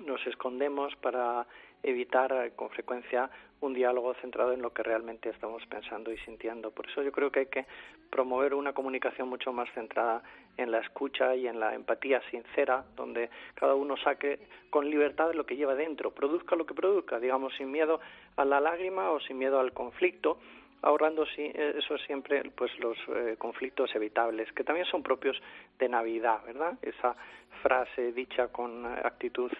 nos 0.00 0.24
escondemos 0.26 0.94
para 0.96 1.46
evitar 1.86 2.52
con 2.56 2.68
frecuencia 2.70 3.30
un 3.60 3.72
diálogo 3.72 4.14
centrado 4.20 4.52
en 4.52 4.60
lo 4.60 4.72
que 4.72 4.82
realmente 4.82 5.30
estamos 5.30 5.64
pensando 5.66 6.12
y 6.12 6.18
sintiendo. 6.18 6.70
Por 6.70 6.88
eso 6.88 7.02
yo 7.02 7.10
creo 7.12 7.30
que 7.30 7.40
hay 7.40 7.46
que 7.46 7.64
promover 8.10 8.54
una 8.54 8.72
comunicación 8.72 9.28
mucho 9.28 9.52
más 9.52 9.68
centrada 9.72 10.22
en 10.56 10.70
la 10.70 10.80
escucha 10.80 11.34
y 11.34 11.46
en 11.46 11.58
la 11.58 11.74
empatía 11.74 12.20
sincera, 12.30 12.84
donde 12.96 13.30
cada 13.54 13.74
uno 13.74 13.96
saque 13.96 14.38
con 14.70 14.88
libertad 14.90 15.32
lo 15.32 15.46
que 15.46 15.56
lleva 15.56 15.74
dentro, 15.74 16.10
produzca 16.10 16.56
lo 16.56 16.66
que 16.66 16.74
produzca, 16.74 17.18
digamos, 17.18 17.54
sin 17.56 17.70
miedo 17.70 18.00
a 18.36 18.44
la 18.44 18.60
lágrima 18.60 19.10
o 19.10 19.20
sin 19.20 19.38
miedo 19.38 19.58
al 19.58 19.72
conflicto, 19.72 20.38
ahorrando 20.82 21.24
eh, 21.36 21.74
eso 21.78 21.96
siempre 21.98 22.42
pues 22.54 22.70
los 22.78 22.96
eh, 23.08 23.36
conflictos 23.38 23.94
evitables 23.94 24.52
que 24.52 24.64
también 24.64 24.86
son 24.86 25.02
propios 25.02 25.40
de 25.78 25.88
Navidad, 25.88 26.40
¿verdad? 26.46 26.78
Esa 26.82 27.16
frase 27.62 28.12
dicha 28.12 28.48
con 28.48 28.84
actitud 28.86 29.50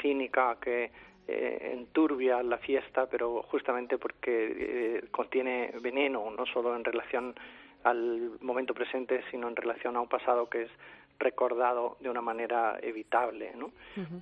cínica 0.00 0.56
que 0.60 0.90
eh, 1.28 1.72
enturbia 1.72 2.42
la 2.42 2.58
fiesta, 2.58 3.06
pero 3.06 3.42
justamente 3.50 3.98
porque 3.98 4.54
eh, 4.58 5.04
contiene 5.10 5.72
veneno, 5.80 6.30
no 6.30 6.46
solo 6.46 6.76
en 6.76 6.84
relación 6.84 7.34
al 7.82 8.38
momento 8.40 8.74
presente, 8.74 9.22
sino 9.30 9.48
en 9.48 9.56
relación 9.56 9.96
a 9.96 10.00
un 10.00 10.08
pasado 10.08 10.48
que 10.48 10.62
es 10.62 10.70
recordado 11.18 11.96
de 12.00 12.10
una 12.10 12.20
manera 12.20 12.78
evitable, 12.82 13.52
¿no? 13.56 13.72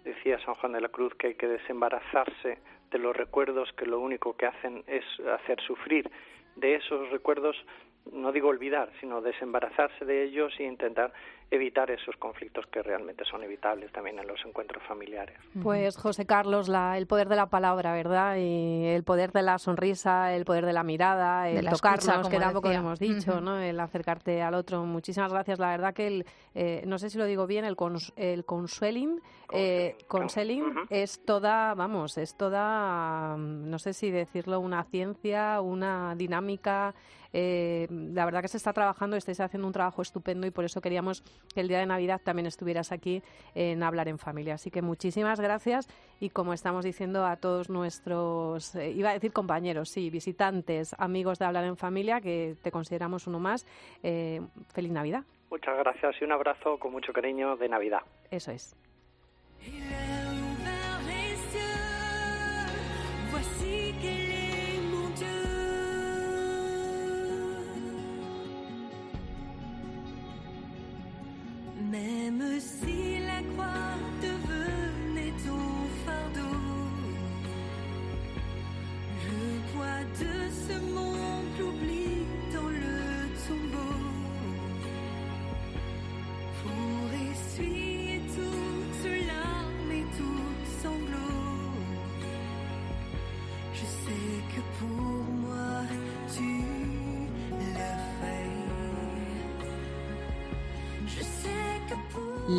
Decía 0.04 0.38
San 0.44 0.54
Juan 0.54 0.72
de 0.72 0.80
la 0.80 0.88
Cruz 0.88 1.14
que 1.16 1.28
hay 1.28 1.34
que 1.34 1.48
desembarazarse 1.48 2.58
de 2.90 2.98
los 2.98 3.16
recuerdos 3.16 3.72
que 3.72 3.86
lo 3.86 3.98
único 4.00 4.36
que 4.36 4.46
hacen 4.46 4.84
es 4.86 5.04
hacer 5.26 5.60
sufrir. 5.60 6.10
De 6.56 6.76
esos 6.76 7.10
recuerdos, 7.10 7.56
no 8.12 8.30
digo 8.30 8.48
olvidar, 8.48 8.90
sino 9.00 9.20
desembarazarse 9.20 10.04
de 10.04 10.22
ellos 10.22 10.54
e 10.58 10.64
intentar 10.64 11.12
evitar 11.50 11.90
esos 11.90 12.16
conflictos 12.16 12.66
que 12.66 12.82
realmente 12.82 13.24
son 13.24 13.42
evitables 13.44 13.92
también 13.92 14.18
en 14.18 14.26
los 14.26 14.44
encuentros 14.44 14.82
familiares. 14.88 15.36
Pues 15.62 15.96
José 15.96 16.26
Carlos, 16.26 16.68
la- 16.68 16.98
el 16.98 17.06
poder 17.06 17.28
de 17.28 17.36
la 17.36 17.46
palabra, 17.46 17.92
¿verdad? 17.92 18.36
Y 18.36 18.86
el 18.86 19.04
poder 19.04 19.30
de 19.32 19.42
la 19.42 19.58
sonrisa, 19.58 20.34
el 20.34 20.44
poder 20.44 20.66
de 20.66 20.72
la 20.72 20.82
mirada, 20.82 21.48
el 21.48 21.56
De 21.56 21.62
la 21.62 21.70
escucha, 21.70 21.94
tocarnos, 21.96 22.28
que 22.28 22.38
tampoco 22.40 22.68
lo 22.68 22.70
decía. 22.70 22.80
hemos 22.80 22.98
dicho. 22.98 23.40
¿no? 23.40 23.58
El 23.60 23.78
acercarte 23.78 24.42
al 24.42 24.54
otro. 24.54 24.84
Muchísimas 24.84 25.32
gracias. 25.32 25.58
La 25.58 25.68
verdad 25.68 25.94
que 25.94 26.06
el, 26.08 26.26
eh, 26.54 26.82
no 26.86 26.98
sé 26.98 27.08
si 27.10 27.18
lo 27.18 27.24
digo 27.24 27.46
bien, 27.46 27.64
el, 27.64 27.76
cons- 27.76 28.12
el 28.16 28.44
consueling, 28.44 29.20
eh, 29.52 29.96
es 30.90 31.24
toda, 31.24 31.74
vamos, 31.74 32.18
es 32.18 32.36
toda, 32.36 33.36
mm, 33.36 33.70
no 33.70 33.78
sé 33.78 33.92
si 33.92 34.10
decirlo, 34.10 34.58
una 34.60 34.84
ciencia, 34.84 35.60
una 35.60 36.14
dinámica. 36.16 36.94
eh, 37.36 37.88
la 37.90 38.24
verdad 38.26 38.42
que 38.42 38.46
se 38.48 38.58
está 38.58 38.72
trabajando, 38.72 39.16
estáis 39.16 39.40
haciendo 39.40 39.66
un 39.66 39.72
trabajo 39.72 40.02
estupendo 40.02 40.46
y 40.46 40.52
por 40.52 40.64
eso 40.64 40.80
queríamos 40.80 41.24
que 41.52 41.60
el 41.60 41.68
día 41.68 41.78
de 41.78 41.86
Navidad 41.86 42.20
también 42.22 42.46
estuvieras 42.46 42.92
aquí 42.92 43.22
en 43.54 43.82
Hablar 43.82 44.08
en 44.08 44.18
Familia. 44.18 44.54
Así 44.54 44.70
que 44.70 44.82
muchísimas 44.82 45.40
gracias 45.40 45.88
y 46.20 46.30
como 46.30 46.52
estamos 46.52 46.84
diciendo 46.84 47.26
a 47.26 47.36
todos 47.36 47.70
nuestros, 47.70 48.74
eh, 48.74 48.90
iba 48.90 49.10
a 49.10 49.14
decir 49.14 49.32
compañeros, 49.32 49.88
sí, 49.88 50.10
visitantes, 50.10 50.94
amigos 50.98 51.38
de 51.38 51.44
Hablar 51.46 51.64
en 51.64 51.76
Familia, 51.76 52.20
que 52.20 52.56
te 52.62 52.70
consideramos 52.70 53.26
uno 53.26 53.38
más, 53.40 53.66
eh, 54.02 54.40
feliz 54.72 54.92
Navidad. 54.92 55.24
Muchas 55.50 55.76
gracias 55.78 56.16
y 56.20 56.24
un 56.24 56.32
abrazo 56.32 56.78
con 56.78 56.92
mucho 56.92 57.12
cariño 57.12 57.56
de 57.56 57.68
Navidad. 57.68 58.00
Eso 58.30 58.50
es. 58.50 58.76
Voici 63.34 64.23
Même 71.94 72.42
si 72.58 73.20
la 73.20 73.40
croix 73.52 73.94
devenait 74.20 74.73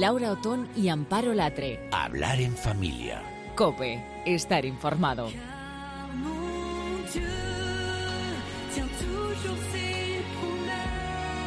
Laura 0.06 0.34
Otón 0.34 0.70
y 0.76 0.89
Amparo 0.89 1.34
Latre. 1.34 1.89
Hablar 1.91 2.39
en 2.39 2.56
familia. 2.56 3.24
Cope, 3.56 4.06
estar 4.24 4.63
informado. 4.63 5.30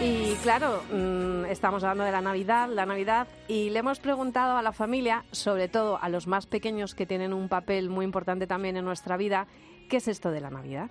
Y 0.03 0.35
claro, 0.43 0.83
mm, 0.91 1.45
estamos 1.45 1.85
hablando 1.85 2.03
de 2.03 2.11
la 2.11 2.21
Navidad, 2.21 2.69
la 2.69 2.85
Navidad, 2.85 3.29
y 3.47 3.71
le 3.71 3.79
hemos 3.79 4.01
preguntado 4.01 4.57
a 4.57 4.63
la 4.63 4.73
familia, 4.73 5.25
sobre 5.31 5.69
todo 5.69 6.03
a 6.03 6.09
los 6.09 6.27
más 6.27 6.47
pequeños 6.47 6.97
que 6.97 7.07
tienen 7.07 7.33
un 7.33 7.49
papel 7.49 7.91
muy 7.91 8.05
importante 8.05 8.49
también 8.49 8.77
en 8.77 8.85
nuestra 8.85 9.17
vida, 9.17 9.47
¿qué 9.89 9.99
es 9.99 10.09
esto 10.09 10.33
de 10.33 10.41
la 10.41 10.51
Navidad? 10.51 10.91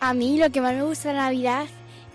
A 0.00 0.14
mí 0.14 0.38
lo 0.38 0.48
que 0.50 0.62
más 0.62 0.74
me 0.74 0.82
gusta 0.82 1.10
de 1.10 1.14
la 1.14 1.24
Navidad 1.24 1.66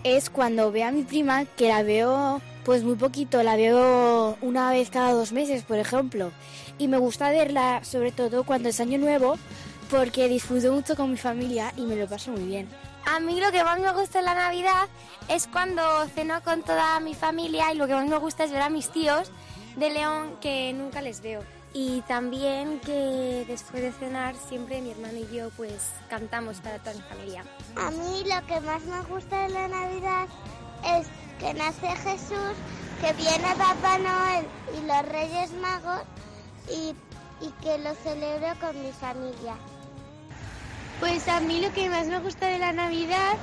es 0.04 0.30
cuando 0.30 0.70
veo 0.72 0.88
a 0.88 0.90
mi 0.90 1.02
prima, 1.02 1.44
que 1.44 1.68
la 1.68 1.82
veo 1.82 2.40
pues 2.64 2.84
muy 2.84 2.96
poquito, 2.96 3.42
la 3.42 3.56
veo 3.56 4.36
una 4.40 4.70
vez 4.70 4.90
cada 4.90 5.12
dos 5.12 5.32
meses, 5.32 5.62
por 5.62 5.78
ejemplo. 5.78 6.32
Y 6.78 6.86
me 6.88 6.98
gusta 6.98 7.30
verla 7.30 7.80
sobre 7.82 8.12
todo 8.12 8.44
cuando 8.44 8.68
es 8.68 8.80
Año 8.80 8.98
Nuevo, 8.98 9.38
porque 9.90 10.28
disfruto 10.28 10.72
mucho 10.72 10.94
con 10.94 11.10
mi 11.10 11.16
familia 11.16 11.72
y 11.76 11.82
me 11.82 11.96
lo 11.96 12.06
paso 12.06 12.30
muy 12.30 12.44
bien. 12.44 12.68
A 13.06 13.20
mí 13.20 13.40
lo 13.40 13.50
que 13.52 13.64
más 13.64 13.80
me 13.80 13.90
gusta 13.92 14.18
en 14.18 14.26
la 14.26 14.34
Navidad 14.34 14.86
es 15.28 15.46
cuando 15.46 15.82
ceno 16.14 16.42
con 16.42 16.62
toda 16.62 17.00
mi 17.00 17.14
familia 17.14 17.72
y 17.72 17.76
lo 17.76 17.86
que 17.86 17.94
más 17.94 18.06
me 18.06 18.18
gusta 18.18 18.44
es 18.44 18.52
ver 18.52 18.60
a 18.60 18.68
mis 18.68 18.90
tíos 18.90 19.30
de 19.76 19.90
León 19.90 20.36
que 20.40 20.72
nunca 20.74 21.00
les 21.00 21.22
veo. 21.22 21.40
Y 21.74 22.00
también 22.02 22.80
que 22.80 23.44
después 23.46 23.82
de 23.82 23.92
cenar 23.92 24.34
siempre 24.34 24.80
mi 24.80 24.90
hermano 24.90 25.18
y 25.18 25.36
yo 25.36 25.50
pues 25.50 25.90
cantamos 26.08 26.60
para 26.60 26.78
toda 26.78 26.94
mi 26.94 27.02
familia. 27.02 27.44
A 27.76 27.90
mí 27.90 28.24
lo 28.24 28.46
que 28.46 28.60
más 28.60 28.82
me 28.84 29.00
gusta 29.02 29.42
de 29.42 29.50
la 29.50 29.68
Navidad 29.68 30.26
es 30.98 31.06
que 31.38 31.54
nace 31.54 31.88
Jesús, 31.88 32.54
que 33.00 33.12
viene 33.12 33.54
Papá 33.56 33.98
Noel 33.98 34.46
y 34.76 34.86
los 34.86 35.08
Reyes 35.08 35.52
Magos 35.60 36.02
y, 36.68 36.94
y 37.44 37.50
que 37.62 37.78
lo 37.78 37.94
celebro 37.96 38.48
con 38.60 38.82
mi 38.82 38.90
familia. 38.92 39.54
Pues 41.00 41.28
a 41.28 41.40
mí 41.40 41.60
lo 41.60 41.72
que 41.72 41.88
más 41.90 42.06
me 42.06 42.18
gusta 42.18 42.46
de 42.46 42.58
la 42.58 42.72
Navidad 42.72 43.36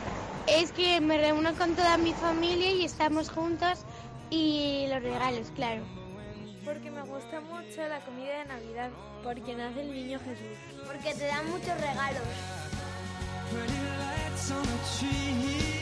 es 0.48 0.72
que 0.72 1.00
me 1.00 1.18
reúno 1.18 1.54
con 1.56 1.76
toda 1.76 1.98
mi 1.98 2.14
familia 2.14 2.72
y 2.72 2.86
estamos 2.86 3.30
juntos 3.30 3.80
y 4.30 4.88
los 4.90 5.02
regalos, 5.02 5.52
claro. 5.56 5.84
Porque 6.66 6.90
me 6.90 7.04
gusta 7.04 7.42
mucho 7.42 7.88
la 7.88 8.00
comida 8.00 8.40
de 8.40 8.46
Navidad, 8.46 8.90
porque 9.24 9.56
nace 9.56 9.82
el 9.82 9.94
niño 9.94 10.20
Jesús. 10.20 10.58
Porque 10.88 11.14
te 11.14 11.28
dan 11.28 11.48
muchos 11.50 11.80
regalos. 11.80 12.24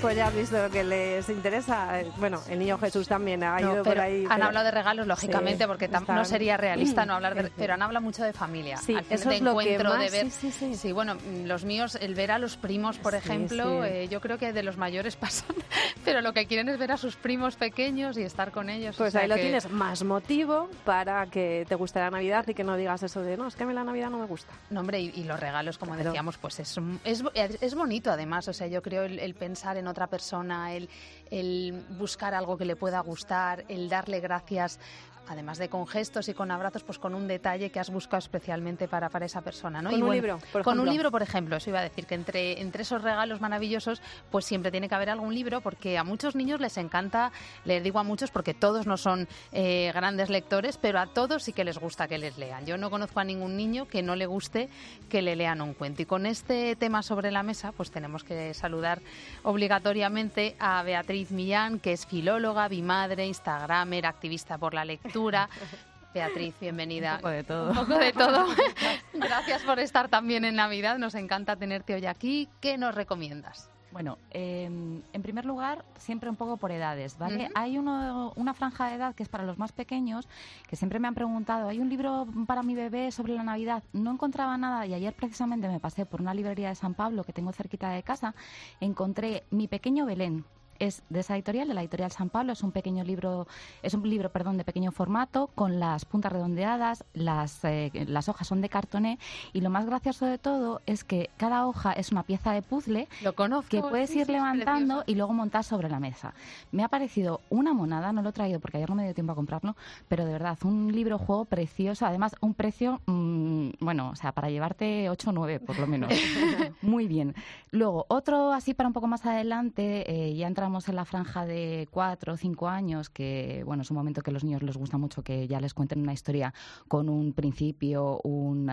Pues 0.03 0.17
ya 0.17 0.27
has 0.27 0.35
visto 0.35 0.61
lo 0.61 0.69
que 0.69 0.83
les 0.83 1.29
interesa. 1.29 2.01
Bueno, 2.17 2.41
el 2.49 2.59
niño 2.59 2.77
Jesús 2.77 3.07
también 3.07 3.41
ha 3.41 3.57
No, 3.61 3.73
ido 3.75 3.83
por 3.83 3.97
ahí. 3.97 4.23
han 4.25 4.29
pero- 4.35 4.45
hablado 4.47 4.65
de 4.65 4.71
regalos, 4.71 5.07
lógicamente, 5.07 5.63
Sí, 5.63 5.67
porque 5.67 5.85
están- 5.85 6.03
no 6.07 6.25
sería 6.25 6.57
realista 6.57 7.05
no 7.05 7.13
hablar 7.13 7.35
de... 7.35 7.49
Pero 7.55 7.73
han 7.75 7.81
hablado 7.81 8.03
mucho 8.03 8.21
de 8.23 8.33
familia. 8.33 8.75
Sí, 8.75 8.95
al 8.95 9.05
eso 9.09 9.29
de 9.29 9.35
es 9.37 9.41
lo 9.41 9.57
que 9.57 9.75
encuentro, 9.75 9.93
de 9.93 9.97
más- 9.99 10.11
ver... 10.11 10.29
sí, 10.29 10.51
sí, 10.51 10.75
sí. 10.75 10.91
bueno, 10.91 11.15
los 11.45 11.63
míos, 11.63 11.97
el 12.01 12.15
ver 12.15 12.31
a 12.31 12.37
los 12.37 12.57
primos, 12.57 12.97
por 12.97 13.15
ejemplo, 13.15 13.85
eh, 13.85 14.09
yo 14.09 14.19
creo 14.19 14.37
que 14.37 14.51
de 14.51 14.61
los 14.61 14.75
mayores 14.75 15.15
pasan, 15.23 15.55
pero 16.03 16.19
lo 16.19 16.33
que 16.33 16.47
quieren 16.47 16.67
es 16.67 16.77
ver 16.77 16.91
a 16.91 16.97
sus 16.97 17.15
primos 17.15 17.55
pequeños 17.55 18.17
y 18.17 18.23
estar 18.23 18.51
con 18.51 18.69
ellos. 18.69 18.95
o 18.95 18.97
Pues 18.97 19.13
sea 19.13 19.21
ahí 19.21 19.29
lo 19.29 19.35
tienes, 19.35 19.69
más 19.71 20.03
motivo 20.03 20.69
para 20.83 21.27
que 21.27 21.65
te 21.69 21.75
guste 21.75 21.99
la 21.99 22.09
Navidad 22.11 22.45
y 22.49 22.53
que 22.53 22.65
no 22.65 22.75
digas 22.75 23.03
eso 23.03 23.21
de, 23.21 23.37
no, 23.37 23.47
es 23.47 23.55
que 23.55 23.63
a 23.63 23.65
mí 23.67 23.73
la 23.73 23.85
Navidad 23.85 24.09
no 24.09 24.17
me 24.17 24.25
gusta. 24.25 24.51
No, 24.69 24.81
hombre, 24.81 24.99
y, 24.99 25.13
y 25.15 25.23
los 25.23 25.39
regalos, 25.39 25.77
como 25.77 25.93
Claro. 25.93 26.09
decíamos, 26.09 26.37
pues 26.37 26.59
es, 26.59 26.75
es, 27.05 27.23
es 27.61 27.75
bonito 27.75 28.11
además. 28.11 28.49
O 28.49 28.53
sea, 28.53 28.67
yo 28.67 28.81
creo 28.81 29.03
el, 29.03 29.17
el 29.19 29.33
pensar 29.33 29.77
en 29.77 29.87
otra 29.93 30.07
persona, 30.07 30.73
el, 30.73 30.89
el 31.31 31.85
buscar 31.97 32.33
algo 32.33 32.57
que 32.57 32.65
le 32.65 32.75
pueda 32.75 32.99
gustar, 32.99 33.63
el 33.69 33.87
darle 33.87 34.19
gracias, 34.19 34.79
además 35.27 35.57
de 35.57 35.69
con 35.69 35.87
gestos 35.87 36.27
y 36.29 36.33
con 36.33 36.51
abrazos, 36.51 36.83
pues 36.83 36.99
con 36.99 37.15
un 37.15 37.27
detalle 37.27 37.69
que 37.69 37.79
has 37.79 37.89
buscado 37.89 38.19
especialmente 38.19 38.87
para, 38.87 39.09
para 39.09 39.25
esa 39.25 39.41
persona. 39.41 39.81
¿no? 39.81 39.89
Con 39.89 39.99
Y 39.99 40.01
un 40.01 40.07
bueno, 40.07 40.21
libro, 40.21 40.39
por 40.51 40.63
Con 40.63 40.73
un 40.73 40.79
ejemplo. 40.79 40.91
libro, 40.93 41.11
por 41.11 41.21
ejemplo, 41.21 41.55
eso 41.57 41.69
iba 41.69 41.79
a 41.79 41.83
decir, 41.83 42.05
que 42.05 42.15
entre, 42.15 42.61
entre 42.61 42.83
esos 42.83 43.01
regalos 43.01 43.41
maravillosos, 43.41 44.01
pues 44.31 44.45
siempre 44.45 44.71
tiene 44.71 44.89
que 44.89 44.95
haber 44.95 45.09
algún 45.09 45.33
libro, 45.33 45.61
porque 45.61 45.97
a 45.97 46.03
muchos 46.03 46.35
niños 46.35 46.59
les 46.59 46.77
encanta, 46.77 47.31
les 47.65 47.83
digo 47.83 47.99
a 47.99 48.03
muchos, 48.03 48.31
porque 48.31 48.53
todos 48.53 48.87
no 48.87 48.97
son 48.97 49.27
eh, 49.51 49.91
grandes 49.93 50.29
lectores, 50.29 50.77
pero 50.77 50.99
a 50.99 51.07
todos 51.07 51.43
sí 51.43 51.53
que 51.53 51.63
les 51.63 51.77
gusta 51.77 52.07
que 52.07 52.17
les 52.17 52.37
lean. 52.37 52.65
Yo 52.65 52.77
no 52.77 52.89
conozco 52.89 53.19
a 53.19 53.23
ningún 53.23 53.55
niño 53.57 53.87
que 53.87 54.01
no 54.01 54.15
le 54.15 54.25
guste 54.25 54.69
que 55.09 55.21
le 55.21 55.35
lean 55.35 55.61
un 55.61 55.73
cuento. 55.73 56.01
Y 56.01 56.05
con 56.05 56.25
este 56.25 56.75
tema 56.75 57.03
sobre 57.03 57.31
la 57.31 57.43
mesa, 57.43 57.71
pues 57.71 57.91
tenemos 57.91 58.23
que 58.23 58.53
saludar 58.53 59.01
obligatoriamente 59.43 60.55
a 60.59 60.83
Beatriz 60.83 61.31
Millán, 61.31 61.79
que 61.79 61.93
es 61.93 62.05
filóloga, 62.05 62.67
bimadre, 62.67 63.25
instagramer, 63.27 64.05
activista 64.05 64.57
por 64.57 64.73
la 64.73 64.83
lectura. 64.83 65.12
Beatriz, 66.13 66.53
bienvenida. 66.61 67.13
Un 67.15 67.17
poco 67.21 67.29
de 67.29 67.43
todo. 67.43 67.69
Un 67.71 67.75
poco 67.75 67.97
de 67.97 68.11
todo. 68.13 68.45
Gracias 69.13 69.63
por 69.63 69.79
estar 69.79 70.09
también 70.09 70.45
en 70.45 70.55
Navidad. 70.55 70.97
Nos 70.99 71.15
encanta 71.15 71.55
tenerte 71.55 71.95
hoy 71.95 72.05
aquí. 72.05 72.49
¿Qué 72.61 72.77
nos 72.77 72.93
recomiendas? 72.93 73.69
Bueno, 73.91 74.17
eh, 74.31 74.63
en 74.65 75.21
primer 75.21 75.45
lugar, 75.45 75.85
siempre 75.97 76.27
un 76.27 76.35
poco 76.35 76.57
por 76.57 76.71
edades, 76.71 77.15
¿vale? 77.19 77.49
Hay 77.53 77.77
uno- 77.77 78.33
una 78.35 78.55
franja 78.55 78.87
de 78.89 78.95
edad 78.95 79.13
que 79.13 79.21
es 79.21 79.29
para 79.29 79.43
los 79.43 79.59
más 79.59 79.71
pequeños, 79.71 80.27
que 80.67 80.75
siempre 80.75 80.97
me 80.99 81.07
han 81.07 81.13
preguntado, 81.13 81.69
¿hay 81.69 81.77
un 81.79 81.89
libro 81.89 82.25
para 82.47 82.63
mi 82.63 82.73
bebé 82.73 83.11
sobre 83.11 83.33
la 83.35 83.43
Navidad? 83.43 83.83
No 83.93 84.09
encontraba 84.11 84.57
nada 84.57 84.87
y 84.87 84.95
ayer 84.95 85.13
precisamente 85.13 85.67
me 85.67 85.79
pasé 85.79 86.07
por 86.07 86.21
una 86.21 86.33
librería 86.33 86.69
de 86.69 86.75
San 86.75 86.95
Pablo 86.95 87.23
que 87.23 87.33
tengo 87.33 87.51
cerquita 87.53 87.91
de 87.91 88.01
casa, 88.01 88.33
encontré 88.79 89.43
Mi 89.51 89.67
pequeño 89.67 90.07
Belén. 90.07 90.43
Es 90.83 91.01
de 91.07 91.21
esa 91.21 91.35
editorial, 91.35 91.69
de 91.69 91.73
la 91.73 91.79
editorial 91.79 92.11
San 92.11 92.29
Pablo, 92.29 92.51
es 92.51 92.61
un 92.61 92.73
pequeño 92.73 93.05
libro, 93.05 93.47
es 93.81 93.93
un 93.93 94.03
libro, 94.03 94.29
perdón, 94.33 94.57
de 94.57 94.65
pequeño 94.65 94.91
formato, 94.91 95.49
con 95.55 95.79
las 95.79 96.03
puntas 96.03 96.33
redondeadas, 96.33 97.05
las, 97.13 97.63
eh, 97.63 97.89
las 98.05 98.27
hojas 98.27 98.47
son 98.47 98.59
de 98.59 98.67
cartoné 98.67 99.17
y 99.53 99.61
lo 99.61 99.69
más 99.69 99.85
gracioso 99.85 100.25
de 100.25 100.37
todo 100.37 100.81
es 100.85 101.05
que 101.05 101.29
cada 101.37 101.67
hoja 101.67 101.93
es 101.93 102.11
una 102.11 102.23
pieza 102.23 102.51
de 102.51 102.61
puzzle 102.61 103.07
Lo 103.21 103.33
conozco. 103.33 103.69
que 103.69 103.79
puedes 103.79 104.09
sí, 104.09 104.19
ir 104.19 104.25
sí, 104.25 104.33
levantando 104.33 105.05
y 105.07 105.15
luego 105.15 105.31
montar 105.31 105.63
sobre 105.63 105.87
la 105.87 106.01
mesa. 106.01 106.33
Me 106.73 106.83
ha 106.83 106.89
parecido 106.89 107.39
una 107.49 107.73
monada, 107.73 108.11
no 108.11 108.21
lo 108.21 108.31
he 108.31 108.33
traído 108.33 108.59
porque 108.59 108.75
ayer 108.75 108.89
no 108.89 108.95
me 108.97 109.05
dio 109.05 109.13
tiempo 109.13 109.31
a 109.31 109.35
comprarlo, 109.35 109.77
pero 110.09 110.25
de 110.25 110.33
verdad, 110.33 110.57
un 110.65 110.91
libro 110.91 111.17
juego 111.17 111.45
precioso, 111.45 112.05
además 112.05 112.35
un 112.41 112.55
precio, 112.55 112.99
mm, 113.05 113.69
bueno, 113.79 114.09
o 114.09 114.15
sea, 114.17 114.33
para 114.33 114.49
llevarte 114.49 115.09
8 115.09 115.29
o 115.29 115.33
9 115.33 115.61
por 115.61 115.79
lo 115.79 115.87
menos. 115.87 116.11
Muy 116.81 117.07
bien. 117.07 117.35
Luego, 117.71 118.05
otro 118.09 118.51
así 118.51 118.73
para 118.73 118.87
un 118.87 118.93
poco 118.93 119.07
más 119.07 119.25
adelante, 119.25 120.03
eh, 120.11 120.35
ya 120.35 120.47
entramos 120.47 120.72
en 120.73 120.95
la 120.95 121.05
franja 121.05 121.45
de 121.45 121.87
4 121.91 122.33
o 122.33 122.37
5 122.37 122.67
años, 122.67 123.09
que 123.09 123.61
bueno, 123.65 123.83
es 123.83 123.91
un 123.91 123.97
momento 123.97 124.21
que 124.21 124.31
a 124.31 124.33
los 124.33 124.43
niños 124.43 124.63
les 124.63 124.75
gusta 124.75 124.97
mucho 124.97 125.23
que 125.23 125.47
ya 125.47 125.59
les 125.59 125.73
cuenten 125.73 126.01
una 126.01 126.13
historia 126.13 126.53
con 126.87 127.09
un 127.09 127.33
principio, 127.33 128.19
un, 128.23 128.69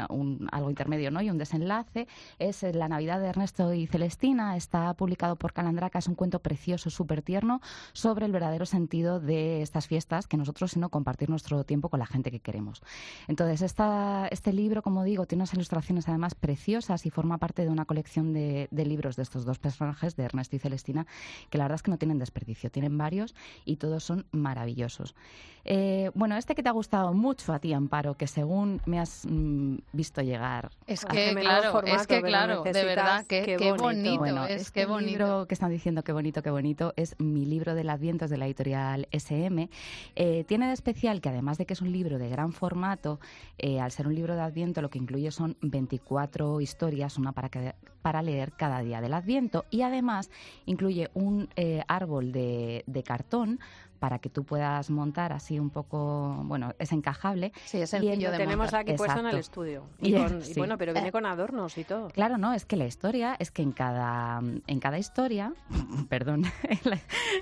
algo 0.51 0.71
intermedio 0.71 1.11
¿no? 1.11 1.21
y 1.21 1.29
un 1.29 1.37
desenlace. 1.37 2.09
Es 2.39 2.63
La 2.63 2.89
Navidad 2.89 3.21
de 3.21 3.29
Ernesto 3.29 3.75
y 3.75 3.87
Celestina, 3.87 4.57
está 4.57 4.95
publicado 4.95 5.37
por 5.37 5.53
Calandraca, 5.53 5.99
es 5.99 6.09
un 6.09 6.15
cuento 6.15 6.41
precioso, 6.41 6.89
súper 6.89 7.21
tierno, 7.21 7.61
sobre 7.93 8.25
el 8.25 8.33
verdadero 8.33 8.65
sentido 8.65 9.21
de 9.21 9.61
estas 9.61 9.87
fiestas, 9.87 10.27
que 10.27 10.39
nosotros, 10.39 10.71
sino 10.71 10.89
compartir 10.89 11.29
nuestro 11.29 11.65
tiempo 11.65 11.91
con 11.91 12.01
la 12.01 12.07
gente 12.07 12.31
que 12.31 12.41
queremos. 12.41 12.83
Entonces, 13.29 13.61
esta, 13.61 14.27
este 14.31 14.55
libro, 14.55 14.83
como 14.83 15.05
digo, 15.05 15.27
tiene 15.27 15.43
unas 15.43 15.53
ilustraciones 15.53 16.09
además 16.09 16.35
preciosas 16.35 17.05
y 17.05 17.11
forma 17.11 17.37
parte 17.39 17.63
de 17.63 17.69
una 17.69 17.85
colección 17.85 18.33
de, 18.33 18.69
de 18.71 18.87
libros 18.87 19.17
de 19.17 19.23
estos 19.23 19.45
dos 19.45 19.59
personajes, 19.59 20.17
de 20.17 20.25
Ernesto 20.25 20.57
y 20.57 20.59
Celestina, 20.59 21.07
que 21.51 21.59
la 21.59 21.65
verdad 21.65 21.80
es 21.81 21.83
que 21.83 21.91
no 21.91 21.99
tienen 21.99 22.19
desperdicio, 22.19 22.71
tienen 22.71 22.97
varios 22.97 23.35
y 23.65 23.77
todos 23.77 24.05
son 24.05 24.27
maravillosos. 24.33 25.15
Eh, 25.65 26.11
bueno, 26.15 26.37
este 26.37 26.55
que 26.55 26.63
te 26.63 26.69
ha 26.69 26.73
gustado 26.73 27.13
mucho 27.13 27.53
a 27.53 27.59
ti, 27.59 27.73
Amparo, 27.73 28.15
que 28.15 28.27
según 28.27 28.81
me 28.87 28.99
has 28.99 29.27
mm, 29.29 29.77
visto 29.93 30.23
llegar. 30.23 30.71
Es 30.87 31.05
que, 31.05 31.35
menudo 31.35 31.43
claro, 31.43 31.83
es 31.85 32.07
que, 32.07 32.23
claro, 32.23 32.63
de 32.63 32.85
verdad, 32.85 33.27
que, 33.27 33.43
qué 33.43 33.57
qué 33.57 33.73
bonito. 33.73 33.83
bonito, 33.83 34.19
Bueno, 34.19 34.47
es 34.47 34.63
este 34.63 34.81
que 34.81 34.87
bonito. 34.87 35.11
libro 35.11 35.47
que 35.47 35.55
están 35.55 35.71
diciendo 35.71 36.03
qué 36.03 36.13
bonito, 36.13 36.43
qué 36.43 36.51
bonito, 36.51 36.95
es 36.97 37.15
mi 37.19 37.45
libro 37.45 37.75
del 37.75 37.91
Adviento 37.91 38.27
de 38.27 38.39
la 38.39 38.47
editorial 38.47 39.07
SM. 39.13 39.69
Eh, 40.17 40.45
tiene 40.45 40.67
de 40.69 40.73
especial 40.73 41.21
que 41.21 41.29
además 41.29 41.59
de 41.59 41.67
que 41.67 41.75
es 41.75 41.83
un 41.83 41.93
libro 41.93 42.19
de 42.19 42.29
gran 42.31 42.53
formato, 42.53 43.21
eh, 43.59 43.81
al 43.81 43.93
ser 43.93 44.07
un 44.07 44.15
libro 44.15 44.35
de 44.35 44.41
Adviento 44.41 44.81
lo 44.81 44.89
que 44.89 44.99
incluye 44.99 45.31
son 45.31 45.57
24 45.61 46.61
historias, 46.63 47.19
una 47.19 47.33
para, 47.33 47.51
para 48.01 48.23
leer 48.23 48.53
cada 48.53 48.81
día 48.81 49.01
del 49.01 49.13
Adviento 49.13 49.67
y 49.71 49.83
además 49.83 50.31
incluye 50.65 51.11
un 51.13 51.49
árbol 51.89 52.33
de, 52.33 53.03
cartón 53.05 53.59
para 54.01 54.19
que 54.19 54.29
tú 54.31 54.45
puedas 54.45 54.91
montar 54.91 55.33
así 55.33 55.61
un 55.61 55.71
poco, 55.71 56.35
bueno, 56.45 56.73
es 56.79 56.91
encajable. 56.91 57.53
Sí, 57.67 57.81
es 57.81 57.91
sencillo 57.91 58.31
de 58.33 58.37
tenemos 58.39 58.65
montar. 58.67 58.81
aquí 58.81 58.95
puesto 58.95 59.21
en 59.21 59.27
el 59.27 59.37
estudio. 59.37 59.85
Y- 60.01 60.15
con- 60.15 60.43
y 60.43 60.55
bueno, 60.55 60.77
pero 60.79 60.93
viene 60.93 61.13
con 61.13 61.27
adornos 61.27 61.79
y 61.79 61.85
todo. 61.85 62.09
Claro, 62.09 62.39
no, 62.39 62.53
es 62.55 62.65
que 62.65 62.77
la 62.77 62.87
historia 62.87 63.37
es 63.39 63.51
que 63.53 63.63
en 63.63 63.73
cada, 63.73 64.41
en 64.67 64.81
cada 64.81 64.99
historia, 64.99 65.53
perdón, 66.09 66.45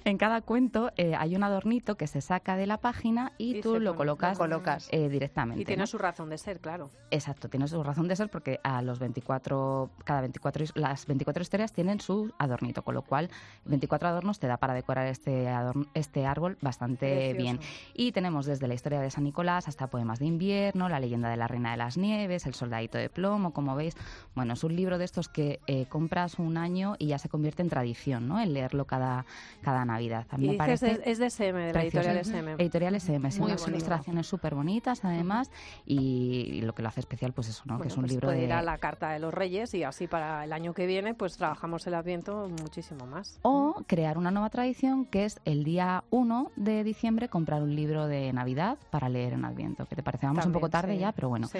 en, 0.05 0.19
cada 0.19 0.41
cuento 0.43 0.91
eh, 0.97 1.15
hay 1.17 1.37
un 1.37 1.45
adornito 1.45 1.97
que 1.97 2.07
se 2.07 2.21
saca 2.21 2.57
de 2.57 2.67
la 2.67 2.79
página 2.79 3.33
y, 3.39 3.59
Y 3.59 3.61
tú 3.61 3.79
lo 3.79 3.95
colocas, 3.97 4.37
lo 4.39 4.45
colocas. 4.45 4.89
eh, 4.91 5.09
directamente. 5.09 5.63
Y 5.63 5.65
tiene 5.65 5.83
¿no? 5.83 5.87
su 5.87 5.99
razón 5.99 6.29
de 6.29 6.39
ser, 6.39 6.61
claro. 6.61 6.91
Exacto, 7.11 7.49
tiene 7.49 7.69
su 7.69 7.83
razón 7.83 8.09
de 8.09 8.17
ser 8.17 8.29
porque 8.31 8.59
a 8.65 8.83
los 8.83 8.99
24, 8.99 9.91
cada 10.05 10.21
24, 10.23 10.65
his- 10.65 10.73
las 10.77 11.07
24 11.07 11.43
historias 11.43 11.73
tienen 11.73 12.01
su 12.01 12.33
adornito, 12.39 12.83
con 12.83 12.95
lo 12.95 13.03
cual 13.03 13.31
24 13.65 14.09
adornos 14.09 14.39
te 14.41 14.47
da 14.49 14.57
para 14.57 14.75
decorar 14.75 15.07
este, 15.07 15.47
adorn- 15.47 15.87
este 15.95 16.27
árbol 16.27 16.48
bastante 16.61 17.07
Precioso. 17.31 17.37
bien. 17.43 17.61
Y 17.95 18.13
tenemos 18.13 18.47
desde 18.47 18.67
la 18.69 18.75
historia 18.75 19.01
de 19.01 19.11
San 19.11 19.25
Nicolás 19.25 19.69
hasta 19.69 19.89
poemas 19.89 20.19
de 20.19 20.27
invierno, 20.27 20.89
la 20.89 21.01
leyenda 21.01 21.29
de 21.29 21.37
la 21.37 21.49
Reina 21.49 21.73
de 21.73 21.77
las 21.77 21.97
Nieves, 21.97 22.47
el 22.47 22.55
soldadito 22.55 22.99
de 22.99 23.09
plomo, 23.11 23.53
como 23.53 23.75
veis. 23.77 23.97
Bueno, 24.35 24.55
es 24.55 24.65
un 24.65 24.75
libro 24.77 24.99
de 24.99 25.05
estos 25.05 25.29
que 25.29 25.61
eh, 25.67 25.87
compras 25.87 26.39
un 26.39 26.57
año 26.57 26.97
y 26.99 27.09
ya 27.09 27.19
se 27.19 27.29
convierte 27.29 27.63
en 27.63 27.69
tradición, 27.69 28.29
¿no? 28.29 28.41
El 28.41 28.55
leerlo 28.55 28.87
cada, 28.87 29.27
cada 29.63 29.85
Navidad. 29.85 30.27
A 30.31 30.39
mí 30.39 30.45
Y 30.45 30.47
me 30.49 30.53
dices, 30.67 30.81
parece 30.81 30.93
es, 30.93 31.01
es 31.07 31.19
de 31.19 31.27
SM, 31.27 31.59
de 31.59 31.67
la 31.67 31.73
precioso. 31.81 32.09
editorial 32.09 32.25
SM. 32.25 32.53
Editorial 32.63 32.95
SM, 32.95 33.19
Muy 33.19 33.31
unas 33.47 33.61
bonito. 33.61 33.71
ilustraciones 33.71 34.27
súper 34.27 34.55
bonitas 34.55 35.05
además 35.05 35.51
y, 35.87 36.61
lo 36.63 36.75
que 36.75 36.83
lo 36.83 36.89
hace 36.89 37.01
especial 37.01 37.33
pues 37.33 37.49
eso, 37.49 37.63
¿no? 37.67 37.75
que 37.75 37.79
Bueno, 37.79 37.93
es 37.93 37.97
un 37.97 38.03
pues 38.05 38.13
libro 38.13 38.29
puede 38.29 38.39
de... 38.39 38.45
ir 38.45 38.53
a 38.53 38.63
la 38.63 38.79
carta 38.79 39.11
de 39.11 39.19
los 39.19 39.33
Reyes 39.33 39.75
y 39.75 39.83
así 39.85 40.07
para 40.07 40.45
el 40.45 40.53
año 40.53 40.75
que 40.75 40.87
viene 40.87 41.15
pues 41.15 41.37
trabajamos 41.37 41.87
el 41.87 41.95
Adviento 41.95 42.49
muchísimo 42.49 43.07
más. 43.07 43.39
O 43.43 43.83
crear 43.87 44.19
una 44.19 44.31
nueva 44.31 44.51
tradición 44.51 45.05
que 45.07 45.25
es 45.25 45.41
el 45.45 45.65
día 45.65 46.05
1 46.11 46.38
de 46.57 46.85
diciembre 46.85 47.29
comprar 47.29 47.63
un 47.63 47.75
libro 47.75 48.07
de 48.07 48.33
Navidad 48.33 48.79
para 48.91 49.09
leer 49.09 49.35
en 49.35 49.45
Adviento. 49.45 49.87
¿Qué 49.87 49.97
te 49.97 50.03
parece? 50.03 50.27
Vamos 50.27 50.39
un 50.39 50.53
También, 50.53 50.61
poco 50.61 50.71
tarde 50.71 50.95
sí. 50.95 51.01
ya, 51.01 51.13
pero 51.13 51.29
bueno. 51.29 51.47
Sí. 51.49 51.59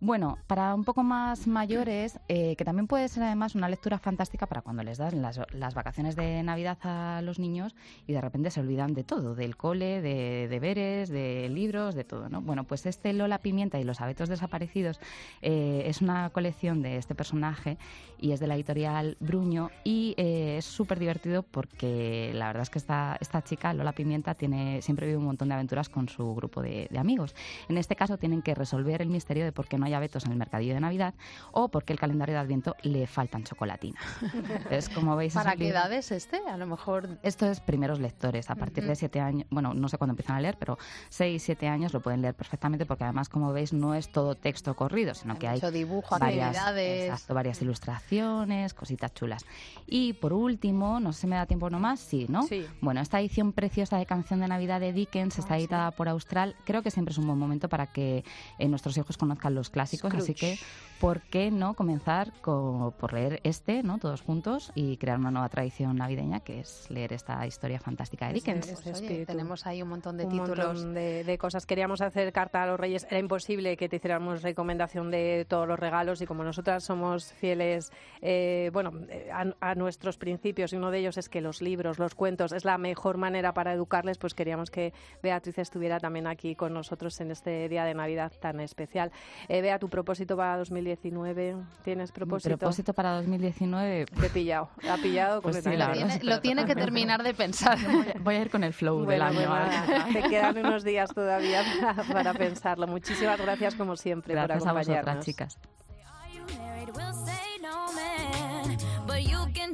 Bueno, 0.00 0.38
para 0.46 0.74
un 0.74 0.84
poco 0.84 1.02
más 1.02 1.46
mayores, 1.46 2.20
eh, 2.28 2.54
que 2.56 2.64
también 2.64 2.86
puede 2.86 3.08
ser 3.08 3.24
además 3.24 3.54
una 3.54 3.68
lectura 3.68 3.98
fantástica 3.98 4.46
para 4.46 4.62
cuando 4.62 4.82
les 4.82 4.98
das 4.98 5.12
las, 5.12 5.40
las 5.52 5.74
vacaciones 5.74 6.14
de 6.14 6.42
Navidad 6.42 6.78
a 6.82 7.20
los 7.22 7.38
niños 7.38 7.74
y 8.06 8.12
de 8.12 8.20
repente 8.20 8.50
se 8.50 8.60
olvidan 8.60 8.94
de 8.94 9.04
todo, 9.04 9.34
del 9.34 9.56
cole, 9.56 10.00
de 10.00 10.46
deberes, 10.48 11.08
de 11.08 11.48
libros, 11.48 11.94
de 11.94 12.04
todo, 12.04 12.28
¿no? 12.28 12.40
Bueno, 12.40 12.64
pues 12.64 12.86
este 12.86 13.12
Lola 13.12 13.38
Pimienta 13.38 13.80
y 13.80 13.84
los 13.84 14.00
abetos 14.00 14.28
desaparecidos 14.28 15.00
eh, 15.42 15.82
es 15.86 16.00
una 16.00 16.30
colección 16.30 16.82
de 16.82 16.96
este 16.96 17.14
personaje 17.14 17.76
y 18.18 18.32
es 18.32 18.40
de 18.40 18.46
la 18.46 18.54
editorial 18.54 19.16
Bruño 19.20 19.70
y 19.84 20.14
eh, 20.16 20.56
es 20.58 20.64
súper 20.64 20.98
divertido 20.98 21.42
porque 21.42 22.32
la 22.34 22.46
verdad 22.46 22.62
es 22.62 22.70
que 22.70 22.78
esta, 22.78 23.16
esta 23.20 23.42
chica, 23.42 23.72
Lola 23.74 23.92
Pimienta, 23.92 24.17
tiene, 24.22 24.82
siempre 24.82 25.06
vive 25.06 25.18
un 25.18 25.24
montón 25.24 25.48
de 25.48 25.54
aventuras 25.54 25.88
con 25.88 26.08
su 26.08 26.34
grupo 26.34 26.62
de, 26.62 26.88
de 26.90 26.98
amigos. 26.98 27.34
En 27.68 27.78
este 27.78 27.96
caso 27.96 28.18
tienen 28.18 28.42
que 28.42 28.54
resolver 28.54 29.00
el 29.02 29.08
misterio 29.08 29.44
de 29.44 29.52
por 29.52 29.66
qué 29.68 29.78
no 29.78 29.86
hay 29.86 29.94
abetos 29.94 30.24
en 30.26 30.32
el 30.32 30.38
mercadillo 30.38 30.74
de 30.74 30.80
Navidad 30.80 31.14
o 31.52 31.68
por 31.68 31.84
qué 31.84 31.92
el 31.92 31.98
calendario 31.98 32.34
de 32.34 32.40
Adviento 32.40 32.76
le 32.82 33.06
faltan 33.06 33.44
chocolatina. 33.44 33.98
Entonces, 34.22 34.88
como 34.88 35.16
veis, 35.16 35.34
¿Para 35.34 35.52
qué 35.52 35.64
libro- 35.64 35.78
edad 35.78 35.92
es 35.92 36.10
este? 36.12 36.38
A 36.48 36.56
lo 36.56 36.66
mejor 36.66 37.18
esto 37.22 37.46
es 37.46 37.60
primeros 37.60 38.00
lectores, 38.00 38.50
a 38.50 38.54
partir 38.54 38.84
de 38.84 38.90
Ujú. 38.90 38.98
siete 38.98 39.20
años, 39.20 39.46
bueno, 39.50 39.74
no 39.74 39.88
sé 39.88 39.98
cuándo 39.98 40.12
empiezan 40.12 40.36
a 40.36 40.40
leer, 40.40 40.56
pero 40.58 40.78
seis, 41.08 41.42
siete 41.42 41.68
años 41.68 41.92
lo 41.92 42.00
pueden 42.00 42.22
leer 42.22 42.34
perfectamente 42.34 42.86
porque 42.86 43.04
además, 43.04 43.28
como 43.28 43.52
veis, 43.52 43.72
no 43.72 43.94
es 43.94 44.10
todo 44.10 44.34
texto 44.34 44.74
corrido, 44.74 45.14
sino 45.14 45.38
que 45.38 45.48
hay 45.48 45.60
dibujo, 45.72 46.18
varias, 46.18 46.56
exacto, 46.76 47.34
varias 47.34 47.60
ilustraciones, 47.62 48.74
cositas 48.74 49.12
chulas. 49.14 49.44
Y 49.86 50.14
por 50.14 50.32
último, 50.32 51.00
no 51.00 51.12
sé 51.12 51.22
si 51.22 51.26
me 51.26 51.36
da 51.36 51.46
tiempo 51.46 51.70
nomás, 51.70 52.00
sí, 52.00 52.26
¿no? 52.28 52.42
Sí. 52.44 52.66
Bueno, 52.80 53.00
esta 53.00 53.20
edición 53.20 53.52
preciosa 53.52 53.98
de 53.98 54.06
Canción 54.08 54.40
de 54.40 54.48
Navidad 54.48 54.80
de 54.80 54.94
Dickens 54.94 55.38
está 55.38 55.58
editada 55.58 55.90
por 55.90 56.08
Austral. 56.08 56.56
Creo 56.64 56.82
que 56.82 56.90
siempre 56.90 57.12
es 57.12 57.18
un 57.18 57.26
buen 57.26 57.38
momento 57.38 57.68
para 57.68 57.86
que 57.86 58.24
eh, 58.58 58.66
nuestros 58.66 58.96
hijos 58.96 59.18
conozcan 59.18 59.54
los 59.54 59.68
clásicos, 59.68 60.12
así 60.14 60.34
que. 60.34 60.58
¿por 60.98 61.20
qué 61.20 61.52
no 61.52 61.74
comenzar 61.74 62.32
co- 62.40 62.92
por 62.98 63.12
leer 63.12 63.38
este, 63.44 63.84
¿no? 63.84 63.98
Todos 63.98 64.20
juntos 64.20 64.72
y 64.74 64.96
crear 64.96 65.16
una 65.16 65.30
nueva 65.30 65.48
tradición 65.48 65.94
navideña 65.96 66.40
que 66.40 66.58
es 66.58 66.90
leer 66.90 67.12
esta 67.12 67.46
historia 67.46 67.78
fantástica 67.78 68.26
de 68.26 68.32
Dickens? 68.34 68.66
Pues, 68.66 68.80
oye, 68.80 68.90
espíritu. 68.90 69.26
tenemos 69.26 69.64
ahí 69.64 69.80
un 69.80 69.90
montón 69.90 70.16
de 70.16 70.24
un 70.24 70.30
títulos. 70.32 70.58
montón 70.58 70.94
de, 70.94 71.22
de 71.22 71.38
cosas. 71.38 71.66
Queríamos 71.66 72.00
hacer 72.00 72.32
carta 72.32 72.64
a 72.64 72.66
los 72.66 72.80
Reyes. 72.80 73.06
Era 73.08 73.20
imposible 73.20 73.76
que 73.76 73.88
te 73.88 73.94
hiciéramos 73.96 74.42
recomendación 74.42 75.12
de 75.12 75.46
todos 75.48 75.68
los 75.68 75.78
regalos 75.78 76.20
y 76.20 76.26
como 76.26 76.42
nosotras 76.42 76.82
somos 76.82 77.32
fieles, 77.34 77.92
eh, 78.20 78.70
bueno, 78.72 78.90
eh, 79.08 79.30
a, 79.32 79.44
a 79.60 79.74
nuestros 79.76 80.16
principios 80.18 80.72
y 80.72 80.76
uno 80.78 80.90
de 80.90 80.98
ellos 80.98 81.16
es 81.16 81.28
que 81.28 81.40
los 81.40 81.62
libros, 81.62 82.00
los 82.00 82.16
cuentos 82.16 82.50
es 82.50 82.64
la 82.64 82.76
mejor 82.76 83.18
manera 83.18 83.54
para 83.54 83.72
educarles, 83.88 84.18
pues 84.18 84.34
queríamos 84.34 84.70
que 84.70 84.92
Beatriz 85.22 85.58
estuviera 85.58 85.98
también 85.98 86.26
aquí 86.26 86.54
con 86.54 86.74
nosotros 86.74 87.18
en 87.20 87.30
este 87.30 87.68
día 87.70 87.84
de 87.84 87.94
Navidad 87.94 88.30
tan 88.38 88.60
especial. 88.60 89.10
Eh, 89.48 89.62
Bea, 89.62 89.78
tu 89.78 89.88
propósito 89.88 90.36
para 90.36 90.58
2019, 90.58 91.56
¿tienes 91.84 92.10
Mi 92.10 92.14
propósito? 92.14 92.58
propósito 92.58 92.92
para 92.92 93.12
2019 93.14 94.04
Te 94.06 94.26
he 94.26 94.30
pillado, 94.30 94.68
ha 94.90 94.96
pillado 94.98 95.40
Pues 95.40 95.56
sí, 95.62 95.76
la 95.76 95.92
tiene, 95.92 96.20
lo 96.22 96.40
tiene 96.40 96.64
que 96.66 96.74
terminar 96.74 97.22
de 97.22 97.32
pensar. 97.32 97.78
voy 98.20 98.34
a 98.34 98.42
ir 98.42 98.50
con 98.50 98.62
el 98.62 98.74
flow 98.74 98.98
del 98.98 99.06
Bueno, 99.06 99.24
año. 99.24 99.52
a 99.54 99.66
nada, 99.66 99.86
qué 99.86 99.92
tal. 99.92 100.12
te 100.12 100.22
quedan 100.28 100.58
unos 100.66 100.84
días 100.84 101.10
todavía 101.14 101.62
para, 101.80 102.02
para 102.12 102.34
pensarlo. 102.34 102.86
Muchísimas 102.86 103.40
gracias 103.40 103.74
como 103.74 103.96
siempre 103.96 104.34
Gracias 104.34 104.58
por 104.58 104.68
a 104.68 104.70
acompañarnos. 104.72 105.16
vosotras, 105.16 105.24
chicas. 105.24 105.87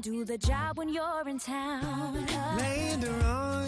Do 0.05 0.23
the 0.23 0.37
job 0.37 0.77
when 0.77 0.91
you're 0.91 1.27
in 1.27 1.39
town. 1.39 2.27
Later 2.59 3.15
on, 3.25 3.67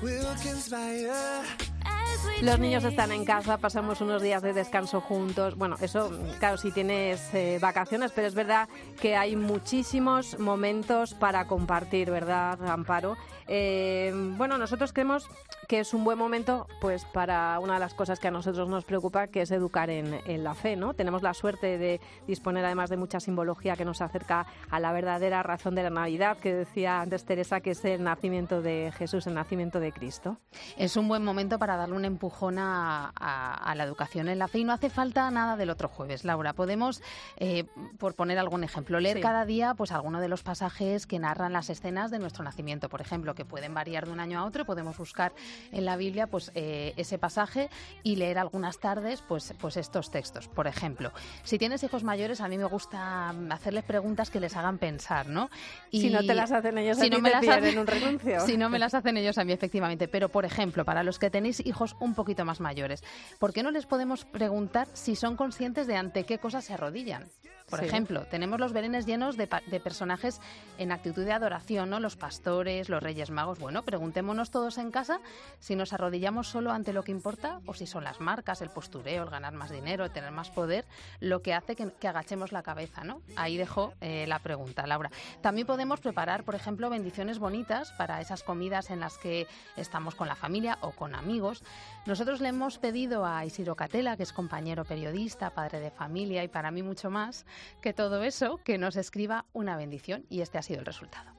we'll 0.00 0.36
conspire. 0.40 1.42
As 1.84 2.24
we 2.24 2.46
Los 2.46 2.60
niños 2.60 2.84
están 2.84 3.10
en 3.10 3.24
casa, 3.24 3.58
pasamos 3.58 4.00
unos 4.00 4.22
días 4.22 4.42
de 4.42 4.52
descanso 4.52 5.00
juntos. 5.00 5.56
Bueno, 5.56 5.76
eso, 5.80 6.12
claro, 6.38 6.56
si 6.56 6.70
tienes 6.70 7.34
eh, 7.34 7.58
vacaciones, 7.60 8.12
pero 8.12 8.28
es 8.28 8.34
verdad 8.34 8.68
que 9.00 9.16
hay 9.16 9.34
muchísimos 9.34 10.38
momentos 10.38 11.14
para 11.14 11.48
compartir, 11.48 12.12
¿verdad, 12.12 12.58
Amparo? 12.68 13.16
Eh, 13.48 14.12
bueno, 14.36 14.58
nosotros 14.58 14.92
creemos 14.92 15.28
que 15.68 15.80
es 15.80 15.94
un 15.94 16.04
buen 16.04 16.18
momento, 16.18 16.66
pues, 16.80 17.04
para 17.06 17.58
una 17.60 17.74
de 17.74 17.80
las 17.80 17.94
cosas 17.94 18.20
que 18.20 18.28
a 18.28 18.30
nosotros 18.30 18.68
nos 18.68 18.84
preocupa, 18.84 19.26
que 19.28 19.42
es 19.42 19.50
educar 19.50 19.90
en, 19.90 20.20
en 20.26 20.44
la 20.44 20.54
fe, 20.54 20.76
¿no? 20.76 20.94
Tenemos 20.94 21.22
la 21.22 21.34
suerte 21.34 21.78
de 21.78 22.00
disponer 22.26 22.64
además 22.64 22.88
de 22.90 22.96
mucha 22.96 23.18
simbología 23.20 23.74
que 23.76 23.84
nos 23.84 24.00
acerca 24.00 24.46
a 24.70 24.80
la 24.80 24.92
verdadera 24.92 25.42
razón 25.42 25.74
de 25.74 25.82
la 25.82 25.90
Navidad, 25.90 26.38
que 26.38 26.54
decía 26.54 27.00
antes 27.00 27.24
Teresa, 27.24 27.60
que 27.60 27.70
es 27.72 27.84
el 27.84 28.02
nacimiento 28.04 28.62
de 28.62 28.92
Jesús, 28.96 29.26
el 29.26 29.34
nacimiento 29.34 29.80
de 29.80 29.92
Cristo. 29.92 30.38
Es 30.76 30.96
un 30.96 31.08
buen 31.08 31.24
momento 31.24 31.58
para 31.58 31.76
darle 31.76 31.96
un 31.96 32.04
empujón 32.04 32.58
a, 32.58 33.12
a- 33.16 33.54
a 33.54 33.74
la 33.74 33.84
educación 33.84 34.28
en 34.28 34.38
la 34.38 34.48
fe 34.48 34.60
y 34.60 34.64
no 34.64 34.72
hace 34.72 34.90
falta 34.90 35.30
nada 35.30 35.56
del 35.56 35.70
otro 35.70 35.88
jueves, 35.88 36.24
Laura. 36.24 36.52
Podemos, 36.52 37.02
eh, 37.38 37.64
por 37.98 38.14
poner 38.14 38.38
algún 38.38 38.62
ejemplo, 38.64 39.00
leer 39.00 39.16
Sí. 39.16 39.22
cada 39.22 39.44
día 39.44 39.74
pues 39.74 39.92
alguno 39.92 40.20
de 40.20 40.28
los 40.28 40.42
pasajes 40.42 41.06
que 41.06 41.18
narran 41.18 41.52
las 41.52 41.70
escenas 41.70 42.10
de 42.10 42.18
nuestro 42.18 42.44
nacimiento, 42.44 42.88
por 42.88 43.00
ejemplo, 43.00 43.34
que 43.36 43.44
pueden 43.44 43.72
variar 43.72 44.06
de 44.06 44.10
un 44.12 44.18
año 44.18 44.40
a 44.40 44.44
otro. 44.44 44.64
Podemos 44.64 44.98
buscar 44.98 45.32
en 45.70 45.84
la 45.84 45.96
Biblia 45.96 46.26
pues 46.26 46.50
eh, 46.56 46.92
ese 46.96 47.18
pasaje 47.18 47.70
y 48.02 48.16
leer 48.16 48.38
algunas 48.38 48.80
tardes 48.80 49.22
pues, 49.22 49.54
pues 49.60 49.76
estos 49.76 50.10
textos. 50.10 50.48
Por 50.48 50.66
ejemplo, 50.66 51.12
si 51.44 51.56
tienes 51.58 51.84
hijos 51.84 52.02
mayores, 52.02 52.40
a 52.40 52.48
mí 52.48 52.58
me 52.58 52.64
gusta 52.64 53.28
hacerles 53.50 53.84
preguntas 53.84 54.30
que 54.30 54.40
les 54.40 54.56
hagan 54.56 54.78
pensar, 54.78 55.28
¿no? 55.28 55.48
Si 55.92 56.10
no 56.10 56.24
te 56.26 56.34
las 56.34 56.50
hacen 56.50 56.78
ellos 56.78 56.98
a 56.98 57.02
si 57.02 57.10
ti, 57.10 57.16
no 57.16 57.22
me 57.22 57.30
te 57.30 57.36
las 57.46 57.56
hacen- 57.58 57.64
en 57.72 57.78
un 57.78 57.86
renuncio. 57.86 58.40
Si 58.46 58.56
no 58.56 58.68
me 58.70 58.78
las 58.78 58.94
hacen 58.94 59.16
ellos 59.16 59.38
a 59.38 59.44
mí, 59.44 59.52
efectivamente. 59.52 60.08
Pero, 60.08 60.30
por 60.30 60.44
ejemplo, 60.44 60.84
para 60.84 61.02
los 61.02 61.18
que 61.18 61.30
tenéis 61.30 61.64
hijos 61.64 61.94
un 62.00 62.14
poquito 62.14 62.44
más 62.44 62.60
mayores, 62.60 63.04
¿por 63.38 63.52
qué 63.52 63.62
no 63.62 63.70
les 63.70 63.84
podemos 63.86 64.24
preguntar 64.24 64.88
si 64.94 65.14
son 65.16 65.36
conscientes 65.36 65.86
de 65.86 65.96
ante 65.96 66.24
qué 66.24 66.38
cosas 66.38 66.64
se 66.64 66.72
arrodillan? 66.74 67.26
Por 67.68 67.80
Sí. 67.80 67.86
ejemplo, 67.86 68.24
tenemos 68.30 68.60
los 68.60 68.72
belenes 68.72 69.06
llenos 69.06 69.36
de, 69.36 69.48
de 69.66 69.80
personajes 69.80 70.40
en 70.78 70.92
actitud 70.92 71.24
de 71.24 71.32
adoración, 71.32 71.90
¿no? 71.90 71.98
Los 71.98 72.16
pastores, 72.16 72.88
los 72.88 73.02
reyes 73.02 73.30
magos. 73.30 73.58
Bueno, 73.58 73.82
preguntémonos 73.82 74.50
todos 74.52 74.78
en 74.78 74.90
casa 74.92 75.20
si 75.58 75.74
nos 75.74 75.92
arrodillamos 75.92 76.46
solo 76.48 76.70
ante 76.70 76.92
lo 76.92 77.02
que 77.02 77.10
importa 77.10 77.60
o 77.66 77.74
si 77.74 77.86
son 77.86 78.04
las 78.04 78.20
marcas, 78.20 78.62
el 78.62 78.70
postureo, 78.70 79.24
el 79.24 79.30
ganar 79.30 79.52
más 79.52 79.70
dinero, 79.70 80.04
el 80.04 80.12
tener 80.12 80.30
más 80.30 80.50
poder, 80.50 80.84
lo 81.20 81.42
que 81.42 81.54
hace 81.54 81.74
que, 81.74 81.90
que 81.98 82.06
agachemos 82.08 82.52
la 82.52 82.62
cabeza, 82.62 83.02
¿no? 83.02 83.20
Ahí 83.34 83.56
dejo 83.56 83.92
eh, 84.00 84.26
la 84.28 84.38
pregunta, 84.38 84.86
Laura. 84.86 85.10
También 85.40 85.66
podemos 85.66 86.00
preparar, 86.00 86.44
por 86.44 86.54
ejemplo, 86.54 86.88
bendiciones 86.88 87.38
bonitas 87.40 87.90
para 87.92 88.20
esas 88.20 88.44
comidas 88.44 88.90
en 88.90 89.00
las 89.00 89.18
que 89.18 89.48
estamos 89.76 90.14
con 90.14 90.28
la 90.28 90.36
familia 90.36 90.78
o 90.82 90.92
con 90.92 91.14
amigos. 91.16 91.64
Nosotros 92.06 92.40
le 92.40 92.48
hemos 92.50 92.78
pedido 92.78 93.26
a 93.26 93.44
Isidro 93.44 93.74
Catela, 93.74 94.16
que 94.16 94.22
es 94.22 94.32
compañero 94.32 94.84
periodista, 94.84 95.50
padre 95.50 95.80
de 95.80 95.90
familia 95.90 96.44
y 96.44 96.48
para 96.48 96.70
mí 96.70 96.82
mucho 96.82 97.10
más, 97.10 97.44
que 97.80 97.92
todo 97.92 98.22
eso, 98.22 98.60
que 98.64 98.78
nos 98.78 98.96
escriba 98.96 99.46
una 99.52 99.76
bendición 99.76 100.24
y 100.28 100.40
este 100.40 100.58
ha 100.58 100.62
sido 100.62 100.80
el 100.80 100.86
resultado. 100.86 101.30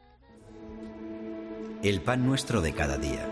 El 1.84 2.01
pan 2.01 2.26
nuestro 2.26 2.61
de 2.61 2.74
cada 2.74 2.97
día. 2.97 3.30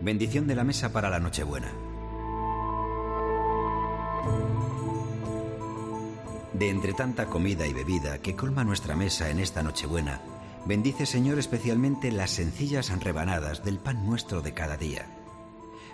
Bendición 0.00 0.46
de 0.46 0.54
la 0.54 0.64
mesa 0.64 0.92
para 0.92 1.10
la 1.10 1.18
Nochebuena. 1.18 1.72
De 6.52 6.70
entre 6.70 6.92
tanta 6.92 7.26
comida 7.26 7.66
y 7.66 7.72
bebida 7.72 8.18
que 8.18 8.36
colma 8.36 8.62
nuestra 8.62 8.94
mesa 8.94 9.28
en 9.28 9.40
esta 9.40 9.64
Nochebuena, 9.64 10.20
bendice 10.66 11.04
Señor 11.04 11.40
especialmente 11.40 12.12
las 12.12 12.30
sencillas 12.30 12.92
rebanadas 13.02 13.64
del 13.64 13.78
pan 13.78 14.06
nuestro 14.06 14.40
de 14.40 14.54
cada 14.54 14.76
día. 14.76 15.06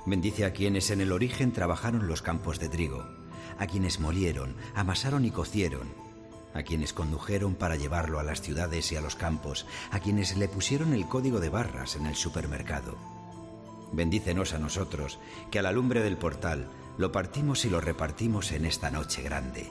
Bendice 0.04 0.44
a 0.44 0.52
quienes 0.52 0.90
en 0.90 1.00
el 1.00 1.12
origen 1.12 1.52
trabajaron 1.52 2.06
los 2.08 2.20
campos 2.20 2.58
de 2.58 2.68
trigo, 2.68 3.06
a 3.58 3.66
quienes 3.66 4.00
molieron, 4.00 4.54
amasaron 4.74 5.24
y 5.24 5.30
cocieron, 5.30 5.88
a 6.55 6.62
quienes 6.62 6.92
condujeron 6.92 7.55
para 7.55 7.76
llevarlo 7.76 8.18
a 8.18 8.22
las 8.22 8.40
ciudades 8.42 8.90
y 8.92 8.96
a 8.96 9.01
los 9.01 9.16
campos, 9.16 9.66
a 9.90 10.01
quienes 10.01 10.36
le 10.36 10.48
pusieron 10.48 10.92
el 10.92 11.07
código 11.07 11.40
de 11.40 11.48
barras 11.48 11.96
en 11.96 12.07
el 12.07 12.16
supermercado. 12.16 12.96
Bendícenos 13.92 14.53
a 14.55 14.59
nosotros, 14.59 15.18
que 15.51 15.59
a 15.59 15.62
la 15.62 15.72
lumbre 15.72 16.03
del 16.03 16.16
portal 16.16 16.68
lo 16.98 17.12
partimos 17.12 17.64
y 17.64 17.70
lo 17.70 17.80
repartimos 17.80 18.53
en 18.53 18.64
esta 18.64 18.90
noche 18.90 19.22
grande. 19.22 19.68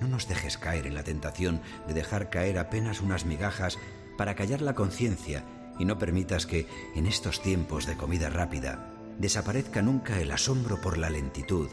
No 0.00 0.08
nos 0.08 0.28
dejes 0.28 0.58
caer 0.58 0.86
en 0.86 0.94
la 0.94 1.04
tentación 1.04 1.60
de 1.86 1.94
dejar 1.94 2.28
caer 2.30 2.58
apenas 2.58 3.00
unas 3.00 3.24
migajas 3.24 3.78
para 4.18 4.34
callar 4.34 4.60
la 4.60 4.74
conciencia 4.74 5.44
y 5.78 5.84
no 5.84 5.98
permitas 5.98 6.46
que, 6.46 6.66
en 6.94 7.06
estos 7.06 7.40
tiempos 7.40 7.86
de 7.86 7.96
comida 7.96 8.28
rápida, 8.28 8.90
desaparezca 9.18 9.82
nunca 9.82 10.20
el 10.20 10.32
asombro 10.32 10.80
por 10.80 10.98
la 10.98 11.08
lentitud, 11.08 11.68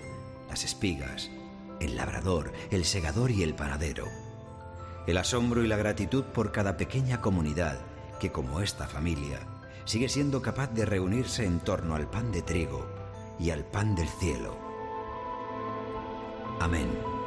las 0.49 0.63
espigas, 0.63 1.29
el 1.79 1.95
labrador, 1.95 2.51
el 2.71 2.85
segador 2.85 3.31
y 3.31 3.43
el 3.43 3.55
panadero. 3.55 4.07
El 5.07 5.17
asombro 5.17 5.63
y 5.63 5.67
la 5.67 5.77
gratitud 5.77 6.23
por 6.23 6.51
cada 6.51 6.77
pequeña 6.77 7.21
comunidad 7.21 7.79
que, 8.19 8.31
como 8.31 8.61
esta 8.61 8.87
familia, 8.87 9.39
sigue 9.85 10.09
siendo 10.09 10.41
capaz 10.41 10.67
de 10.67 10.85
reunirse 10.85 11.45
en 11.45 11.59
torno 11.59 11.95
al 11.95 12.09
pan 12.09 12.31
de 12.31 12.41
trigo 12.41 12.85
y 13.39 13.49
al 13.49 13.65
pan 13.65 13.95
del 13.95 14.07
cielo. 14.07 14.57
Amén. 16.59 17.18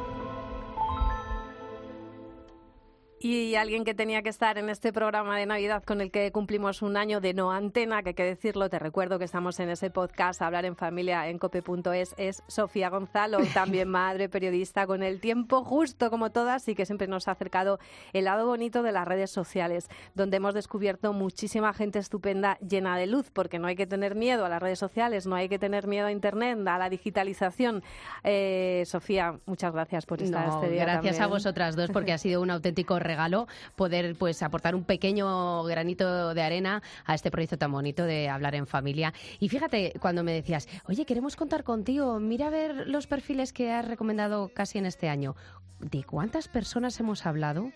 Y 3.23 3.55
alguien 3.55 3.85
que 3.85 3.93
tenía 3.93 4.21
que 4.21 4.27
estar 4.27 4.57
en 4.57 4.67
este 4.67 4.91
programa 4.91 5.37
de 5.37 5.45
Navidad 5.45 5.81
con 5.85 6.01
el 6.01 6.11
que 6.11 6.29
cumplimos 6.33 6.81
un 6.81 6.97
año 6.97 7.21
de 7.21 7.33
no 7.33 7.53
antena, 7.53 8.03
que 8.03 8.09
hay 8.09 8.15
que 8.15 8.25
decirlo, 8.25 8.67
te 8.67 8.79
recuerdo 8.79 9.17
que 9.17 9.23
estamos 9.23 9.61
en 9.61 9.69
ese 9.69 9.89
podcast 9.89 10.41
Hablar 10.41 10.65
en 10.65 10.75
Familia 10.75 11.29
en 11.29 11.39
cope.es, 11.39 12.15
es 12.17 12.43
Sofía 12.49 12.89
Gonzalo, 12.89 13.37
también 13.53 13.87
madre, 13.87 14.27
periodista, 14.27 14.85
con 14.87 15.03
el 15.03 15.21
tiempo 15.21 15.63
justo 15.63 16.09
como 16.09 16.31
todas 16.31 16.67
y 16.67 16.75
que 16.75 16.85
siempre 16.85 17.07
nos 17.07 17.29
ha 17.29 17.31
acercado 17.31 17.79
el 18.11 18.25
lado 18.25 18.45
bonito 18.45 18.83
de 18.83 18.91
las 18.91 19.07
redes 19.07 19.31
sociales, 19.31 19.87
donde 20.15 20.35
hemos 20.35 20.53
descubierto 20.53 21.13
muchísima 21.13 21.71
gente 21.71 21.99
estupenda 21.99 22.57
llena 22.57 22.97
de 22.97 23.07
luz, 23.07 23.31
porque 23.31 23.57
no 23.57 23.67
hay 23.67 23.77
que 23.77 23.87
tener 23.87 24.15
miedo 24.15 24.43
a 24.43 24.49
las 24.49 24.61
redes 24.61 24.79
sociales, 24.79 25.27
no 25.27 25.35
hay 25.35 25.47
que 25.47 25.59
tener 25.59 25.87
miedo 25.87 26.07
a 26.07 26.11
Internet, 26.11 26.59
a 26.67 26.77
la 26.77 26.89
digitalización. 26.89 27.83
Eh, 28.25 28.83
Sofía, 28.85 29.39
muchas 29.45 29.71
gracias 29.71 30.05
por 30.05 30.21
estar 30.21 30.45
No, 30.45 30.55
este 30.55 30.73
día 30.73 30.83
gracias 30.83 31.21
a 31.21 31.27
vosotras 31.27 31.77
dos 31.77 31.89
porque 31.89 32.11
ha 32.11 32.17
sido 32.17 32.41
un 32.41 32.49
auténtico 32.51 32.99
regalo 33.13 33.47
poder 33.75 34.15
pues 34.15 34.41
aportar 34.41 34.73
un 34.73 34.83
pequeño 34.83 35.63
granito 35.63 36.33
de 36.33 36.41
arena 36.41 36.81
a 37.05 37.13
este 37.13 37.29
proyecto 37.29 37.57
tan 37.57 37.71
bonito 37.71 38.05
de 38.05 38.27
hablar 38.27 38.55
en 38.55 38.65
familia. 38.65 39.13
Y 39.39 39.49
fíjate 39.49 39.93
cuando 39.99 40.23
me 40.23 40.33
decías, 40.33 40.67
oye, 40.85 41.05
queremos 41.05 41.35
contar 41.35 41.63
contigo, 41.63 42.19
mira 42.19 42.47
a 42.47 42.49
ver 42.49 42.87
los 42.87 43.05
perfiles 43.05 43.53
que 43.53 43.71
has 43.71 43.87
recomendado 43.87 44.49
casi 44.53 44.79
en 44.79 44.87
este 44.87 45.09
año. 45.09 45.35
¿De 45.79 46.03
cuántas 46.03 46.47
personas 46.47 46.99
hemos 46.99 47.25
hablado? 47.25 47.71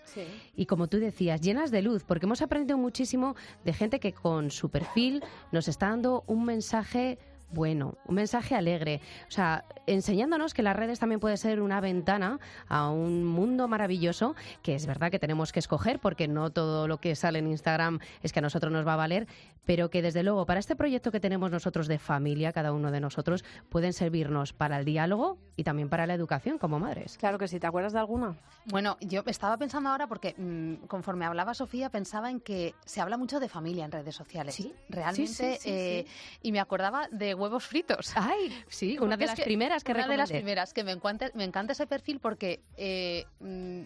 Y 0.56 0.66
como 0.66 0.88
tú 0.88 0.98
decías, 0.98 1.42
llenas 1.42 1.70
de 1.70 1.82
luz, 1.82 2.04
porque 2.04 2.24
hemos 2.24 2.40
aprendido 2.40 2.78
muchísimo 2.78 3.36
de 3.64 3.74
gente 3.74 4.00
que 4.00 4.14
con 4.14 4.50
su 4.50 4.70
perfil 4.70 5.22
nos 5.52 5.68
está 5.68 5.90
dando 5.90 6.24
un 6.26 6.44
mensaje 6.46 7.18
bueno, 7.50 7.96
un 8.06 8.14
mensaje 8.14 8.54
alegre. 8.54 9.00
O 9.26 9.30
sea, 9.30 9.64
enseñándonos 9.86 10.54
que 10.54 10.62
las 10.62 10.76
redes 10.76 10.98
también 10.98 11.20
puede 11.20 11.36
ser 11.36 11.60
una 11.60 11.80
ventana 11.80 12.38
a 12.68 12.90
un 12.90 13.24
mundo 13.24 13.68
maravilloso, 13.68 14.34
que 14.62 14.74
es 14.74 14.86
verdad 14.86 15.10
que 15.10 15.18
tenemos 15.18 15.52
que 15.52 15.58
escoger, 15.58 15.98
porque 15.98 16.28
no 16.28 16.50
todo 16.50 16.88
lo 16.88 16.98
que 16.98 17.16
sale 17.16 17.38
en 17.38 17.48
Instagram 17.48 18.00
es 18.22 18.32
que 18.32 18.40
a 18.40 18.42
nosotros 18.42 18.72
nos 18.72 18.86
va 18.86 18.94
a 18.94 18.96
valer, 18.96 19.26
pero 19.64 19.90
que 19.90 20.02
desde 20.02 20.22
luego 20.22 20.46
para 20.46 20.60
este 20.60 20.76
proyecto 20.76 21.10
que 21.10 21.20
tenemos 21.20 21.50
nosotros 21.50 21.88
de 21.88 21.98
familia, 21.98 22.52
cada 22.52 22.72
uno 22.72 22.90
de 22.90 23.00
nosotros, 23.00 23.44
pueden 23.68 23.92
servirnos 23.92 24.52
para 24.52 24.78
el 24.78 24.84
diálogo 24.84 25.38
y 25.56 25.64
también 25.64 25.88
para 25.88 26.06
la 26.06 26.14
educación 26.14 26.58
como 26.58 26.78
madres. 26.78 27.16
Claro 27.18 27.38
que 27.38 27.48
sí, 27.48 27.58
¿te 27.60 27.66
acuerdas 27.66 27.92
de 27.92 27.98
alguna? 27.98 28.36
Bueno, 28.66 28.96
yo 29.00 29.22
estaba 29.26 29.56
pensando 29.56 29.90
ahora 29.90 30.06
porque 30.06 30.34
mm, 30.36 30.86
conforme 30.86 31.24
hablaba 31.24 31.54
Sofía 31.54 31.90
pensaba 31.90 32.30
en 32.30 32.40
que 32.40 32.74
se 32.84 33.00
habla 33.00 33.16
mucho 33.16 33.40
de 33.40 33.48
familia 33.48 33.84
en 33.84 33.92
redes 33.92 34.14
sociales. 34.14 34.54
Sí, 34.54 34.74
realmente. 34.88 35.32
sí, 35.32 35.52
sí, 35.52 35.58
sí, 35.60 35.70
eh, 35.70 36.06
Y 36.42 36.52
me 36.52 36.60
acordaba 36.60 37.08
de 37.10 37.34
huevos 37.34 37.64
fritos. 37.64 38.12
Ay, 38.14 38.64
sí, 38.68 38.98
una 38.98 39.16
de 39.16 39.26
las 39.26 39.40
primeras 39.40 39.84
que 39.84 39.92
Una 39.92 40.06
de 40.06 40.16
las 40.16 40.30
primeras 40.30 40.72
que 40.72 40.84
me 40.84 40.92
encanta, 40.92 41.30
me 41.34 41.44
encanta 41.44 41.72
ese 41.72 41.86
perfil 41.86 42.20
porque 42.20 42.62
eh, 42.76 43.24
mm, 43.40 43.82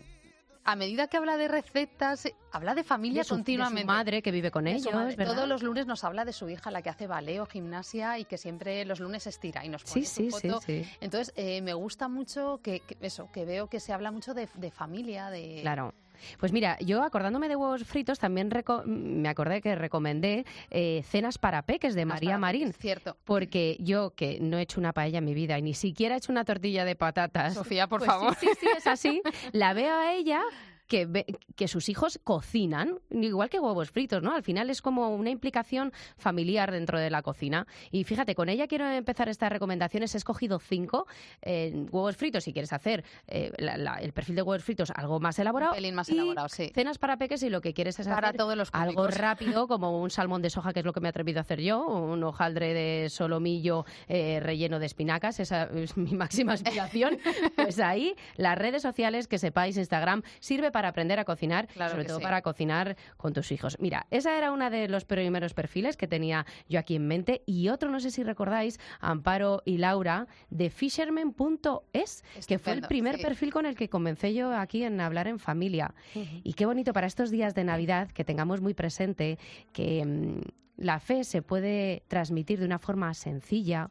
a 0.64 0.76
medida 0.76 1.08
que 1.08 1.16
habla 1.16 1.36
de 1.36 1.48
recetas, 1.48 2.28
habla 2.52 2.74
de 2.74 2.84
familia 2.84 3.22
De 3.22 3.24
su- 3.24 3.34
de 3.34 3.38
su 3.40 3.44
continuamente. 3.44 3.84
madre 3.84 4.22
que 4.22 4.30
vive 4.30 4.50
con 4.50 4.66
ellos. 4.68 4.92
Todos 5.16 5.48
los 5.48 5.62
lunes 5.62 5.86
nos 5.86 6.04
habla 6.04 6.24
de 6.24 6.32
su 6.32 6.48
hija, 6.48 6.70
la 6.70 6.82
que 6.82 6.90
hace 6.90 7.06
ballet 7.06 7.40
o 7.40 7.46
gimnasia 7.46 8.18
y 8.18 8.24
que 8.24 8.38
siempre 8.38 8.84
los 8.84 9.00
lunes 9.00 9.26
estira 9.26 9.64
y 9.64 9.68
nos 9.68 9.82
pone 9.82 9.94
Sí, 9.94 10.06
su 10.06 10.14
sí, 10.14 10.30
sí, 10.30 10.48
foto. 10.48 10.60
sí. 10.60 10.84
Entonces, 11.00 11.32
eh, 11.36 11.60
me 11.62 11.74
gusta 11.74 12.08
mucho 12.08 12.60
que, 12.62 12.80
que- 12.80 12.96
eso, 13.00 13.28
que 13.32 13.44
veo 13.44 13.66
que 13.66 13.80
se 13.80 13.92
habla 13.92 14.12
mucho 14.12 14.34
de, 14.34 14.48
de 14.54 14.70
familia, 14.70 15.30
de... 15.30 15.58
Claro. 15.62 15.94
Pues 16.39 16.53
mira, 16.53 16.79
yo 16.81 17.03
acordándome 17.03 17.49
de 17.49 17.57
huevos 17.57 17.85
fritos, 17.85 18.18
también 18.18 18.51
reco- 18.51 18.85
me 18.85 19.29
acordé 19.29 19.61
que 19.61 19.75
recomendé 19.75 20.45
eh, 20.70 21.03
cenas 21.09 21.39
para 21.39 21.62
peques 21.62 21.95
de 21.95 22.05
María 22.05 22.39
Marín. 22.39 22.73
cierto. 22.73 23.16
Porque 23.25 23.77
yo, 23.81 24.11
que 24.14 24.39
no 24.41 24.59
he 24.59 24.62
hecho 24.62 24.81
una 24.81 24.93
paella 24.93 25.18
en 25.18 25.25
mi 25.25 25.35
vida 25.35 25.59
y 25.59 25.62
ni 25.62 25.75
siquiera 25.75 26.14
he 26.14 26.18
hecho 26.18 26.33
una 26.33 26.45
tortilla 26.45 26.85
de 26.85 26.97
patatas. 26.97 27.55
Sofía, 27.55 27.87
por 27.87 28.01
pues 28.01 28.11
favor. 28.11 28.35
Sí, 28.37 28.47
sí, 28.49 28.53
sí, 28.61 28.66
es 28.77 28.87
así. 28.87 29.23
La 29.53 29.73
veo 29.75 29.95
a 29.95 30.12
ella 30.14 30.41
que, 30.87 31.07
ve- 31.07 31.24
que 31.57 31.68
sus 31.68 31.89
hijos 31.89 32.20
cocinan, 32.22 32.99
igual 33.11 33.49
que 33.49 33.59
huevos 33.61 33.91
fritos, 33.91 34.22
¿no? 34.22 34.35
Al 34.35 34.43
final 34.43 34.68
es 34.70 34.83
como 34.83 35.14
una 35.14 35.30
implicación 35.30 35.93
familiar 36.16 36.70
dentro 36.70 36.99
de 36.99 37.09
la 37.11 37.22
cocina. 37.22 37.66
Y 37.91 38.05
fíjate, 38.05 38.35
con 38.35 38.49
ella 38.49 38.66
quiero 38.66 38.87
empezar 38.91 39.28
estas 39.28 39.51
recomendaciones. 39.51 40.14
He 40.14 40.18
escogido 40.18 40.59
cinco 40.59 41.07
eh, 41.41 41.87
huevos 41.91 42.16
fritos, 42.16 42.45
si 42.45 42.53
quieres 42.53 42.72
hacer 42.72 43.05
eh, 43.26 43.53
la- 43.59 43.76
la- 43.78 43.97
el 44.01 44.12
perfil 44.12 44.37
de 44.37 44.43
huevos 44.43 44.64
fritos 44.64 44.91
algo 44.95 45.18
más 45.20 45.39
elaborado. 45.39 45.72
Un 45.72 45.76
pelín 45.76 45.95
más 45.95 46.09
y 46.09 46.12
elaborado, 46.12 46.49
sí. 46.49 46.70
Cenas 46.74 46.99
para 46.99 47.16
peques 47.16 47.43
y 47.43 47.49
lo 47.49 47.61
que 47.61 47.72
quieres 47.72 47.99
es 47.99 48.07
Para 48.07 48.28
hacer 48.28 48.39
todos 48.39 48.57
los 48.57 48.68
algo 48.72 49.07
rápido, 49.07 49.66
como 49.68 50.01
un 50.03 50.11
salmón 50.11 50.43
de 50.43 50.51
soja, 50.51 50.72
que 50.72 50.80
es 50.80 50.85
lo 50.85 50.93
que 50.93 51.01
me 51.01 51.09
he 51.09 51.11
atrevido 51.11 51.39
a 51.39 51.43
hacer 51.43 51.61
yo, 51.61 51.87
un 51.87 52.22
hojaldre 52.24 52.74
de 52.74 53.09
solomillo 53.09 53.85
eh, 54.09 54.41
relleno 54.43 54.78
de 54.78 54.87
espinacas, 54.87 55.41
esa 55.41 55.64
es 55.64 55.97
mi 55.97 56.12
máxima 56.16 56.53
aspiración. 56.55 57.18
pues 57.57 57.78
ahí, 57.78 58.14
las 58.37 58.59
redes 58.59 58.83
sociales, 58.83 59.28
que 59.28 59.39
sepáis, 59.39 59.76
Instagram, 59.76 60.22
sirve 60.41 60.70
para 60.70 60.82
aprender 60.89 61.18
a 61.18 61.24
cocinar, 61.24 61.66
Claro 61.68 61.93
sobre 61.93 62.05
todo 62.05 62.18
sí. 62.18 62.22
para 62.22 62.43
cocinar 62.43 62.97
con 63.16 63.33
tus 63.33 63.53
hijos. 63.53 63.76
Mira, 63.80 64.07
esa 64.11 64.37
era 64.37 64.53
una 64.53 64.70
de 64.70 64.89
los 64.89 65.05
primeros 65.05 65.55
perfiles 65.55 65.97
que 65.97 66.07
tenía 66.07 66.47
yo 66.68 66.78
aquí 66.78 66.97
en 66.97 67.07
mente, 67.07 67.43
y 67.47 67.68
otro, 67.68 67.91
no 67.91 68.01
sé 68.01 68.11
si 68.11 68.22
recordáis, 68.22 68.78
Amparo 69.01 69.62
y 69.64 69.78
Laura, 69.78 70.26
de 70.51 70.70
fisherman.es, 70.70 72.24
que 72.47 72.59
fue 72.59 72.72
el 72.72 72.83
primer 72.83 73.16
sí. 73.16 73.22
perfil 73.22 73.53
con 73.53 73.66
el 73.66 73.76
que 73.76 73.89
comencé 73.89 74.35
yo 74.35 74.55
aquí 74.55 74.85
en 74.85 75.01
Hablar 75.01 75.28
en 75.28 75.39
Familia. 75.39 75.95
Y 76.14 76.55
qué 76.55 76.66
bonito 76.66 76.93
para 76.93 77.07
estos 77.07 77.30
días 77.30 77.55
de 77.55 77.64
Navidad 77.64 78.11
que 78.11 78.24
tengamos 78.24 78.61
muy 78.61 78.74
presente 78.74 79.39
que 79.72 80.05
mm, 80.05 80.41
la 80.76 81.01
fe 81.01 81.24
se 81.24 81.43
puede 81.43 82.03
transmitir 82.09 82.59
de 82.59 82.66
una 82.66 82.78
forma 82.78 83.12
sencilla, 83.14 83.91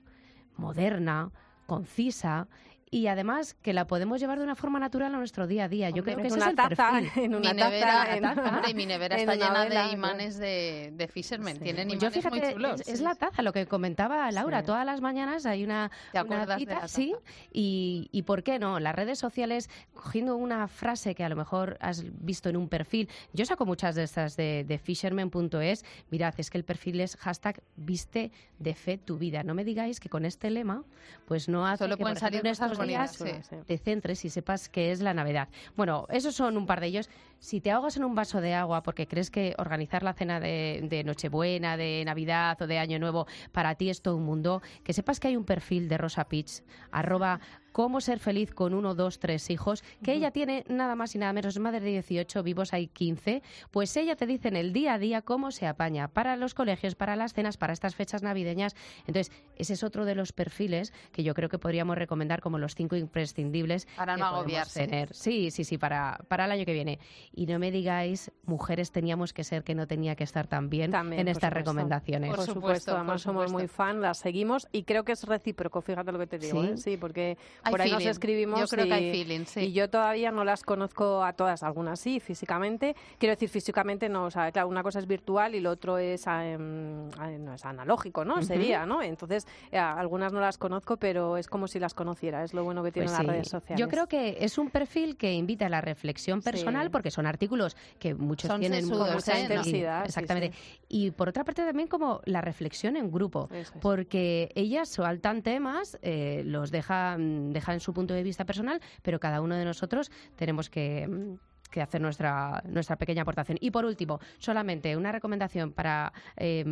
moderna, 0.58 1.32
concisa 1.66 2.48
y 2.94 3.08
además 3.08 3.54
que 3.62 3.72
la 3.72 3.88
podemos 3.88 4.20
llevar 4.20 4.38
de 4.38 4.44
una 4.44 4.56
forma 4.56 4.78
natural 4.78 5.16
a 5.16 5.18
nuestro 5.18 5.48
día 5.48 5.64
a 5.64 5.68
día. 5.70 5.89
Yo 5.92 6.04
creo 6.04 6.18
que 6.18 6.28
ese 6.28 6.36
una 6.36 6.46
es 6.46 6.50
el 6.52 6.56
taza, 6.58 6.92
perfil. 6.92 7.24
en 7.24 7.36
una 7.36 7.54
mi 7.54 7.60
taza, 7.60 7.70
nevera, 7.70 8.18
en- 8.18 8.26
hombre, 8.56 8.74
mi 8.74 8.86
nevera 8.86 9.16
en 9.16 9.22
está 9.30 9.36
llena 9.36 9.64
vela, 9.64 9.82
de 9.84 9.88
¿no? 9.88 9.94
imanes 9.94 10.38
de, 10.38 10.92
de 10.94 11.08
Fisherman. 11.08 11.58
Tienen 11.58 11.88
Pues 11.88 12.00
imanes 12.02 12.02
yo 12.02 12.12
fíjate, 12.12 12.42
muy 12.46 12.54
chulos. 12.54 12.82
es, 12.82 12.88
es 12.89 13.00
la 13.02 13.16
taza, 13.16 13.42
lo 13.44 13.54
que 13.54 13.66
comentaba 13.66 14.30
Laura, 14.32 14.60
Sí. 14.60 14.66
todas 14.66 14.86
las 14.86 15.00
mañanas 15.00 15.46
hay 15.46 15.64
una, 15.64 15.89
¿Te 16.12 16.18
una 16.20 16.22
acuerdas 16.22 16.48
de 16.50 16.56
cita, 16.58 16.74
la 16.76 16.80
taza? 16.82 16.94
sí, 16.96 17.16
y, 17.54 18.10
y 18.12 18.24
¿por 18.24 18.44
qué 18.44 18.60
no? 18.60 18.80
Las 18.82 18.94
redes 18.94 19.18
sociales, 19.20 19.70
cogiendo 19.94 20.36
una 20.36 20.68
frase 20.68 21.16
que 21.16 21.24
a 21.24 21.30
lo 21.30 21.38
mejor 21.38 21.78
has 21.80 22.04
visto 22.26 22.50
en 22.50 22.58
un 22.58 22.68
perfil, 22.68 23.08
yo 23.32 23.46
saco 23.46 23.66
muchas 23.66 23.96
de 23.96 24.04
estas 24.04 24.36
de, 24.36 24.66
de 24.68 24.78
fisherman.es, 24.78 25.86
mirad, 26.10 26.34
es 26.38 26.50
que 26.50 26.58
el 26.58 26.66
perfil 26.66 27.00
es 27.00 27.16
hashtag 27.16 27.62
viste 27.78 28.32
de 28.60 28.76
fe 28.76 28.98
tu 28.98 29.18
vida. 29.18 29.44
No 29.44 29.54
me 29.54 29.64
digáis 29.64 30.00
que 30.00 30.10
con 30.10 30.26
este 30.26 30.50
lema, 30.50 30.84
pues 31.26 31.48
no 31.48 31.66
hace 31.66 31.86
Solo 31.86 31.96
que, 31.98 32.02
pueden 32.04 32.16
por 32.18 32.24
ejemplo, 32.24 32.38
salir 32.39 32.46
en 32.46 32.52
estos 32.52 32.81
días 32.88 33.18
bonitas, 33.18 33.48
sí. 33.48 33.56
te 33.66 33.78
centres 33.78 34.26
y 34.26 34.30
sepas 34.30 34.70
que 34.70 34.92
es 34.92 35.02
la 35.02 35.14
Navidad. 35.14 35.50
Bueno, 35.76 36.08
esos 36.10 36.36
son 36.36 36.58
un 36.58 36.66
par 36.66 36.82
de 36.82 36.88
ellos. 36.88 37.10
Si 37.40 37.60
te 37.60 37.72
ahogas 37.72 37.98
en 37.98 38.04
un 38.04 38.14
vaso 38.14 38.40
de 38.40 38.54
agua 38.54 38.84
porque 38.84 39.08
crees 39.08 39.32
que 39.32 39.56
organizar 39.58 40.04
la 40.04 40.14
cena 40.14 40.40
de, 40.40 40.82
de 40.84 41.04
Nochebuena, 41.04 41.78
de 41.78 42.04
Navidad 42.06 42.62
o 42.62 42.68
de 42.68 42.78
Año 42.78 43.00
Nuevo 43.00 43.26
para 43.52 43.76
ti 43.76 43.90
es 43.90 44.02
todo 44.02 44.18
un 44.18 44.26
mundo, 44.26 44.62
que 44.84 44.94
sepas 44.94 45.20
que 45.20 45.30
hay 45.30 45.36
un 45.36 45.46
perfil 45.46 45.90
de 45.90 45.98
Rosa 45.98 46.26
Pitch, 46.28 46.62
arroba 46.92 47.40
cómo 47.72 48.01
ser 48.01 48.19
feliz 48.19 48.53
con 48.53 48.74
uno, 48.74 48.95
dos, 48.95 49.19
tres 49.19 49.49
hijos, 49.49 49.84
que 50.03 50.13
ella 50.13 50.32
tiene 50.32 50.63
nada 50.67 50.95
más 50.95 51.15
y 51.15 51.17
nada 51.17 51.34
menos, 51.34 51.55
es 51.55 51.59
madre 51.59 51.80
de 51.80 51.91
18, 51.91 52.43
vivos 52.43 52.74
hay 52.74 52.88
15, 52.88 53.41
pues 53.72 53.95
ella 53.97 54.15
te 54.15 54.26
dice 54.26 54.47
en 54.47 54.55
el 54.55 54.74
día 54.74 54.93
a 54.93 54.99
día 54.99 55.22
cómo 55.22 55.51
se 55.51 55.67
apaña 55.67 56.07
para 56.07 56.36
los 56.36 56.53
colegios, 56.53 56.95
para 56.95 57.15
las 57.15 57.34
cenas, 57.34 57.57
para 57.57 57.74
estas 57.74 57.95
fechas 57.95 58.24
navideñas. 58.24 58.76
Entonces, 59.07 59.32
ese 59.55 59.74
es 59.74 59.84
otro 59.84 60.05
de 60.05 60.15
los 60.15 60.34
perfiles 60.34 60.93
que 61.11 61.24
yo 61.24 61.34
creo 61.34 61.49
que 61.49 61.59
podríamos 61.59 61.97
recomendar 61.97 62.41
como 62.41 62.57
los 62.57 62.76
cinco 62.76 62.95
imprescindibles 62.95 63.88
Para 63.95 64.15
que 64.15 64.22
no 64.22 64.28
agobiarse. 64.28 64.88
tener. 64.88 65.13
Sí, 65.13 65.51
sí, 65.51 65.63
sí, 65.63 65.78
para, 65.78 66.19
para 66.28 66.45
el 66.45 66.51
año 66.51 66.65
que 66.65 66.74
viene. 66.74 66.99
Y 67.34 67.45
no 67.45 67.59
me 67.59 67.72
digáis, 67.72 68.32
mujeres 68.45 68.91
teníamos 68.91 69.34
que 69.34 69.43
ser 69.43 69.63
que 69.63 69.76
no 69.76 69.88
tenía 69.88 70.15
que 70.15 70.24
estar 70.24 70.47
tan 70.47 70.69
bien 70.69 70.91
También, 70.91 71.22
en 71.22 71.28
estas 71.28 71.49
supuesto. 71.49 71.59
recomendaciones. 71.59 72.36
Por, 72.36 72.45
supuesto, 72.45 72.95
además 72.95 73.22
somos 73.22 73.51
muy 73.51 73.67
fan, 73.67 74.01
las 74.01 74.17
seguimos 74.17 74.67
y 74.72 74.84
creo 74.84 75.03
que 75.03 75.11
es 75.13 75.24
recíproco, 75.24 75.82
fíjate 75.82 76.11
lo 76.11 76.19
que 76.19 76.28
te 76.28 76.38
digo, 76.39 76.61
¿Sí? 76.61 76.67
¿eh? 76.69 76.78
sí, 76.78 76.97
porque 76.97 77.38
Hay 77.64 77.72
por 77.72 77.82
ahí 77.82 77.91
nos 77.91 78.05
escribimos 78.05 78.59
Yo 78.59 78.68
creo 78.68 78.86
y, 78.86 78.89
que 78.89 78.93
hay 78.93 79.12
feeling, 79.12 79.45
sí. 79.45 79.62
y 79.62 79.74
yo 79.74 79.89
todavía 79.89 80.32
no 80.32 80.43
las 80.43 80.64
conozco 80.64 81.24
a 81.24 81.34
todas, 81.34 81.64
algunas 81.64 81.99
sí, 81.99 82.20
físicamente, 82.20 82.95
quiero 83.18 83.34
decir 83.34 83.49
físicamente 83.49 84.09
no, 84.09 84.26
o 84.26 84.32
sea, 84.32 84.51
claro, 84.51 84.68
una 84.68 84.84
cosa 84.84 84.99
es 84.99 85.07
virtual 85.07 85.55
y 85.55 85.59
lo 85.59 85.72
otro 85.72 85.97
es, 85.97 86.26
em, 86.28 87.09
no, 87.09 87.53
es 87.53 87.66
analógico, 87.66 88.26
¿no? 88.26 88.41
Sería, 88.41 88.86
¿no? 88.86 89.01
Entonces, 89.01 89.47
eh, 89.72 89.78
algunas 89.78 90.34
no 90.34 90.39
las 90.39 90.57
conozco, 90.57 90.97
pero 90.97 91.38
es 91.38 91.47
como 91.47 91.68
si 91.68 91.80
las 91.80 91.93
conociera, 91.93 92.43
es 92.43 92.53
lo 92.53 92.64
bueno 92.64 92.84
que 92.84 92.91
tienen 92.91 93.09
Pues 93.09 93.20
las 93.20 93.28
redes 93.28 93.49
sociales. 93.49 93.80
Yo 93.80 93.88
creo 93.88 94.07
que 94.07 94.38
es 94.39 94.57
un 94.57 94.70
perfil 94.70 95.18
que 95.18 95.34
invita 95.34 95.68
a 95.68 95.70
la 95.70 95.82
reflexión 95.82 96.41
personal 96.41 96.88
Sí. 96.88 96.89
porque 96.89 97.12
son 97.12 97.26
artículos 97.26 97.76
que 97.99 98.14
muchos 98.14 98.47
Son 98.49 98.59
tienen 98.59 98.84
sesudos, 98.84 99.14
mucha 99.14 99.38
¿eh? 99.38 99.41
intensidad, 99.41 100.03
sí, 100.03 100.07
Exactamente. 100.07 100.57
Y 100.89 101.12
por 101.12 101.30
otra 101.30 101.43
parte 101.43 101.64
también 101.64 101.88
como 101.88 102.22
la 102.26 102.41
reflexión 102.41 102.95
en 102.97 103.12
grupo, 103.12 103.49
es. 103.51 103.72
porque 103.82 104.51
ellas 104.55 104.89
sueltan 104.89 105.41
temas, 105.41 105.97
eh, 106.01 106.43
los 106.45 106.72
dejan, 106.72 107.51
dejan 107.54 107.80
su 107.80 107.93
punto 107.93 108.14
de 108.14 108.24
vista 108.24 108.45
personal, 108.45 108.82
pero 109.02 109.20
cada 109.20 109.41
uno 109.41 109.56
de 109.56 109.66
nosotros 109.66 110.12
tenemos 110.36 110.70
que 110.70 111.08
mm, 111.08 111.51
que 111.72 111.82
hacer 111.82 112.01
nuestra, 112.01 112.61
nuestra 112.67 112.97
pequeña 112.97 113.24
aportación. 113.24 113.57
Y 113.61 113.72
por 113.72 113.86
último, 113.86 114.19
solamente 114.38 114.95
una 114.95 115.11
recomendación 115.11 115.72
para 115.72 116.13
eh, 116.38 116.63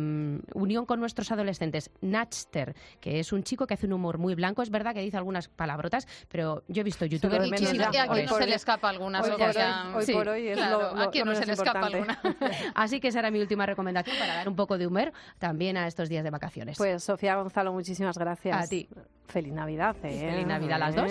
unión 0.54 0.86
con 0.86 1.00
nuestros 1.00 1.32
adolescentes, 1.32 1.90
Natchter, 2.02 2.74
que 3.00 3.18
es 3.18 3.32
un 3.32 3.42
chico 3.42 3.66
que 3.66 3.74
hace 3.74 3.86
un 3.86 3.94
humor 3.94 4.18
muy 4.18 4.34
blanco. 4.34 4.62
Es 4.62 4.70
verdad 4.70 4.94
que 4.94 5.00
dice 5.00 5.16
algunas 5.16 5.48
palabrotas, 5.48 6.06
pero 6.28 6.62
yo 6.68 6.82
he 6.82 6.84
visto 6.84 7.04
youtubers 7.06 7.46
Y, 7.46 7.48
y 7.48 7.78
Hoy 8.10 8.26
no 8.26 8.34
se 8.36 8.46
le 8.46 8.54
escapa 8.54 8.88
alguna. 8.90 9.22
hoy 9.22 9.30
por 9.30 9.52
ya- 9.52 9.92
hoy- 9.96 10.04
sí, 10.04 10.12
por 10.12 10.28
hoy 10.28 10.48
es 10.48 10.56
claro, 10.58 10.80
lo- 10.80 10.94
lo- 10.96 11.02
aquí 11.02 11.18
lo 11.20 11.24
no 11.26 11.34
se 11.34 11.46
le 11.46 11.52
escapa 11.54 11.86
alguna. 11.86 12.20
Así 12.74 13.00
que 13.00 13.08
esa 13.08 13.20
era 13.20 13.30
mi 13.30 13.40
última 13.40 13.66
recomendación 13.66 14.16
para 14.18 14.34
dar 14.34 14.48
un 14.48 14.56
poco 14.56 14.76
de 14.78 14.86
humor 14.86 15.12
también 15.38 15.76
a 15.76 15.86
estos 15.86 16.08
días 16.08 16.22
de 16.24 16.30
vacaciones. 16.30 16.76
Pues 16.78 17.02
Sofía 17.02 17.36
Gonzalo, 17.36 17.72
muchísimas 17.72 18.18
gracias. 18.18 18.64
A 18.64 18.68
ti. 18.68 18.88
Feliz 19.26 19.52
Navidad, 19.52 19.96
¿eh? 20.02 20.28
Feliz 20.30 20.46
Navidad 20.46 20.74
a 20.82 20.90
las 20.90 20.94
dos. 20.96 21.10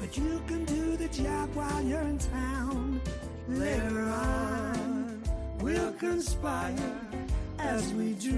But 0.00 0.16
you 0.16 0.42
can 0.46 0.64
do 0.64 0.96
the 0.96 1.08
job 1.08 1.54
while 1.54 1.82
you're 1.82 2.00
in 2.00 2.18
town. 2.18 3.00
Later 3.48 4.00
on, 4.00 5.22
we'll 5.60 5.92
conspire. 5.92 6.96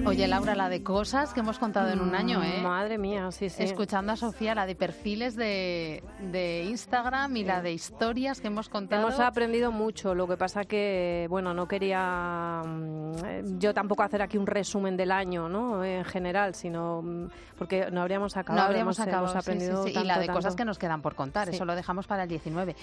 Oye, 0.04 0.26
Laura, 0.26 0.54
la 0.54 0.68
de 0.68 0.82
cosas 0.82 1.32
que 1.32 1.40
hemos 1.40 1.58
contado 1.58 1.90
en 1.90 2.00
un 2.00 2.14
año, 2.14 2.42
¿eh? 2.42 2.60
Madre 2.62 2.98
mía, 2.98 3.30
sí, 3.30 3.48
sí. 3.48 3.62
Escuchando 3.62 4.12
a 4.12 4.16
Sofía, 4.16 4.54
la 4.54 4.66
de 4.66 4.74
perfiles 4.74 5.36
de, 5.36 6.02
de 6.32 6.64
Instagram 6.64 7.36
y 7.36 7.44
la 7.44 7.62
de 7.62 7.72
historias 7.72 8.40
que 8.40 8.48
hemos 8.48 8.68
contado. 8.68 9.06
Hemos 9.06 9.20
aprendido 9.20 9.70
mucho, 9.70 10.14
lo 10.14 10.26
que 10.26 10.36
pasa 10.36 10.64
que, 10.64 11.26
bueno, 11.30 11.54
no 11.54 11.66
quería 11.66 12.62
mm, 12.64 13.58
yo 13.58 13.72
tampoco 13.72 14.02
hacer 14.02 14.22
aquí 14.22 14.38
un 14.38 14.46
resumen 14.46 14.96
del 14.96 15.12
año, 15.12 15.48
¿no? 15.48 15.84
En 15.84 16.04
general, 16.04 16.54
sino 16.54 17.02
mm, 17.02 17.26
porque 17.58 17.90
no 17.90 18.02
habríamos 18.02 18.36
acabado. 18.36 18.62
No 18.62 18.66
habríamos 18.66 18.98
hemos, 18.98 19.08
acabado, 19.08 19.32
hemos 19.32 19.44
sí, 19.44 19.50
sí, 19.50 19.50
aprendido 19.50 19.84
sí. 19.84 19.90
Y 19.90 20.04
la 20.04 20.18
de 20.18 20.26
tanto. 20.26 20.38
cosas 20.38 20.56
que 20.56 20.64
nos 20.64 20.78
quedan 20.78 21.00
por 21.00 21.14
contar, 21.14 21.48
eso 21.48 21.64
lo 21.64 21.74
dejamos 21.74 22.06
para 22.06 22.24
el 22.24 22.28
19. 22.28 22.74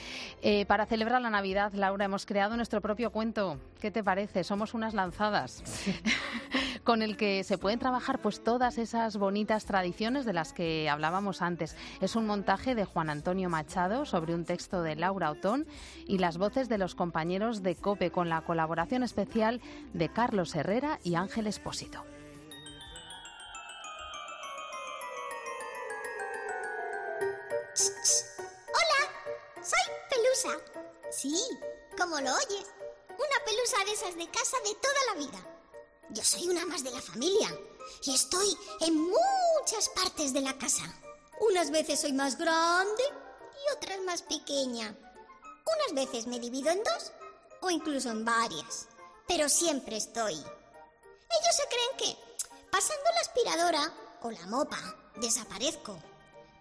Eh, 0.42 0.66
para 0.66 0.86
celebrar 0.86 1.22
la 1.22 1.30
Navidad, 1.30 1.74
Laura, 1.74 2.06
hemos 2.06 2.26
creado 2.26 2.56
nuestro 2.56 2.82
propio 2.82 3.12
cuento. 3.12 3.58
¿Qué 3.80 3.92
te 3.92 4.04
parece? 4.04 4.44
Somos 4.44 4.74
unas 4.74 4.94
lanzadas. 4.94 5.64
con 6.84 7.02
el 7.02 7.18
que 7.18 7.44
se 7.44 7.58
pueden 7.58 7.78
trabajar 7.78 8.20
pues 8.20 8.44
todas 8.44 8.78
esas 8.78 9.18
bonitas 9.18 9.66
tradiciones 9.66 10.26
de 10.26 10.34
las 10.34 10.54
que 10.54 10.90
hablábamos 10.90 11.42
antes. 11.42 11.78
Es 12.02 12.16
un 12.16 12.26
montaje 12.26 12.74
de 12.74 12.86
Juan 12.86 13.10
Antonio 13.10 13.50
Machado 13.50 14.06
sobre 14.06 14.34
un 14.34 14.44
texto 14.44 14.82
de 14.82 14.96
Laura 14.96 15.30
Otón 15.30 15.68
y 16.08 16.18
las 16.18 16.38
voces 16.38 16.68
de 16.68 16.80
los 16.80 16.96
compañeros 16.96 17.62
de 17.62 17.76
COPE 17.76 18.12
con 18.12 18.28
la 18.28 18.42
colaboración 18.42 19.04
especial 19.04 19.62
de 19.94 20.10
Carlos 20.10 20.56
Herrera 20.56 21.00
y 21.04 21.16
Ángel 21.16 21.48
Espósito. 21.48 22.04
Casa 34.32 34.58
de 34.64 34.76
toda 34.76 35.06
la 35.08 35.20
vida. 35.20 35.60
Yo 36.10 36.24
soy 36.24 36.48
una 36.48 36.66
más 36.66 36.84
de 36.84 36.92
la 36.92 37.02
familia 37.02 37.56
y 38.04 38.14
estoy 38.14 38.58
en 38.82 38.96
muchas 38.96 39.90
partes 39.90 40.34
de 40.34 40.42
la 40.42 40.58
casa. 40.58 40.84
Unas 41.40 41.72
veces 41.72 42.00
soy 42.00 42.14
más 42.14 42.38
grande 42.38 43.04
y 43.54 43.76
otras 43.76 44.00
más 44.02 44.22
pequeña. 44.24 44.96
Unas 45.78 45.94
veces 45.94 46.28
me 46.28 46.40
divido 46.40 46.70
en 46.72 46.84
dos 46.84 47.12
o 47.62 47.70
incluso 47.70 48.10
en 48.10 48.26
varias, 48.26 48.88
pero 49.28 49.48
siempre 49.50 49.98
estoy. 49.98 50.34
Ellos 50.34 51.56
se 51.56 51.68
creen 51.68 51.98
que, 51.98 52.18
pasando 52.72 53.04
la 53.14 53.22
aspiradora 53.22 53.94
o 54.22 54.32
la 54.32 54.46
mopa, 54.48 54.80
desaparezco. 55.18 56.02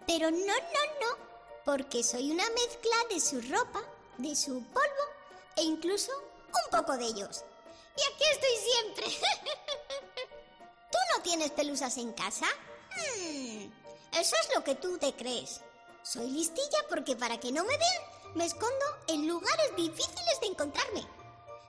Pero 0.06 0.30
no, 0.30 0.38
no, 0.38 0.46
no, 0.46 1.16
porque 1.64 2.02
soy 2.02 2.30
una 2.30 2.44
mezcla 2.50 2.96
de 3.10 3.20
su 3.20 3.40
ropa, 3.40 3.82
de 4.18 4.34
su 4.34 4.62
polvo 4.64 5.04
e 5.56 5.62
incluso 5.62 6.12
un 6.46 6.70
poco 6.70 6.96
de 6.96 7.06
ellos. 7.06 7.44
Y 7.98 8.14
aquí 8.14 8.24
estoy 8.32 8.56
siempre. 8.70 9.06
¿Tú 10.92 10.98
no 11.14 11.22
tienes 11.22 11.50
pelusas 11.50 11.96
en 11.98 12.12
casa? 12.12 12.46
Hmm, 12.90 13.70
eso 14.12 14.36
es 14.40 14.54
lo 14.54 14.62
que 14.62 14.76
tú 14.76 14.98
te 14.98 15.14
crees. 15.14 15.60
Soy 16.02 16.30
listilla 16.30 16.78
porque 16.88 17.16
para 17.16 17.38
que 17.38 17.50
no 17.50 17.64
me 17.64 17.76
vean, 17.76 18.02
me 18.34 18.44
escondo 18.44 18.86
en 19.08 19.26
lugares 19.26 19.74
difíciles 19.76 20.40
de 20.40 20.46
encontrarme. 20.46 21.06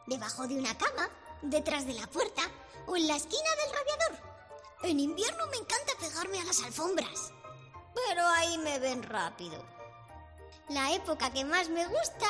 Debajo 0.05 0.47
de 0.47 0.55
una 0.55 0.77
cama, 0.77 1.09
detrás 1.41 1.87
de 1.87 1.93
la 1.93 2.07
puerta 2.07 2.43
o 2.85 2.95
en 2.95 3.07
la 3.07 3.15
esquina 3.15 3.49
del 3.63 3.73
radiador. 3.73 4.29
En 4.83 4.99
invierno 4.99 5.47
me 5.47 5.57
encanta 5.57 5.93
pegarme 5.99 6.39
a 6.39 6.45
las 6.45 6.61
alfombras. 6.63 7.31
Pero 7.95 8.25
ahí 8.27 8.57
me 8.59 8.79
ven 8.79 9.03
rápido. 9.03 9.61
La 10.69 10.93
época 10.93 11.33
que 11.33 11.43
más 11.43 11.69
me 11.69 11.87
gusta 11.87 12.27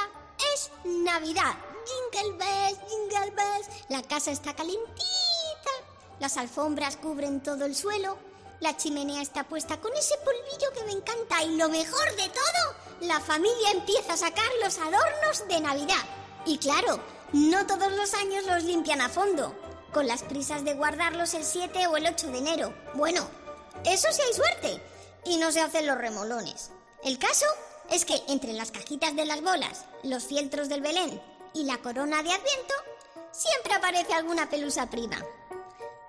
es 0.54 0.72
Navidad. 0.86 1.56
Jingle 1.89 2.37
bells, 2.37 2.79
jingle 2.87 3.31
bells. 3.31 3.67
La 3.89 4.03
casa 4.03 4.31
está 4.31 4.53
calentita. 4.55 5.71
Las 6.19 6.37
alfombras 6.37 6.97
cubren 6.97 7.41
todo 7.41 7.65
el 7.65 7.75
suelo. 7.75 8.17
La 8.59 8.75
chimenea 8.75 9.21
está 9.21 9.45
puesta 9.45 9.79
con 9.79 9.95
ese 9.95 10.15
polvillo 10.17 10.71
que 10.73 10.83
me 10.83 10.91
encanta. 10.91 11.43
Y 11.43 11.55
lo 11.55 11.69
mejor 11.69 12.15
de 12.15 12.29
todo, 12.29 12.75
la 13.01 13.19
familia 13.19 13.71
empieza 13.71 14.13
a 14.13 14.17
sacar 14.17 14.49
los 14.63 14.77
adornos 14.77 15.47
de 15.47 15.61
Navidad. 15.61 16.03
Y 16.45 16.57
claro, 16.57 16.99
no 17.31 17.65
todos 17.65 17.91
los 17.93 18.13
años 18.13 18.45
los 18.45 18.63
limpian 18.63 19.01
a 19.01 19.09
fondo. 19.09 19.55
Con 19.93 20.07
las 20.07 20.23
prisas 20.23 20.63
de 20.65 20.75
guardarlos 20.75 21.33
el 21.33 21.43
7 21.43 21.87
o 21.87 21.97
el 21.97 22.07
8 22.07 22.27
de 22.27 22.37
enero. 22.37 22.73
Bueno, 22.93 23.27
eso 23.85 24.07
sí 24.11 24.21
hay 24.21 24.33
suerte. 24.33 24.81
Y 25.25 25.37
no 25.37 25.51
se 25.51 25.61
hacen 25.61 25.87
los 25.87 25.97
remolones. 25.97 26.71
El 27.03 27.17
caso 27.17 27.45
es 27.89 28.05
que 28.05 28.21
entre 28.27 28.53
las 28.53 28.71
cajitas 28.71 29.15
de 29.15 29.25
las 29.25 29.41
bolas, 29.41 29.85
los 30.03 30.25
fieltros 30.25 30.69
del 30.69 30.81
Belén 30.81 31.19
y 31.54 31.64
la 31.64 31.78
corona 31.78 32.24
de 32.24 32.32
Adviento, 32.32 32.74
siempre 33.32 33.74
aparece 33.74 34.14
alguna 34.14 34.50
pelusa 34.50 34.89
prima. 34.89 35.18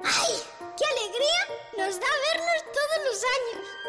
¡Ay! 0.02 0.34
¡Qué 0.76 0.84
alegría 0.84 1.40
nos 1.76 2.00
da 2.00 2.06
vernos 2.32 2.64
todos 2.72 2.98
los 3.04 3.24
años! 3.24 3.80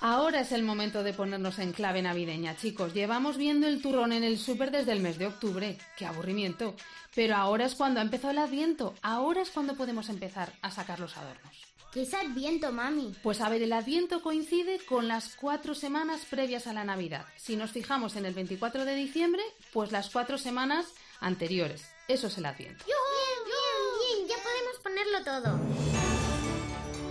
Ahora 0.00 0.40
es 0.42 0.52
el 0.52 0.62
momento 0.62 1.02
de 1.02 1.12
ponernos 1.12 1.58
en 1.58 1.72
clave 1.72 2.00
navideña, 2.00 2.56
chicos. 2.56 2.94
Llevamos 2.94 3.36
viendo 3.36 3.66
el 3.66 3.82
turrón 3.82 4.12
en 4.12 4.22
el 4.22 4.38
súper 4.38 4.70
desde 4.70 4.92
el 4.92 5.00
mes 5.00 5.18
de 5.18 5.26
octubre. 5.26 5.78
¡Qué 5.96 6.06
aburrimiento! 6.06 6.76
Pero 7.12 7.34
ahora 7.34 7.64
es 7.64 7.74
cuando 7.74 7.98
ha 7.98 8.04
empezado 8.04 8.30
el 8.30 8.38
adviento. 8.38 8.94
Ahora 9.02 9.42
es 9.42 9.50
cuando 9.50 9.74
podemos 9.74 10.08
empezar 10.08 10.52
a 10.62 10.70
sacar 10.70 11.00
los 11.00 11.16
adornos. 11.16 11.65
¿Qué 11.92 12.02
es 12.02 12.12
Adviento, 12.12 12.72
mami? 12.72 13.14
Pues 13.22 13.40
a 13.40 13.48
ver, 13.48 13.62
el 13.62 13.72
Adviento 13.72 14.22
coincide 14.22 14.78
con 14.84 15.08
las 15.08 15.34
cuatro 15.36 15.74
semanas 15.74 16.22
previas 16.28 16.66
a 16.66 16.72
la 16.72 16.84
Navidad. 16.84 17.24
Si 17.36 17.56
nos 17.56 17.70
fijamos 17.70 18.16
en 18.16 18.26
el 18.26 18.34
24 18.34 18.84
de 18.84 18.94
diciembre, 18.94 19.42
pues 19.72 19.92
las 19.92 20.10
cuatro 20.10 20.36
semanas 20.36 20.86
anteriores. 21.20 21.86
Eso 22.08 22.26
es 22.26 22.36
el 22.36 22.46
Adviento. 22.46 22.84
Bien, 22.84 22.98
bien, 23.46 24.28
ya 24.28 24.36
podemos 24.42 24.76
ponerlo 24.82 25.24
todo. 25.24 25.60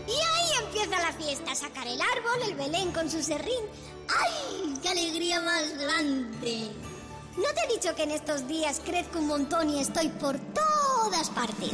Y 0.07 0.11
ahí 0.11 0.65
empieza 0.65 1.01
la 1.01 1.13
fiesta, 1.13 1.55
sacar 1.55 1.87
el 1.87 1.99
árbol, 1.99 2.49
el 2.49 2.55
Belén 2.55 2.91
con 2.91 3.09
su 3.09 3.23
serrín. 3.23 3.65
¡Ay, 4.07 4.73
qué 4.83 4.89
alegría 4.89 5.41
más 5.41 5.75
grande! 5.77 6.69
¿No 7.37 7.43
te 7.53 7.63
he 7.65 7.75
dicho 7.75 7.95
que 7.95 8.03
en 8.03 8.11
estos 8.11 8.47
días 8.47 8.81
crezco 8.85 9.19
un 9.19 9.27
montón 9.27 9.69
y 9.69 9.81
estoy 9.81 10.09
por 10.09 10.37
todas 10.53 11.29
partes? 11.31 11.71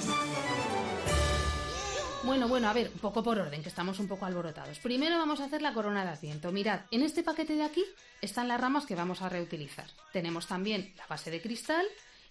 Bueno, 2.23 2.47
bueno, 2.47 2.69
a 2.69 2.73
ver, 2.73 2.91
un 2.93 2.99
poco 2.99 3.23
por 3.23 3.39
orden, 3.39 3.63
que 3.63 3.69
estamos 3.69 3.97
un 3.99 4.07
poco 4.07 4.27
alborotados. 4.27 4.77
Primero 4.77 5.17
vamos 5.17 5.39
a 5.39 5.45
hacer 5.45 5.63
la 5.63 5.73
corona 5.73 6.05
de 6.05 6.11
Adviento. 6.11 6.51
Mirad, 6.51 6.81
en 6.91 7.01
este 7.01 7.23
paquete 7.23 7.55
de 7.55 7.63
aquí 7.63 7.83
están 8.21 8.47
las 8.47 8.61
ramas 8.61 8.85
que 8.85 8.93
vamos 8.93 9.23
a 9.23 9.29
reutilizar. 9.29 9.87
Tenemos 10.13 10.45
también 10.45 10.93
la 10.97 11.07
base 11.07 11.31
de 11.31 11.41
cristal 11.41 11.83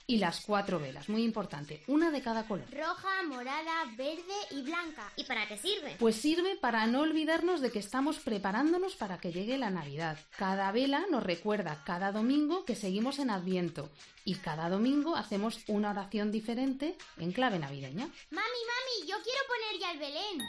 y 0.07 0.19
las 0.19 0.41
cuatro 0.41 0.79
velas, 0.79 1.09
muy 1.09 1.23
importante, 1.23 1.83
una 1.87 2.11
de 2.11 2.21
cada 2.21 2.47
color. 2.47 2.67
Roja, 2.73 3.23
morada, 3.25 3.85
verde 3.97 4.35
y 4.51 4.63
blanca. 4.63 5.13
¿Y 5.17 5.25
para 5.25 5.47
qué 5.47 5.57
sirve? 5.57 5.97
Pues 5.99 6.17
sirve 6.17 6.57
para 6.57 6.87
no 6.87 7.01
olvidarnos 7.01 7.61
de 7.61 7.71
que 7.71 7.79
estamos 7.79 8.19
preparándonos 8.19 8.97
para 8.97 9.19
que 9.19 9.33
llegue 9.33 9.59
la 9.59 9.71
Navidad. 9.71 10.19
Cada 10.37 10.73
vela 10.73 11.07
nos 11.11 11.23
recuerda 11.23 11.83
cada 11.85 12.13
domingo 12.13 12.65
que 12.65 12.77
seguimos 12.77 13.19
en 13.19 13.31
Adviento 13.31 13.91
y 14.25 14.37
cada 14.37 14.69
domingo 14.69 15.17
hacemos 15.17 15.61
una 15.67 15.91
oración 15.91 16.31
diferente 16.33 16.97
en 17.19 17.33
clave 17.33 17.59
navideña. 17.59 18.07
Mami, 18.31 18.41
mami, 18.41 19.09
yo 19.09 19.17
quiero 19.23 19.41
poner 19.49 19.81
ya 19.81 19.93
el 19.93 19.99
Belén. 19.99 20.41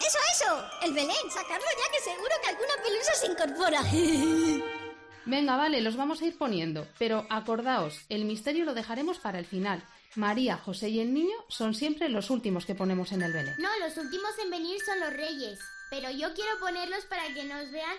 ¡Eso, 0.00 0.18
eso! 0.32 0.70
El 0.82 0.94
Belén, 0.94 1.30
sacarlo 1.30 1.66
ya 1.66 1.92
que 1.92 2.00
seguro 2.02 2.34
que 2.42 2.48
alguna 2.48 2.74
pelusa 2.82 3.14
se 3.14 3.26
incorpora. 3.26 4.80
Venga, 5.26 5.56
vale, 5.56 5.80
los 5.80 5.96
vamos 5.96 6.22
a 6.22 6.26
ir 6.26 6.36
poniendo, 6.36 6.86
pero 6.98 7.26
acordaos, 7.30 8.00
el 8.08 8.24
misterio 8.24 8.64
lo 8.64 8.74
dejaremos 8.74 9.18
para 9.18 9.38
el 9.38 9.46
final. 9.46 9.82
María, 10.16 10.56
José 10.56 10.88
y 10.88 11.00
el 11.00 11.14
niño 11.14 11.36
son 11.48 11.74
siempre 11.74 12.08
los 12.08 12.30
últimos 12.30 12.66
que 12.66 12.74
ponemos 12.74 13.12
en 13.12 13.22
el 13.22 13.32
Belén. 13.32 13.54
No, 13.58 13.68
los 13.78 13.96
últimos 13.96 14.30
en 14.42 14.50
venir 14.50 14.76
son 14.84 14.98
los 14.98 15.12
reyes. 15.12 15.60
Pero 15.90 16.10
yo 16.10 16.32
quiero 16.34 16.58
ponerlos 16.60 17.04
para 17.06 17.26
que 17.34 17.44
nos 17.44 17.70
vean 17.70 17.96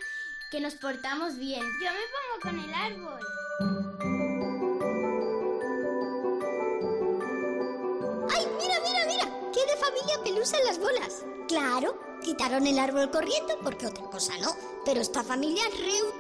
que 0.50 0.60
nos 0.60 0.76
portamos 0.76 1.38
bien. 1.38 1.62
Yo 1.62 1.90
me 1.92 2.00
pongo 2.12 2.42
con 2.42 2.60
el 2.60 2.74
árbol. 2.74 3.20
¡Ay, 8.34 8.46
mira, 8.60 8.76
mira, 8.82 9.06
mira! 9.06 9.52
¡Qué 9.54 9.60
de 9.66 9.78
familia 9.78 10.24
pelusa 10.24 10.58
en 10.58 10.66
las 10.66 10.80
bolas! 10.80 11.26
Claro, 11.48 12.00
quitaron 12.24 12.68
el 12.68 12.80
árbol 12.80 13.12
corriendo 13.12 13.58
porque 13.62 13.88
otra 13.88 14.06
cosa 14.06 14.38
no. 14.40 14.56
Pero 14.86 15.02
esta 15.02 15.24
familia 15.24 15.64
reutiliza 15.78 16.11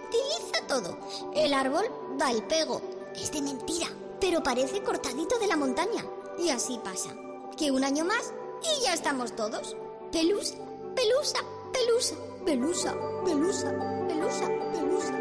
El 1.33 1.53
árbol 1.53 1.83
da 2.17 2.31
el 2.31 2.43
pego. 2.43 2.81
Es 3.13 3.31
de 3.33 3.41
mentira, 3.41 3.87
pero 4.21 4.41
parece 4.41 4.81
cortadito 4.81 5.37
de 5.37 5.47
la 5.47 5.57
montaña. 5.57 6.05
Y 6.39 6.49
así 6.49 6.79
pasa. 6.81 7.09
Que 7.57 7.71
un 7.71 7.83
año 7.83 8.05
más 8.05 8.33
y 8.61 8.85
ya 8.85 8.93
estamos 8.93 9.35
todos. 9.35 9.75
Pelusa, 10.13 10.55
pelusa, 10.95 11.39
pelusa, 11.73 12.15
pelusa, 12.45 12.95
pelusa, 13.25 13.73
pelusa, 14.07 14.47
pelusa, 14.71 15.13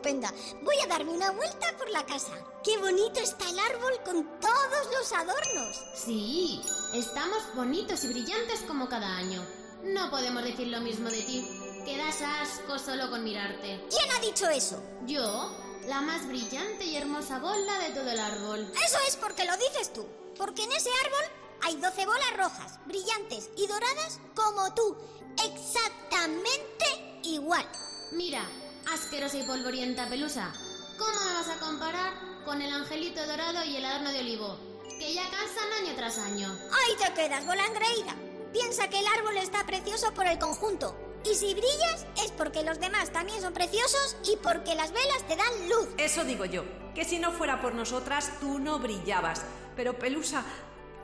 estupenda. 0.00 0.32
Voy 0.62 0.76
a 0.82 0.86
darme 0.86 1.12
una 1.12 1.30
vuelta 1.32 1.76
por 1.76 1.90
la 1.90 2.04
casa. 2.06 2.32
Qué 2.64 2.78
bonito 2.78 3.20
está 3.20 3.48
el 3.50 3.58
árbol 3.58 3.92
con 4.04 4.40
todos 4.40 4.86
los 4.92 5.12
adornos. 5.12 5.84
Sí, 5.94 6.62
estamos 6.94 7.42
bonitos 7.54 8.02
y 8.04 8.08
brillantes 8.08 8.60
como 8.66 8.88
cada 8.88 9.16
año. 9.16 9.44
No 9.84 10.10
podemos 10.10 10.42
decir 10.42 10.68
lo 10.68 10.80
mismo 10.80 11.10
de 11.10 11.22
ti, 11.22 11.46
que 11.84 11.98
das 11.98 12.22
asco 12.22 12.78
solo 12.78 13.10
con 13.10 13.24
mirarte. 13.24 13.84
¿Quién 13.90 14.10
ha 14.16 14.20
dicho 14.20 14.48
eso? 14.48 14.82
Yo, 15.06 15.54
la 15.86 16.00
más 16.00 16.26
brillante 16.26 16.84
y 16.84 16.96
hermosa 16.96 17.38
bola 17.38 17.78
de 17.80 17.90
todo 17.90 18.10
el 18.10 18.20
árbol. 18.20 18.72
Eso 18.86 18.98
es 19.06 19.16
porque 19.16 19.44
lo 19.44 19.56
dices 19.56 19.92
tú. 19.92 20.06
Porque 20.36 20.64
en 20.64 20.72
ese 20.72 20.90
árbol 21.04 21.36
hay 21.62 21.76
12 21.76 22.06
bolas 22.06 22.36
rojas, 22.38 22.78
brillantes 22.86 23.50
y 23.56 23.66
doradas 23.66 24.18
como 24.34 24.72
tú. 24.74 24.96
Exactamente 25.44 27.20
igual. 27.24 27.66
Mira, 28.12 28.44
asquerosa 28.92 29.38
y 29.38 29.42
polvorienta 29.42 30.08
pelusa. 30.08 30.52
¿Cómo 30.98 31.24
me 31.24 31.34
vas 31.34 31.48
a 31.48 31.58
comparar 31.58 32.12
con 32.44 32.60
el 32.60 32.72
angelito 32.72 33.26
dorado 33.26 33.64
y 33.64 33.76
el 33.76 33.84
adorno 33.84 34.12
de 34.12 34.20
olivo? 34.20 34.58
Que 34.98 35.14
ya 35.14 35.24
cansan 35.30 35.72
año 35.82 35.94
tras 35.96 36.18
año. 36.18 36.48
Ahí 36.48 36.96
te 36.96 37.12
quedas, 37.14 37.46
bola 37.46 37.64
engreída. 37.64 38.14
Piensa 38.52 38.88
que 38.88 38.98
el 38.98 39.06
árbol 39.06 39.36
está 39.36 39.64
precioso 39.64 40.12
por 40.12 40.26
el 40.26 40.38
conjunto. 40.38 40.96
Y 41.24 41.34
si 41.34 41.54
brillas 41.54 42.06
es 42.24 42.32
porque 42.32 42.64
los 42.64 42.80
demás 42.80 43.10
también 43.12 43.40
son 43.40 43.52
preciosos 43.52 44.16
y 44.24 44.36
porque 44.36 44.74
las 44.74 44.92
velas 44.92 45.26
te 45.28 45.36
dan 45.36 45.68
luz. 45.68 45.88
Eso 45.98 46.24
digo 46.24 46.44
yo, 46.44 46.64
que 46.94 47.04
si 47.04 47.18
no 47.18 47.32
fuera 47.32 47.60
por 47.60 47.74
nosotras 47.74 48.32
tú 48.40 48.58
no 48.58 48.78
brillabas. 48.78 49.42
Pero 49.76 49.98
Pelusa, 49.98 50.44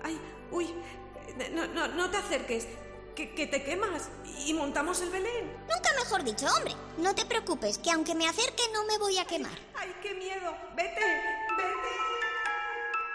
ay, 0.03 0.19
uy, 0.51 0.75
no, 1.53 1.67
no, 1.69 1.89
no 1.89 2.11
te 2.11 2.17
acerques, 2.17 2.67
que, 3.17 3.35
que 3.35 3.47
te 3.49 3.65
quemas 3.65 4.11
y 4.45 4.55
montamos 4.55 5.01
el 5.01 5.11
Belén. 5.11 5.57
Nunca 5.63 5.93
mejor 5.99 6.23
dicho, 6.23 6.47
hombre. 6.55 6.77
No 6.99 7.15
te 7.15 7.25
preocupes, 7.25 7.79
que 7.79 7.91
aunque 7.91 8.15
me 8.15 8.29
acerque 8.29 8.63
no 8.73 8.85
me 8.85 8.99
voy 8.99 9.19
a 9.19 9.25
quemar. 9.25 9.59
Ay, 9.75 9.93
qué 10.03 10.15
miedo. 10.15 10.55
Vete, 10.77 11.01
vete. 11.01 11.97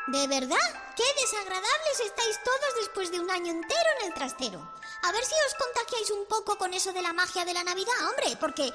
¿De 0.08 0.28
verdad? 0.28 0.58
¡Qué 0.98 1.04
desagradables 1.22 2.00
estáis 2.04 2.40
todos 2.44 2.76
después 2.80 3.12
de 3.12 3.20
un 3.20 3.30
año 3.30 3.52
entero 3.52 3.90
en 4.00 4.08
el 4.08 4.14
trastero! 4.14 4.60
A 5.04 5.12
ver 5.12 5.24
si 5.24 5.36
os 5.48 5.56
contagiáis 5.56 6.12
un 6.12 6.26
poco 6.26 6.58
con 6.58 6.74
eso 6.74 6.92
de 6.92 7.02
la 7.02 7.14
magia 7.14 7.46
de 7.46 7.54
la 7.54 7.64
Navidad, 7.64 7.94
hombre, 8.10 8.36
porque... 8.40 8.74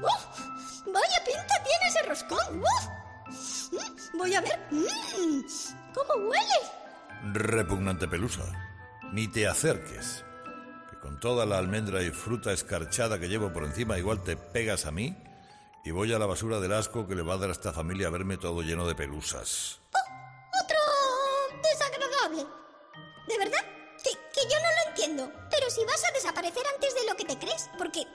¡Uf! 0.00 0.24
¡Vaya 0.86 1.24
pinta 1.24 1.62
tiene 1.64 1.88
ese 1.88 2.02
roscón! 2.02 2.62
¡Uf! 2.62 2.88
Voy 4.12 4.34
a 4.34 4.40
ver... 4.40 4.68
Mm, 4.70 5.40
¿Cómo 5.94 6.28
huele? 6.28 6.83
Repugnante 7.32 8.06
pelusa. 8.06 8.44
Ni 9.12 9.28
te 9.28 9.48
acerques. 9.48 10.24
Que 10.90 10.98
con 10.98 11.18
toda 11.18 11.46
la 11.46 11.56
almendra 11.56 12.02
y 12.02 12.10
fruta 12.10 12.52
escarchada 12.52 13.18
que 13.18 13.28
llevo 13.28 13.52
por 13.52 13.64
encima 13.64 13.98
igual 13.98 14.22
te 14.22 14.36
pegas 14.36 14.84
a 14.84 14.90
mí 14.90 15.16
y 15.84 15.90
voy 15.90 16.12
a 16.12 16.18
la 16.18 16.26
basura 16.26 16.60
del 16.60 16.72
asco 16.72 17.06
que 17.06 17.14
le 17.14 17.22
va 17.22 17.34
a 17.34 17.38
dar 17.38 17.48
a 17.48 17.52
esta 17.52 17.72
familia 17.72 18.10
verme 18.10 18.36
todo 18.36 18.62
lleno 18.62 18.86
de 18.86 18.94
pelusas. 18.94 19.80
¡Otro 20.62 20.78
desagradable! 21.62 22.46
¿De 23.26 23.38
verdad? 23.38 23.64
Que, 24.02 24.10
que 24.10 24.48
yo 24.48 24.56
no 24.60 24.68
lo 24.68 24.90
entiendo. 24.90 25.32
Pero 25.50 25.70
si 25.70 25.84
vas 25.86 26.04
a 26.04 26.12
desaparecer 26.12 26.62
antes 26.74 26.94
de 26.94 27.06
lo 27.06 27.16
que 27.16 27.24
te 27.24 27.38
crees, 27.38 27.70
porque 27.78 28.06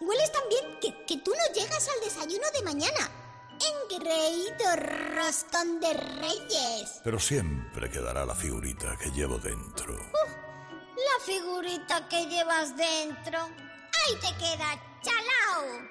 hueles 0.00 0.32
tan 0.32 0.46
bien 0.50 0.78
que, 0.80 1.06
que 1.06 1.22
tú 1.22 1.32
no 1.32 1.54
llegas 1.54 1.88
al 1.88 2.00
desayuno 2.04 2.46
de 2.52 2.62
mañana. 2.62 3.27
Engreído 3.58 4.76
roscón 5.16 5.80
de 5.80 5.92
reyes. 5.92 7.00
Pero 7.02 7.18
siempre 7.18 7.90
quedará 7.90 8.24
la 8.24 8.34
figurita 8.34 8.96
que 8.96 9.10
llevo 9.10 9.38
dentro. 9.38 9.94
La 9.94 11.24
figurita 11.24 12.08
que 12.08 12.26
llevas 12.26 12.76
dentro. 12.76 13.38
Ahí 13.40 14.14
te 14.20 14.36
queda, 14.38 14.80
chalao. 15.02 15.88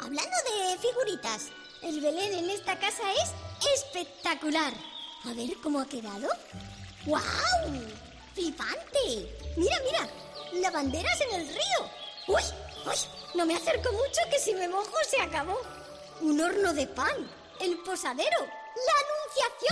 Hablando 0.00 0.36
de 0.44 0.78
figuritas, 0.78 1.48
el 1.82 2.00
Belén 2.00 2.32
en 2.34 2.50
esta 2.50 2.78
casa 2.78 3.02
es 3.12 3.32
espectacular. 3.74 4.72
A 5.24 5.32
ver 5.34 5.56
cómo 5.62 5.80
ha 5.80 5.86
quedado. 5.86 6.28
¡Guau! 7.06 7.22
¡Flipante! 8.34 9.28
Mira, 9.56 9.76
mira, 9.84 10.08
lavanderas 10.60 11.20
en 11.20 11.40
el 11.40 11.48
río. 11.48 11.90
¡Uy! 12.28 12.42
¡Uy! 12.86 12.96
No 13.34 13.46
me 13.46 13.56
acerco 13.56 13.90
mucho 13.92 14.20
que 14.30 14.38
si 14.38 14.54
me 14.54 14.68
mojo 14.68 14.96
se 15.08 15.20
acabó. 15.20 15.58
Un 16.22 16.40
horno 16.40 16.72
de 16.72 16.86
pan. 16.86 17.16
El 17.60 17.78
posadero. 17.78 18.38
La 18.86 18.94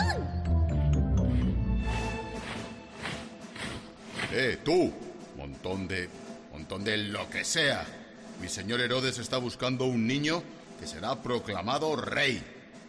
anunciación. 0.02 0.40
¡Eh, 4.32 4.58
tú! 4.64 4.92
Montón 5.36 5.86
de... 5.86 6.08
montón 6.52 6.82
de 6.84 6.96
lo 6.96 7.30
que 7.30 7.44
sea. 7.44 7.86
Mi 8.40 8.48
señor 8.48 8.80
Herodes 8.80 9.18
está 9.18 9.38
buscando 9.38 9.84
un 9.84 10.06
niño 10.06 10.42
que 10.80 10.86
será 10.86 11.22
proclamado 11.22 11.94
rey. 11.94 12.42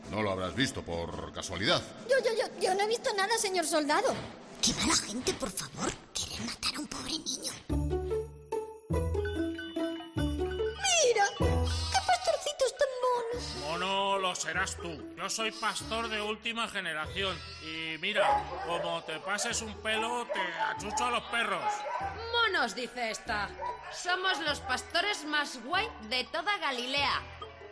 No 0.09 0.23
lo 0.23 0.31
habrás 0.31 0.55
visto 0.55 0.81
por 0.81 1.31
casualidad. 1.31 1.81
Yo, 2.09 2.17
yo, 2.23 2.31
yo, 2.35 2.47
yo 2.59 2.73
no 2.73 2.81
he 2.81 2.87
visto 2.87 3.13
nada, 3.15 3.37
señor 3.37 3.65
soldado. 3.65 4.15
Qué 4.61 4.73
mala 4.73 4.95
gente, 4.95 5.33
por 5.35 5.51
favor. 5.51 5.91
Quieren 6.13 6.45
matar 6.47 6.75
a 6.75 6.79
un 6.79 6.87
pobre 6.87 7.11
niño. 7.11 8.00
Monos! 13.71 13.81
Mono 13.81 14.17
lo 14.19 14.35
serás 14.35 14.75
tú. 14.77 15.13
Yo 15.17 15.29
soy 15.29 15.51
pastor 15.51 16.07
de 16.09 16.21
última 16.21 16.67
generación. 16.67 17.37
Y 17.61 17.97
mira, 17.99 18.43
como 18.65 19.01
te 19.03 19.19
pases 19.19 19.61
un 19.61 19.73
pelo, 19.81 20.25
te 20.25 20.41
achucho 20.61 21.05
a 21.05 21.11
los 21.11 21.23
perros. 21.23 21.63
Monos, 22.31 22.75
dice 22.75 23.11
esta. 23.11 23.49
Somos 23.91 24.39
los 24.39 24.59
pastores 24.59 25.25
más 25.25 25.63
guay 25.63 25.87
de 26.09 26.23
toda 26.25 26.57
Galilea. 26.57 27.21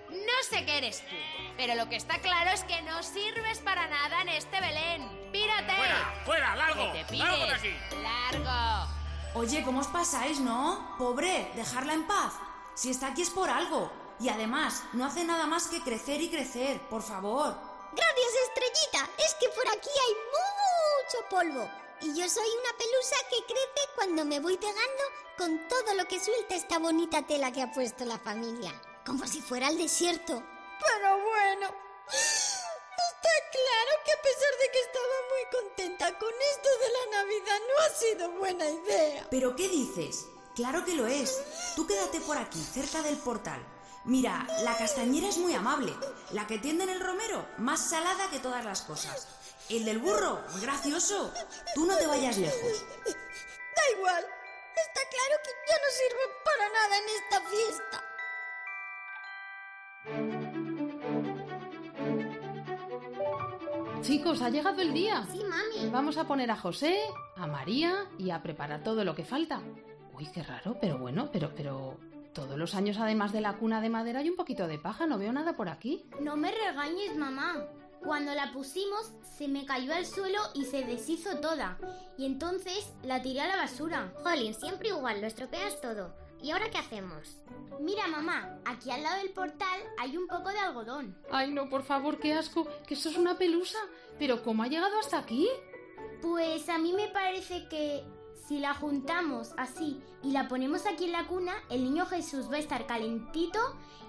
No 0.09 0.43
sé 0.49 0.65
qué 0.65 0.79
eres 0.79 1.01
tú, 1.07 1.15
pero 1.55 1.75
lo 1.75 1.87
que 1.87 1.95
está 1.95 2.17
claro 2.17 2.49
es 2.49 2.63
que 2.63 2.81
no 2.81 3.03
sirves 3.03 3.59
para 3.59 3.87
nada 3.87 4.21
en 4.23 4.29
este 4.29 4.59
Belén. 4.59 5.31
¡Pírate! 5.31 5.75
¡Fuera! 5.75 6.21
¡Fuera! 6.25 6.55
¡Largo! 6.55 6.93
¡Que 6.93 7.03
te 7.03 7.15
¡Largo 7.15 7.45
de 7.45 7.53
aquí! 7.53 7.75
¡Largo! 8.01 8.91
Oye, 9.35 9.61
¿cómo 9.61 9.81
os 9.81 9.87
pasáis, 9.87 10.39
no? 10.39 10.95
Pobre, 10.97 11.51
dejarla 11.55 11.93
en 11.93 12.07
paz. 12.07 12.33
Si 12.73 12.89
está 12.89 13.09
aquí 13.09 13.21
es 13.21 13.29
por 13.29 13.51
algo. 13.51 13.98
Y 14.19 14.27
además, 14.27 14.83
no 14.93 15.05
hace 15.05 15.23
nada 15.23 15.45
más 15.47 15.67
que 15.67 15.81
crecer 15.81 16.21
y 16.21 16.29
crecer, 16.29 16.81
por 16.89 17.01
favor. 17.01 17.55
Gracias, 17.93 18.33
estrellita. 18.47 19.09
Es 19.17 19.33
que 19.35 19.49
por 19.49 19.67
aquí 19.67 19.89
hay 19.89 20.13
mucho 20.13 21.29
polvo. 21.29 21.69
Y 22.01 22.07
yo 22.07 22.29
soy 22.29 22.47
una 22.61 22.77
pelusa 22.77 23.15
que 23.29 23.43
crece 23.45 23.89
cuando 23.95 24.25
me 24.25 24.39
voy 24.39 24.57
pegando 24.57 25.03
con 25.37 25.67
todo 25.67 25.93
lo 25.95 26.05
que 26.05 26.19
suelta 26.19 26.55
esta 26.55 26.79
bonita 26.79 27.25
tela 27.25 27.51
que 27.51 27.61
ha 27.61 27.71
puesto 27.71 28.05
la 28.05 28.19
familia. 28.19 28.73
Como 29.05 29.25
si 29.25 29.41
fuera 29.41 29.69
el 29.69 29.77
desierto. 29.77 30.43
Pero 30.79 31.23
bueno, 31.23 31.67
está 32.07 33.29
claro 33.51 33.91
que 34.05 34.11
a 34.11 34.21
pesar 34.21 34.51
de 34.59 34.71
que 34.71 34.79
estaba 34.79 35.15
muy 35.29 35.61
contenta 35.61 36.19
con 36.19 36.33
esto 36.51 36.69
de 36.69 36.89
la 36.93 37.17
Navidad, 37.17 37.59
no 37.67 37.83
ha 37.83 37.89
sido 37.89 38.31
buena 38.31 38.69
idea. 38.69 39.27
¿Pero 39.31 39.55
qué 39.55 39.67
dices? 39.67 40.25
Claro 40.55 40.83
que 40.83 40.95
lo 40.95 41.07
es. 41.07 41.41
Tú 41.75 41.87
quédate 41.87 42.19
por 42.21 42.37
aquí, 42.37 42.61
cerca 42.61 43.01
del 43.01 43.17
portal. 43.17 43.65
Mira, 44.05 44.47
la 44.63 44.77
castañera 44.77 45.27
es 45.27 45.37
muy 45.37 45.53
amable. 45.53 45.93
La 46.31 46.47
que 46.47 46.57
tiende 46.57 46.83
en 46.83 46.89
el 46.89 46.99
romero, 46.99 47.45
más 47.57 47.89
salada 47.89 48.29
que 48.29 48.39
todas 48.39 48.63
las 48.65 48.81
cosas. 48.81 49.27
El 49.69 49.85
del 49.85 49.99
burro, 49.99 50.41
muy 50.51 50.61
gracioso. 50.61 51.31
Tú 51.75 51.85
no 51.85 51.95
te 51.95 52.07
vayas 52.07 52.37
lejos. 52.37 52.85
Da 53.05 53.97
igual. 53.97 54.25
Está 54.75 55.01
claro 55.09 55.35
que 55.43 55.51
ya 55.69 55.77
no 55.77 55.89
sirve 55.99 56.25
para 56.45 56.69
nada 56.73 56.97
en 56.97 57.07
esta 57.19 57.41
fiesta. 57.49 57.97
Chicos, 64.01 64.41
ha 64.41 64.49
llegado 64.49 64.81
el 64.81 64.93
día. 64.93 65.27
Sí, 65.31 65.43
mami. 65.43 65.89
Vamos 65.91 66.17
a 66.17 66.25
poner 66.25 66.49
a 66.49 66.55
José, 66.55 66.99
a 67.35 67.45
María 67.45 68.07
y 68.17 68.31
a 68.31 68.41
preparar 68.41 68.81
todo 68.81 69.03
lo 69.03 69.13
que 69.13 69.25
falta. 69.25 69.61
Uy, 70.13 70.31
qué 70.33 70.41
raro, 70.41 70.77
pero 70.81 70.97
bueno, 70.97 71.29
pero, 71.31 71.53
pero. 71.55 71.97
Todos 72.39 72.57
los 72.57 72.73
años, 72.73 72.97
además 72.97 73.33
de 73.33 73.41
la 73.41 73.57
cuna 73.57 73.81
de 73.81 73.89
madera, 73.89 74.19
hay 74.19 74.29
un 74.29 74.37
poquito 74.37 74.65
de 74.65 74.79
paja. 74.79 75.05
No 75.05 75.17
veo 75.17 75.33
nada 75.33 75.57
por 75.57 75.67
aquí. 75.67 76.05
No 76.21 76.37
me 76.37 76.51
regañes, 76.51 77.17
mamá. 77.17 77.65
Cuando 77.99 78.33
la 78.33 78.53
pusimos, 78.53 79.11
se 79.37 79.49
me 79.49 79.65
cayó 79.65 79.93
al 79.93 80.05
suelo 80.05 80.39
y 80.53 80.63
se 80.63 80.85
deshizo 80.85 81.41
toda. 81.41 81.77
Y 82.17 82.25
entonces 82.25 82.93
la 83.03 83.21
tiré 83.21 83.41
a 83.41 83.47
la 83.47 83.57
basura. 83.57 84.13
Jolín, 84.23 84.53
siempre 84.53 84.87
igual, 84.87 85.19
lo 85.19 85.27
estropeas 85.27 85.81
todo. 85.81 86.15
¿Y 86.41 86.51
ahora 86.51 86.69
qué 86.71 86.77
hacemos? 86.77 87.41
Mira, 87.81 88.07
mamá, 88.07 88.57
aquí 88.63 88.89
al 88.89 89.03
lado 89.03 89.17
del 89.17 89.31
portal 89.31 89.81
hay 89.97 90.15
un 90.15 90.27
poco 90.27 90.47
de 90.49 90.59
algodón. 90.59 91.17
Ay, 91.29 91.51
no, 91.51 91.67
por 91.67 91.83
favor, 91.83 92.19
qué 92.19 92.31
asco. 92.31 92.65
Que 92.87 92.93
esto 92.93 93.09
es 93.09 93.17
una 93.17 93.37
pelusa. 93.37 93.79
Pero 94.17 94.43
¿cómo 94.43 94.63
ha 94.63 94.67
llegado 94.67 94.97
hasta 94.97 95.17
aquí? 95.17 95.49
Pues 96.21 96.69
a 96.69 96.77
mí 96.77 96.93
me 96.93 97.09
parece 97.09 97.67
que 97.67 98.05
si 98.49 98.57
la 98.57 98.73
juntamos 98.73 99.53
así 99.57 100.01
y 100.23 100.31
la 100.31 100.47
ponemos 100.47 100.87
aquí 100.87 101.05
en 101.05 101.11
la 101.11 101.27
cuna, 101.27 101.53
el 101.69 101.83
niño 101.83 102.07
Jesús 102.07 102.51
va 102.51 102.55
a 102.55 102.59
estar 102.59 102.87
calentito 102.87 103.59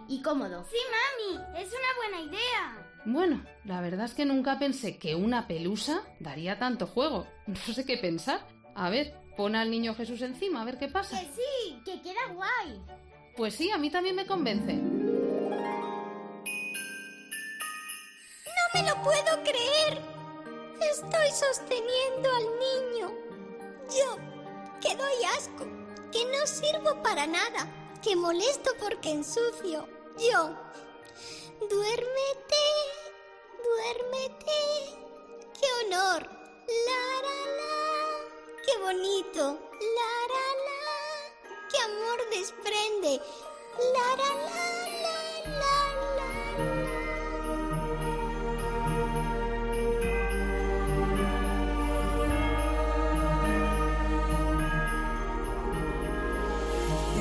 y 0.09 0.22
cómodo. 0.22 0.64
Sí, 0.64 0.78
mami, 0.91 1.61
es 1.61 1.68
una 1.68 1.95
buena 1.99 2.22
idea. 2.22 2.86
Bueno, 3.05 3.45
la 3.66 3.82
verdad 3.82 4.07
es 4.07 4.14
que 4.14 4.24
nunca 4.24 4.59
pensé 4.59 4.97
que 4.97 5.14
una 5.14 5.47
pelusa 5.47 6.01
daría 6.20 6.59
tanto 6.59 6.86
juego. 6.86 7.26
No 7.47 7.55
sé 7.74 7.84
qué 7.84 7.99
pensar. 7.99 8.49
A 8.74 8.88
ver, 8.88 9.14
pon 9.36 9.57
al 9.57 9.70
niño 9.70 9.95
Jesús 9.95 10.22
encima, 10.22 10.62
a 10.62 10.64
ver 10.64 10.78
qué 10.78 10.88
pasa. 10.88 11.20
Que 11.20 11.26
sí, 11.26 11.82
que 11.84 12.01
queda 12.01 12.32
guay. 12.32 12.80
Pues 13.36 13.55
sí, 13.55 13.70
a 13.70 13.76
mí 13.76 13.91
también 13.91 14.16
me 14.16 14.24
convence. 14.24 14.72
¡No 14.72 15.03
me 18.72 18.88
lo 18.88 19.03
puedo 19.03 19.43
creer! 19.43 20.01
Estoy 20.80 21.28
sosteniendo 21.30 22.30
al 22.34 22.45
niño. 22.59 23.30
Yo, 23.91 24.29
que 24.80 24.96
doy 24.96 25.24
asco, 25.36 25.66
que 26.10 26.24
no 26.26 26.46
sirvo 26.46 27.02
para 27.02 27.26
nada, 27.26 27.68
que 28.02 28.16
molesto 28.16 28.72
porque 28.78 29.10
ensucio. 29.10 29.86
Yo, 30.18 30.50
duérmete, 31.68 32.64
duérmete. 33.64 34.60
¡Qué 35.58 35.66
honor! 35.86 36.22
La, 36.86 37.02
la, 37.26 37.38
la. 37.58 37.74
¡Qué 38.64 38.78
bonito! 38.82 39.58
La, 39.96 40.12
la, 40.34 40.46
la. 40.66 41.68
¡Qué 41.70 41.78
amor 41.82 42.30
desprende! 42.30 43.20
La, 43.94 44.16
la, 44.16 44.34
la, 44.46 44.60
la, 45.02 45.58
la, 45.58 45.79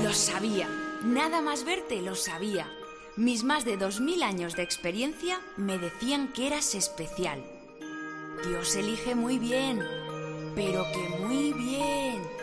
Lo 0.10 0.16
sabía. 0.16 0.68
Nada 1.03 1.39
más 1.39 1.66
verte 1.66 2.01
lo 2.01 2.16
sabía. 2.16 2.68
Mis 3.16 3.43
más 3.43 3.64
de 3.64 3.78
dos 3.78 3.99
mil 4.01 4.24
años 4.24 4.55
de 4.55 4.64
experiencia 4.64 5.39
me 5.55 5.78
decían 5.78 6.34
que 6.34 6.47
eras 6.47 6.74
especial. 6.74 7.43
Dios 8.43 8.76
elige 8.76 9.14
muy 9.14 9.38
bien, 9.38 9.86
pero 10.55 10.84
que 10.91 11.24
muy 11.24 11.53
bien. 11.53 12.39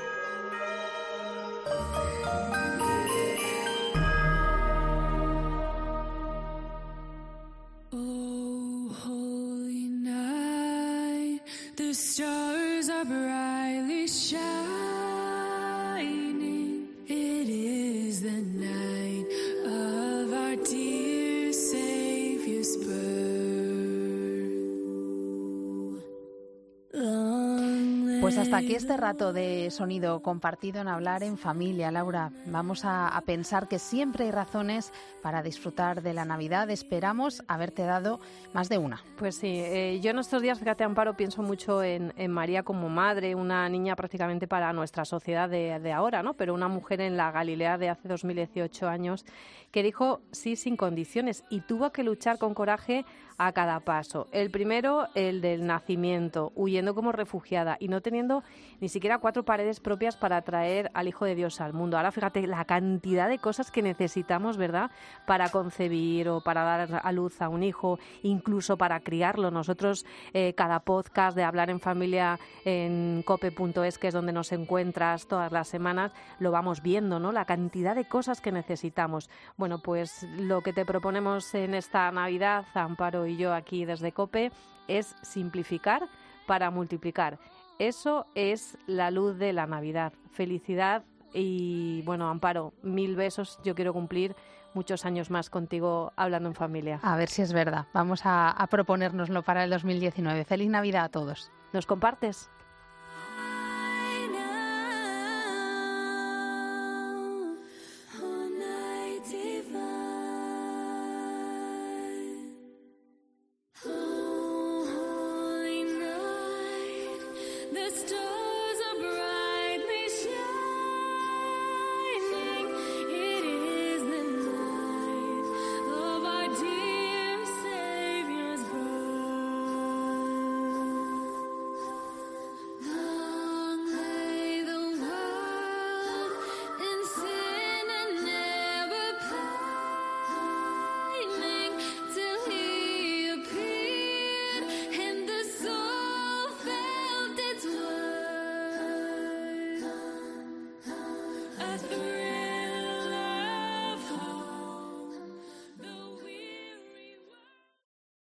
Pues 28.37 28.49
hasta 28.49 28.59
aquí 28.59 28.75
este 28.75 28.99
rato 28.99 29.33
de 29.33 29.71
sonido 29.71 30.21
compartido 30.21 30.83
en 30.83 30.89
hablar 30.89 31.23
en 31.23 31.39
familia, 31.39 31.91
Laura. 31.91 32.33
Vamos 32.45 32.83
a, 32.85 33.19
pensar 33.25 33.67
que 33.67 33.79
siempre 33.79 34.27
hay 34.27 34.31
razones 34.31 34.93
para 35.23 35.43
disfrutar 35.43 36.03
de 36.03 36.13
la 36.13 36.27
Navidad. 36.27 36.69
Esperamos 36.69 37.43
haberte 37.49 37.85
dado 37.85 38.21
más 38.53 38.69
de 38.69 38.77
una. 38.77 39.03
Pues 39.17 39.37
sí, 39.37 39.49
eh, 39.49 40.01
yo 40.03 40.11
en 40.11 40.19
estos 40.19 40.43
días, 40.43 40.59
fíjate, 40.59 40.85
Amparo, 40.85 41.17
pienso 41.17 41.41
mucho 41.41 41.83
en, 41.83 42.13
en 42.19 42.31
María 42.31 42.63
como 42.63 42.91
madre, 42.91 43.35
una 43.35 43.67
niña 43.71 43.97
prácticamente 43.97 44.47
para 44.47 44.71
nuestra 44.75 45.07
sociedad 45.07 45.49
de, 45.49 45.81
de 45.81 45.93
ahora, 45.95 46.23
¿no? 46.23 46.35
Pero 46.35 46.53
una 46.53 46.69
mujer 46.69 47.01
en 47.01 47.17
la 47.17 47.31
Galilea 47.31 47.79
de 47.79 47.89
hace 47.89 48.07
2018 48.07 48.87
años 48.87 49.25
que 49.71 49.83
dijo 49.83 50.21
sí 50.31 50.57
sin 50.57 50.77
condiciones 50.77 51.43
y 51.49 51.61
tuvo 51.61 51.91
que 51.91 52.05
luchar 52.05 52.39
con 52.39 52.53
coraje 52.53 53.07
a 53.39 53.53
cada 53.53 53.81
paso. 53.81 54.29
El 54.33 54.51
primero, 54.51 55.09
el 55.15 55.41
del 55.41 55.67
nacimiento, 55.67 56.53
huyendo 56.55 56.95
como 56.95 57.13
refugiada 57.13 57.77
y 57.81 57.89
no 57.89 58.01
teniendo 58.01 58.43
ni 58.81 58.89
siquiera 58.89 59.19
cuatro 59.19 59.45
paredes 59.45 59.81
propias 59.81 60.17
para 60.17 60.43
traer 60.43 60.91
al 60.95 61.09
Hijo 61.09 61.25
de 61.25 61.35
Dios 61.35 61.61
al 61.61 61.73
mundo. 61.73 61.97
Ahora 61.97 62.13
fíjate 62.13 62.47
la 62.47 62.65
cantidad 62.65 63.29
de 63.29 63.39
cosas 63.39 63.71
que 63.71 63.83
necesitamos, 63.83 64.57
¿verdad?, 64.57 64.91
para 65.27 65.49
concebir 65.51 66.29
o 66.29 66.41
para 66.41 66.63
dar 66.63 67.01
a 67.03 67.13
luz 67.13 67.41
a 67.43 67.49
un 67.49 67.63
hijo, 67.63 67.99
incluso 68.23 68.77
para 68.77 69.01
criarlo. 69.01 69.51
Nosotros, 69.51 70.07
eh, 70.33 70.55
cada 70.55 70.81
podcast 70.81 71.37
de 71.37 71.45
Hablar 71.45 71.71
en 71.71 71.81
Familia 71.81 72.39
en 72.65 73.23
cope.es, 73.25 73.99
que 73.99 74.09
es 74.09 74.15
donde 74.15 74.33
nos 74.33 74.53
encuentras 74.53 75.27
todas 75.27 75.53
las 75.53 75.69
semanas, 75.69 76.13
lo 76.39 76.51
vamos 76.51 76.83
viendo, 76.83 77.19
¿no? 77.19 77.33
La 77.33 77.45
cantidad 77.45 77.95
de 77.95 78.07
cosas 78.07 78.41
que 78.41 78.53
necesitamos. 78.53 79.29
Bueno, 79.57 79.81
pues 79.83 80.23
lo 80.39 80.63
que 80.63 80.73
te 80.73 80.85
proponemos 80.85 81.55
en 81.55 81.75
esta 81.75 82.11
Navidad, 82.11 82.65
Amparo 82.75 83.26
y 83.27 83.37
yo 83.37 83.55
aquí 83.55 83.85
desde 83.85 84.13
Cope, 84.13 84.53
es 84.89 85.15
simplificar 85.23 86.09
para 86.47 86.71
multiplicar. 86.71 87.39
Eso 87.79 88.27
es 88.35 88.79
la 88.87 89.11
luz 89.11 89.39
de 89.39 89.53
la 89.53 89.67
Navidad. 89.67 90.13
Felicidad 90.33 91.05
y 91.33 92.03
bueno, 92.03 92.29
Amparo, 92.29 92.73
mil 92.83 93.17
besos. 93.17 93.59
Yo 93.65 93.75
quiero 93.75 93.93
cumplir 93.93 94.35
muchos 94.73 95.05
años 95.05 95.31
más 95.31 95.51
contigo 95.51 96.13
hablando 96.17 96.49
en 96.49 96.55
familia. 96.55 97.01
A 97.03 97.17
ver 97.17 97.29
si 97.29 97.43
es 97.43 97.53
verdad. 97.53 97.87
Vamos 97.93 98.25
a, 98.25 98.51
a 98.51 98.67
proponérnoslo 98.69 99.43
para 99.43 99.65
el 99.65 99.71
2019. 99.71 100.45
Feliz 100.45 100.71
Navidad 100.71 101.05
a 101.05 101.09
todos. 101.09 101.51
¿Nos 101.73 101.87
compartes? 101.87 102.51